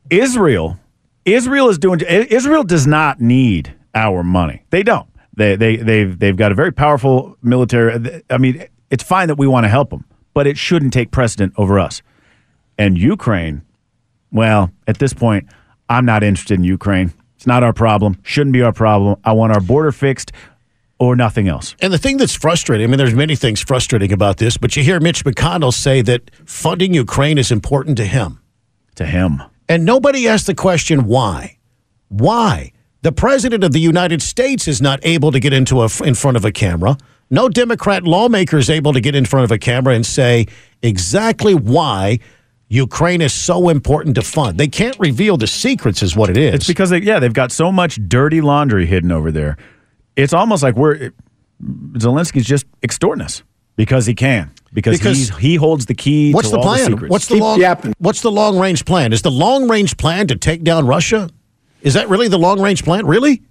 Israel, 0.09 0.79
Israel 1.27 1.69
is 1.69 1.77
doing. 1.77 1.99
Israel 1.99 2.63
does 2.63 2.87
not 2.87 3.19
need 3.19 3.75
our 3.93 4.23
money. 4.23 4.63
They 4.69 4.81
don't. 4.81 5.07
They 5.35 5.55
they 5.55 5.75
they've 5.75 6.17
they've 6.17 6.37
got 6.37 6.51
a 6.51 6.55
very 6.55 6.71
powerful 6.71 7.37
military. 7.43 7.93
Uh, 7.93 8.19
I 8.29 8.37
mean, 8.37 8.65
it's 8.89 9.03
fine 9.03 9.27
that 9.27 9.37
we 9.37 9.45
want 9.45 9.65
to 9.65 9.69
help 9.69 9.89
them, 9.89 10.05
but 10.33 10.47
it 10.47 10.57
shouldn't 10.57 10.93
take 10.93 11.11
precedent 11.11 11.53
over 11.57 11.79
us. 11.79 12.01
And 12.77 12.97
Ukraine, 12.97 13.61
well, 14.31 14.71
at 14.87 14.99
this 14.99 15.13
point, 15.13 15.47
I'm 15.89 16.05
not 16.05 16.23
interested 16.23 16.57
in 16.57 16.63
Ukraine. 16.63 17.13
It's 17.35 17.47
not 17.47 17.61
our 17.61 17.73
problem. 17.73 18.17
Shouldn't 18.23 18.53
be 18.53 18.61
our 18.61 18.73
problem. 18.73 19.19
I 19.23 19.33
want 19.33 19.53
our 19.53 19.61
border 19.61 19.91
fixed 19.91 20.31
or 20.97 21.15
nothing 21.15 21.47
else. 21.47 21.75
And 21.81 21.93
the 21.93 21.97
thing 21.97 22.17
that's 22.17 22.33
frustrating, 22.33 22.85
I 22.85 22.87
mean, 22.87 22.97
there's 22.97 23.13
many 23.13 23.35
things 23.35 23.61
frustrating 23.61 24.11
about 24.11 24.37
this, 24.37 24.57
but 24.57 24.75
you 24.75 24.81
hear 24.81 24.99
Mitch 24.99 25.23
McConnell 25.23 25.73
say 25.73 26.01
that 26.03 26.31
funding 26.45 26.93
Ukraine 26.93 27.37
is 27.37 27.51
important 27.51 27.97
to 27.97 28.05
him. 28.05 28.39
To 28.95 29.05
him. 29.05 29.43
And 29.69 29.85
nobody 29.85 30.27
asked 30.27 30.47
the 30.47 30.55
question 30.55 31.05
why. 31.05 31.57
Why? 32.09 32.71
The 33.01 33.11
president 33.11 33.63
of 33.63 33.73
the 33.73 33.79
United 33.79 34.21
States 34.21 34.67
is 34.67 34.81
not 34.81 34.99
able 35.03 35.31
to 35.31 35.39
get 35.39 35.53
into 35.53 35.81
a, 35.81 35.89
in 36.03 36.15
front 36.15 36.37
of 36.37 36.45
a 36.45 36.51
camera. 36.51 36.97
No 37.29 37.49
Democrat 37.49 38.03
lawmaker 38.03 38.57
is 38.57 38.69
able 38.69 38.93
to 38.93 39.01
get 39.01 39.15
in 39.15 39.25
front 39.25 39.43
of 39.43 39.51
a 39.51 39.57
camera 39.57 39.93
and 39.93 40.05
say 40.05 40.47
exactly 40.81 41.53
why 41.53 42.19
Ukraine 42.69 43.21
is 43.21 43.33
so 43.33 43.69
important 43.69 44.15
to 44.15 44.21
fund. 44.21 44.57
They 44.57 44.67
can't 44.67 44.97
reveal 44.99 45.37
the 45.37 45.47
secrets, 45.47 46.01
is 46.01 46.15
what 46.15 46.29
it 46.29 46.37
is. 46.37 46.55
It's 46.55 46.67
because 46.67 46.89
they, 46.89 46.99
yeah, 46.99 47.19
they've 47.19 47.33
got 47.33 47.51
so 47.51 47.71
much 47.71 47.99
dirty 48.07 48.41
laundry 48.41 48.85
hidden 48.85 49.11
over 49.11 49.31
there. 49.31 49.57
It's 50.15 50.33
almost 50.33 50.63
like 50.63 50.75
we're 50.75 51.11
Zelensky's 51.61 52.45
just 52.45 52.65
extorting 52.83 53.23
us 53.23 53.43
because 53.77 54.05
he 54.05 54.13
can 54.13 54.51
because, 54.73 54.97
Because- 54.97 55.17
he's, 55.17 55.37
he 55.37 55.55
holds 55.55 55.85
the 55.85 55.93
key. 55.93 56.33
What's 56.33 56.49
to 56.49 56.55
the 56.55 56.57
all 56.59 56.63
plan? 56.75 56.85
secrets. 56.87 57.09
what's 57.09 57.27
the 57.27 57.37
long? 57.37 57.61
What's 57.99 58.21
the 58.21 58.31
long 58.31 58.59
range 58.59 58.83
plan? 58.83 59.13
Is 59.13 59.21
the 59.21 59.31
long 59.31 59.69
range 59.69 59.95
plan 59.95 60.27
to 60.27 60.35
take 60.35 60.63
down 60.63 60.85
Russia? 60.85 61.29
Is 61.81 61.93
that 61.93 62.09
really 62.09 62.27
the 62.27 62.37
long 62.37 62.59
range 62.61 62.83
plan? 62.83 63.05
Really? 63.07 63.41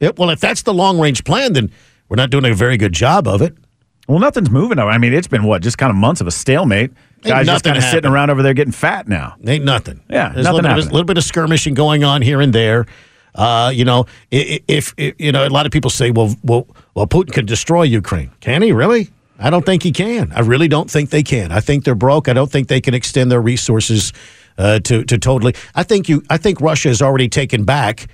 Yeah, 0.00 0.12
well, 0.16 0.30
if 0.30 0.40
that's 0.40 0.62
the 0.62 0.72
long 0.72 0.98
range 0.98 1.24
plan, 1.24 1.52
then 1.52 1.70
we're 2.08 2.16
not 2.16 2.30
doing 2.30 2.46
a 2.46 2.54
very 2.54 2.78
good 2.78 2.94
job 2.94 3.28
of 3.28 3.42
it. 3.42 3.54
Well, 4.08 4.18
nothing's 4.18 4.50
moving. 4.50 4.78
I 4.78 4.96
mean, 4.98 5.12
it's 5.12 5.28
been 5.28 5.44
what 5.44 5.60
just 5.62 5.76
kind 5.78 5.90
of 5.90 5.96
months 5.96 6.20
of 6.22 6.26
a 6.26 6.30
stalemate. 6.30 6.90
Guys 7.22 7.46
just 7.46 7.64
kind 7.64 7.76
of 7.76 7.84
sitting 7.84 8.10
around 8.10 8.30
over 8.30 8.42
there 8.42 8.54
getting 8.54 8.72
fat 8.72 9.06
now. 9.06 9.36
Ain't 9.46 9.62
nothing. 9.64 10.00
Yeah, 10.08 10.30
There's 10.30 10.46
nothing 10.46 10.60
a 10.64 10.68
little, 10.68 10.74
bit 10.76 10.86
of, 10.86 10.92
little 10.92 11.04
bit 11.04 11.18
of 11.18 11.24
skirmishing 11.24 11.74
going 11.74 12.02
on 12.02 12.22
here 12.22 12.40
and 12.40 12.52
there. 12.52 12.86
Uh, 13.34 13.70
you 13.72 13.84
know, 13.84 14.06
i- 14.32 14.36
i- 14.58 14.60
if, 14.66 14.94
you 14.96 15.30
know, 15.32 15.46
a 15.46 15.50
lot 15.50 15.66
of 15.66 15.70
people 15.70 15.90
say, 15.90 16.10
well, 16.10 16.34
well, 16.42 16.66
well, 16.94 17.06
Putin 17.06 17.32
can 17.32 17.46
destroy 17.46 17.82
Ukraine. 17.82 18.30
Can 18.40 18.62
he 18.62 18.72
really? 18.72 19.10
I 19.40 19.50
don't 19.50 19.64
think 19.64 19.82
he 19.82 19.90
can. 19.92 20.32
I 20.32 20.40
really 20.40 20.68
don't 20.68 20.90
think 20.90 21.10
they 21.10 21.22
can. 21.22 21.50
I 21.50 21.60
think 21.60 21.84
they're 21.84 21.94
broke. 21.94 22.28
I 22.28 22.32
don't 22.32 22.50
think 22.50 22.68
they 22.68 22.80
can 22.80 22.94
extend 22.94 23.30
their 23.30 23.40
resources 23.40 24.12
uh, 24.58 24.78
to 24.80 25.04
to 25.04 25.18
totally. 25.18 25.54
I 25.74 25.82
think 25.82 26.08
you. 26.08 26.22
I 26.28 26.36
think 26.36 26.60
Russia 26.60 26.88
has 26.88 27.00
already 27.02 27.28
taken 27.28 27.64
back 27.64 28.08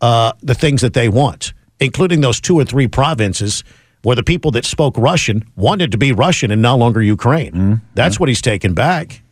uh, 0.00 0.32
the 0.40 0.54
things 0.54 0.80
that 0.82 0.94
they 0.94 1.08
want, 1.08 1.52
including 1.80 2.20
those 2.20 2.40
two 2.40 2.56
or 2.58 2.64
three 2.64 2.86
provinces 2.88 3.64
where 4.02 4.14
the 4.14 4.22
people 4.22 4.52
that 4.52 4.64
spoke 4.64 4.96
Russian 4.96 5.44
wanted 5.56 5.90
to 5.92 5.98
be 5.98 6.12
Russian 6.12 6.52
and 6.52 6.62
no 6.62 6.76
longer 6.76 7.02
Ukraine. 7.02 7.52
Mm-hmm. 7.52 7.74
That's 7.94 8.20
what 8.20 8.28
he's 8.28 8.40
taken 8.40 8.72
back. 8.74 9.22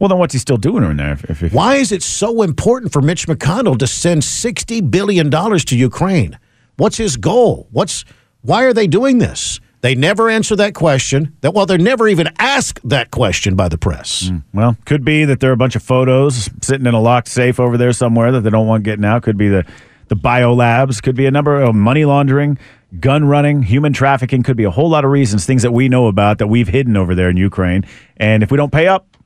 Well, 0.00 0.08
then 0.08 0.18
what's 0.18 0.32
he 0.32 0.40
still 0.40 0.56
doing 0.58 0.82
in 0.84 0.96
there? 0.96 1.12
If, 1.12 1.24
if, 1.30 1.42
if- 1.44 1.52
Why 1.54 1.76
is 1.76 1.92
it 1.92 2.02
so 2.02 2.42
important 2.42 2.92
for 2.92 3.00
Mitch 3.00 3.26
McConnell 3.28 3.78
to 3.78 3.86
send 3.86 4.24
sixty 4.24 4.80
billion 4.80 5.30
dollars 5.30 5.64
to 5.66 5.76
Ukraine? 5.76 6.38
What's 6.76 6.96
his 6.96 7.16
goal? 7.16 7.68
What's 7.70 8.04
why 8.42 8.64
are 8.64 8.74
they 8.74 8.88
doing 8.88 9.18
this? 9.18 9.60
They 9.82 9.94
never 9.94 10.28
answer 10.28 10.56
that 10.56 10.74
question. 10.74 11.36
That 11.42 11.54
well, 11.54 11.66
they're 11.66 11.78
never 11.78 12.08
even 12.08 12.28
asked 12.38 12.80
that 12.88 13.10
question 13.10 13.54
by 13.56 13.68
the 13.68 13.78
press. 13.78 14.30
Well, 14.52 14.76
could 14.84 15.04
be 15.04 15.24
that 15.24 15.40
there 15.40 15.50
are 15.50 15.54
a 15.54 15.56
bunch 15.56 15.76
of 15.76 15.82
photos 15.82 16.50
sitting 16.62 16.86
in 16.86 16.94
a 16.94 17.00
locked 17.00 17.28
safe 17.28 17.60
over 17.60 17.76
there 17.76 17.92
somewhere 17.92 18.32
that 18.32 18.40
they 18.40 18.50
don't 18.50 18.66
want 18.66 18.84
getting 18.84 19.04
out. 19.04 19.22
Could 19.22 19.36
be 19.36 19.48
the 19.48 19.64
the 20.08 20.16
bio 20.16 20.54
labs. 20.54 21.00
Could 21.00 21.16
be 21.16 21.26
a 21.26 21.30
number 21.30 21.60
of 21.60 21.74
money 21.74 22.04
laundering, 22.04 22.58
gun 23.00 23.24
running, 23.24 23.62
human 23.62 23.92
trafficking. 23.92 24.42
Could 24.42 24.56
be 24.56 24.64
a 24.64 24.70
whole 24.70 24.88
lot 24.88 25.04
of 25.04 25.10
reasons, 25.10 25.44
things 25.46 25.62
that 25.62 25.72
we 25.72 25.88
know 25.88 26.06
about 26.06 26.38
that 26.38 26.46
we've 26.46 26.68
hidden 26.68 26.96
over 26.96 27.14
there 27.14 27.28
in 27.28 27.36
Ukraine. 27.36 27.84
And 28.16 28.42
if 28.42 28.50
we 28.50 28.56
don't 28.56 28.72
pay 28.72 28.88
up, 28.88 29.16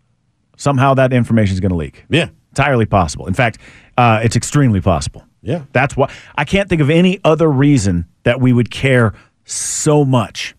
somehow 0.57 0.95
that 0.95 1.13
information 1.13 1.55
is 1.55 1.61
going 1.61 1.71
to 1.71 1.77
leak. 1.77 2.05
Yeah, 2.11 2.29
entirely 2.51 2.87
possible. 2.87 3.27
In 3.27 3.35
fact, 3.35 3.59
uh, 3.97 4.21
it's 4.23 4.37
extremely 4.37 4.81
possible. 4.81 5.25
Yeah. 5.43 5.63
that's 5.73 5.97
why 5.97 6.13
I 6.37 6.45
can't 6.45 6.69
think 6.69 6.83
of 6.83 6.91
any 6.91 7.19
other 7.25 7.51
reason 7.51 8.05
that 8.25 8.43
we 8.43 8.53
would 8.53 8.71
care 8.71 9.15
so 9.51 10.05
much. 10.05 10.55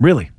Really. 0.00 0.30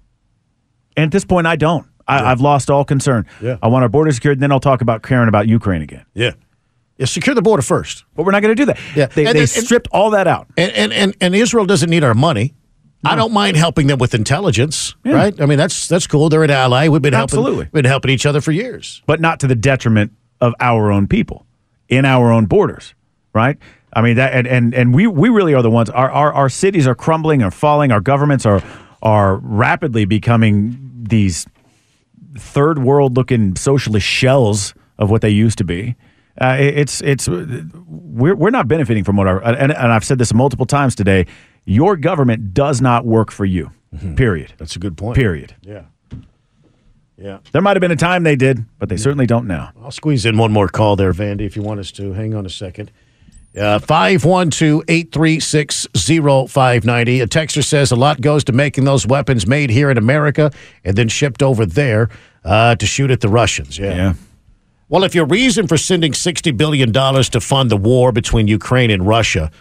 And 0.95 1.05
at 1.05 1.11
this 1.11 1.25
point, 1.25 1.47
I 1.47 1.55
don't. 1.55 1.87
I, 2.07 2.31
I've 2.31 2.39
lost 2.41 2.69
all 2.69 2.85
concern. 2.85 3.25
Yeah. 3.41 3.57
I 3.61 3.67
want 3.67 3.83
our 3.83 3.89
border 3.89 4.11
secured, 4.11 4.37
and 4.37 4.43
then 4.43 4.51
I'll 4.51 4.59
talk 4.61 4.81
about 4.81 5.03
caring 5.03 5.27
about 5.27 5.47
Ukraine 5.47 5.81
again. 5.81 6.05
Yeah. 6.13 6.31
Yeah, 6.97 7.05
secure 7.05 7.35
the 7.35 7.41
border 7.41 7.61
first. 7.61 8.05
But 8.15 8.25
we're 8.25 8.31
not 8.31 8.41
going 8.41 8.55
to 8.55 8.59
do 8.59 8.65
that. 8.65 8.79
Yeah. 8.95 9.05
They, 9.07 9.25
And- 9.25 9.35
they 9.35 9.41
and- 9.41 9.49
stripped 9.49 9.87
all 9.91 10.11
that 10.11 10.25
out. 10.27 10.47
And 10.57 10.71
and 10.71 10.93
and, 10.93 11.15
and 11.21 11.35
Israel 11.35 11.65
doesn't 11.65 11.89
need 11.89 12.03
our 12.03 12.13
money. 12.15 12.53
I 13.05 13.15
don't 13.15 13.31
mind 13.31 13.55
helping 13.55 13.87
them 13.87 13.99
with 13.99 14.13
intelligence, 14.15 14.95
right? 15.05 15.39
I 15.39 15.45
mean, 15.45 15.57
that's 15.57 15.87
that's 15.87 16.07
cool. 16.07 16.27
They're 16.29 16.43
an 16.43 16.49
ally. 16.49 16.87
We've 16.89 17.01
been 17.01 17.13
helping, 17.13 17.37
Absolutely. 17.39 17.65
been 17.65 17.85
helping 17.85 18.11
each 18.11 18.25
other 18.25 18.41
for 18.41 18.51
years. 18.51 19.01
But 19.05 19.21
not 19.21 19.39
to 19.41 19.47
the 19.47 19.55
detriment 19.55 20.11
of 20.41 20.53
our 20.59 20.91
own 20.91 21.07
people 21.07 21.45
in 21.87 22.03
our 22.05 22.31
own 22.33 22.45
borders, 22.47 22.95
right? 23.33 23.57
I 23.97 24.01
mean 24.03 24.17
that, 24.17 24.31
and 24.33 24.45
and, 24.45 24.75
and 24.75 24.93
we 24.93 25.07
we 25.07 25.29
really 25.29 25.55
are 25.55 25.63
the 25.63 25.71
ones. 25.71 25.89
Our, 25.89 26.11
our 26.11 26.31
our 26.31 26.49
cities 26.49 26.85
are 26.85 26.93
crumbling 26.93 27.41
and 27.41 27.51
falling. 27.51 27.91
Our 27.91 27.99
governments 27.99 28.45
are 28.45 28.61
are 29.01 29.37
rapidly 29.37 30.05
becoming 30.05 30.77
these 31.09 31.47
third 32.37 32.77
world 32.77 33.17
looking 33.17 33.55
socialist 33.55 34.05
shells 34.05 34.75
of 34.99 35.09
what 35.09 35.21
they 35.23 35.31
used 35.31 35.57
to 35.57 35.63
be. 35.63 35.95
Uh, 36.39 36.57
it's 36.59 37.01
it's 37.01 37.27
we're 37.27 38.35
we're 38.35 38.51
not 38.51 38.67
benefiting 38.67 39.03
from 39.03 39.15
what 39.15 39.25
our 39.25 39.43
and, 39.43 39.71
and 39.71 39.91
I've 39.91 40.03
said 40.03 40.19
this 40.19 40.31
multiple 40.31 40.67
times 40.67 40.93
today. 40.93 41.25
Your 41.65 41.97
government 41.97 42.53
does 42.53 42.79
not 42.79 43.03
work 43.03 43.31
for 43.31 43.45
you. 43.45 43.71
Period. 44.15 44.53
That's 44.59 44.75
a 44.75 44.79
good 44.79 44.95
point. 44.95 45.15
Period. 45.15 45.55
Yeah. 45.63 45.85
Yeah. 47.17 47.39
There 47.51 47.63
might 47.63 47.75
have 47.75 47.81
been 47.81 47.89
a 47.89 47.95
time 47.95 48.21
they 48.21 48.35
did, 48.35 48.63
but 48.77 48.89
they 48.89 48.97
certainly 48.97 49.25
don't 49.25 49.47
now. 49.47 49.71
I'll 49.81 49.89
squeeze 49.89 50.23
in 50.23 50.37
one 50.37 50.51
more 50.51 50.67
call 50.67 50.95
there, 50.95 51.13
Vandy, 51.13 51.41
if 51.41 51.55
you 51.55 51.63
want 51.63 51.79
us 51.79 51.91
to. 51.93 52.13
Hang 52.13 52.35
on 52.35 52.45
a 52.45 52.49
second. 52.49 52.91
Uh, 53.57 53.79
512 53.79 54.83
836 54.87 55.87
0590. 55.95 57.21
A 57.21 57.27
texter 57.27 57.63
says 57.63 57.91
a 57.91 57.95
lot 57.95 58.21
goes 58.21 58.43
to 58.43 58.51
making 58.51 58.85
those 58.85 59.07
weapons 59.07 59.47
made 59.47 59.69
here 59.69 59.89
in 59.89 59.97
America 59.97 60.51
and 60.83 60.95
then 60.95 61.07
shipped 61.07 61.41
over 61.41 61.65
there 61.65 62.09
uh, 62.45 62.75
to 62.75 62.85
shoot 62.85 63.09
at 63.09 63.21
the 63.21 63.29
Russians. 63.29 63.79
Yeah. 63.79 63.95
Yeah. 63.95 64.13
Well, 64.89 65.03
if 65.03 65.13
your 65.13 65.25
reason 65.25 65.67
for 65.67 65.75
sending 65.75 66.13
$60 66.13 66.55
billion 66.55 66.93
to 66.93 67.41
fund 67.41 67.69
the 67.69 67.77
war 67.77 68.11
between 68.11 68.47
Ukraine 68.47 68.89
and 68.89 69.05
Russia, 69.05 69.51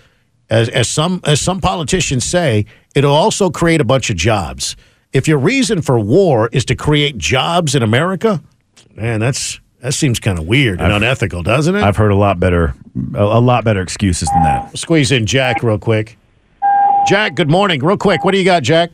as, 0.51 0.69
as, 0.69 0.89
some, 0.89 1.21
as 1.25 1.41
some 1.41 1.61
politicians 1.61 2.25
say, 2.25 2.67
it'll 2.95 3.15
also 3.15 3.51
create 3.51 3.81
a 3.81 3.85
bunch 3.85 4.09
of 4.11 4.17
jobs. 4.17 4.77
If 5.13 5.27
your 5.27 5.39
reason 5.39 5.83
for 5.83 5.99
war 5.99 6.49
is 6.53 6.65
to 6.67 6.77
create 6.77 7.19
jobs 7.19 7.75
in 7.75 7.83
America, 7.83 8.41
man, 8.95 9.19
that's 9.19 9.59
that 9.81 9.93
seems 9.95 10.18
kind 10.20 10.39
of 10.39 10.47
weird 10.47 10.81
and 10.81 10.93
I've- 10.93 10.97
unethical, 11.05 11.43
doesn't 11.43 11.74
it? 11.77 11.83
I've 11.83 11.97
heard 11.97 12.11
a 12.11 12.16
lot 12.16 12.41
better 12.41 12.74
a, 13.14 13.22
a 13.22 13.41
lot 13.41 13.64
better 13.64 13.81
excuses 13.83 14.29
than 14.31 14.43
that. 14.43 14.77
Squeeze 14.79 15.12
in 15.12 15.27
Jack 15.27 15.62
real 15.62 15.79
quick. 15.79 16.16
Jack, 17.07 17.35
good 17.37 17.51
morning. 17.51 17.85
Real 17.85 17.97
quick, 17.97 18.24
what 18.24 18.33
do 18.33 18.39
you 18.39 18.45
got, 18.45 18.62
Jack? 18.62 18.91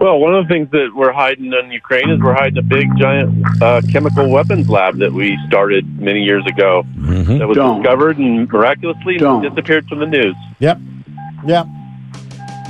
Well, 0.00 0.18
one 0.18 0.34
of 0.34 0.46
the 0.46 0.52
things 0.52 0.70
that 0.72 0.90
we're 0.94 1.12
hiding 1.12 1.52
in 1.52 1.70
Ukraine 1.72 2.10
is 2.10 2.20
we're 2.20 2.34
hiding 2.34 2.58
a 2.58 2.62
big, 2.62 2.88
giant 2.98 3.46
uh, 3.62 3.80
chemical 3.90 4.28
weapons 4.28 4.68
lab 4.68 4.98
that 4.98 5.12
we 5.12 5.38
started 5.46 5.98
many 5.98 6.20
years 6.22 6.44
ago. 6.46 6.84
That 6.98 7.46
was 7.48 7.56
Don't. 7.56 7.80
discovered 7.80 8.18
and 8.18 8.46
miraculously 8.52 9.16
Don't. 9.16 9.40
disappeared 9.42 9.86
from 9.88 10.00
the 10.00 10.06
news. 10.06 10.34
Yep. 10.58 10.78
Yep. 11.46 11.66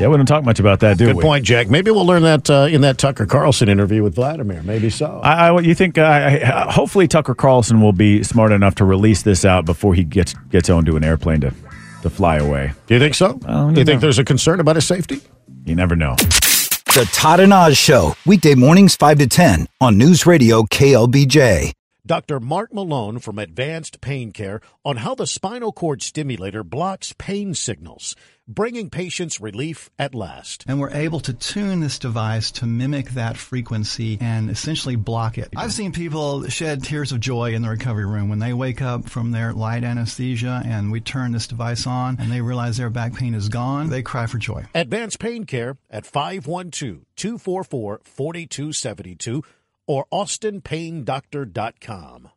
Yeah, 0.00 0.08
we 0.08 0.16
don't 0.16 0.26
talk 0.26 0.42
much 0.44 0.58
about 0.58 0.80
that, 0.80 0.98
do 0.98 1.06
Good 1.06 1.16
we? 1.16 1.22
point, 1.22 1.44
Jack. 1.44 1.70
Maybe 1.70 1.92
we'll 1.92 2.04
learn 2.04 2.22
that 2.22 2.50
uh, 2.50 2.66
in 2.68 2.80
that 2.80 2.98
Tucker 2.98 3.26
Carlson 3.26 3.68
interview 3.68 4.02
with 4.02 4.16
Vladimir. 4.16 4.60
Maybe 4.64 4.90
so. 4.90 5.20
I, 5.22 5.48
I, 5.50 5.60
you 5.60 5.72
think? 5.74 5.98
Uh, 5.98 6.02
I- 6.04 6.66
hopefully, 6.72 7.06
Tucker 7.06 7.34
Carlson 7.34 7.80
will 7.80 7.92
be 7.92 8.24
smart 8.24 8.50
enough 8.50 8.74
to 8.76 8.84
release 8.84 9.22
this 9.22 9.44
out 9.44 9.64
before 9.64 9.94
he 9.94 10.02
gets 10.02 10.34
gets 10.50 10.68
onto 10.68 10.96
an 10.96 11.04
airplane 11.04 11.40
to 11.42 11.54
to 12.02 12.10
fly 12.10 12.36
away. 12.38 12.72
Do 12.88 12.94
you 12.94 13.00
think 13.00 13.14
so? 13.14 13.38
Well, 13.46 13.68
Do 13.68 13.74
you 13.74 13.78
you 13.78 13.84
think 13.84 14.00
there's 14.00 14.18
a 14.18 14.24
concern 14.24 14.58
about 14.58 14.74
his 14.74 14.84
safety? 14.86 15.20
You 15.64 15.76
never 15.76 15.94
know. 15.94 16.16
The 16.16 17.08
Todd 17.12 17.38
and 17.40 17.52
Oz 17.52 17.76
Show, 17.78 18.14
weekday 18.26 18.54
mornings 18.54 18.94
5 18.96 19.18
to 19.18 19.26
10 19.26 19.66
on 19.80 19.96
News 19.96 20.26
Radio 20.26 20.62
KLBJ. 20.64 21.72
Dr. 22.06 22.38
Mark 22.38 22.74
Malone 22.74 23.18
from 23.18 23.38
Advanced 23.38 24.02
Pain 24.02 24.30
Care 24.30 24.60
on 24.84 24.98
how 24.98 25.14
the 25.14 25.26
spinal 25.26 25.72
cord 25.72 26.02
stimulator 26.02 26.62
blocks 26.62 27.14
pain 27.16 27.54
signals, 27.54 28.14
bringing 28.46 28.90
patients 28.90 29.40
relief 29.40 29.88
at 29.98 30.14
last. 30.14 30.66
And 30.68 30.78
we're 30.78 30.90
able 30.90 31.20
to 31.20 31.32
tune 31.32 31.80
this 31.80 31.98
device 31.98 32.50
to 32.52 32.66
mimic 32.66 33.12
that 33.12 33.38
frequency 33.38 34.18
and 34.20 34.50
essentially 34.50 34.96
block 34.96 35.38
it. 35.38 35.48
I've 35.56 35.72
seen 35.72 35.92
people 35.92 36.46
shed 36.48 36.84
tears 36.84 37.10
of 37.10 37.20
joy 37.20 37.54
in 37.54 37.62
the 37.62 37.70
recovery 37.70 38.04
room 38.04 38.28
when 38.28 38.38
they 38.38 38.52
wake 38.52 38.82
up 38.82 39.08
from 39.08 39.30
their 39.30 39.54
light 39.54 39.82
anesthesia 39.82 40.62
and 40.62 40.92
we 40.92 41.00
turn 41.00 41.32
this 41.32 41.46
device 41.46 41.86
on 41.86 42.18
and 42.20 42.30
they 42.30 42.42
realize 42.42 42.76
their 42.76 42.90
back 42.90 43.14
pain 43.14 43.32
is 43.32 43.48
gone. 43.48 43.88
They 43.88 44.02
cry 44.02 44.26
for 44.26 44.36
joy. 44.36 44.66
Advanced 44.74 45.20
Pain 45.20 45.44
Care 45.44 45.78
at 45.90 46.04
512 46.04 47.06
244 47.16 48.02
4272 48.04 49.42
or 49.86 50.06
austinpaindoctor.com. 50.12 52.30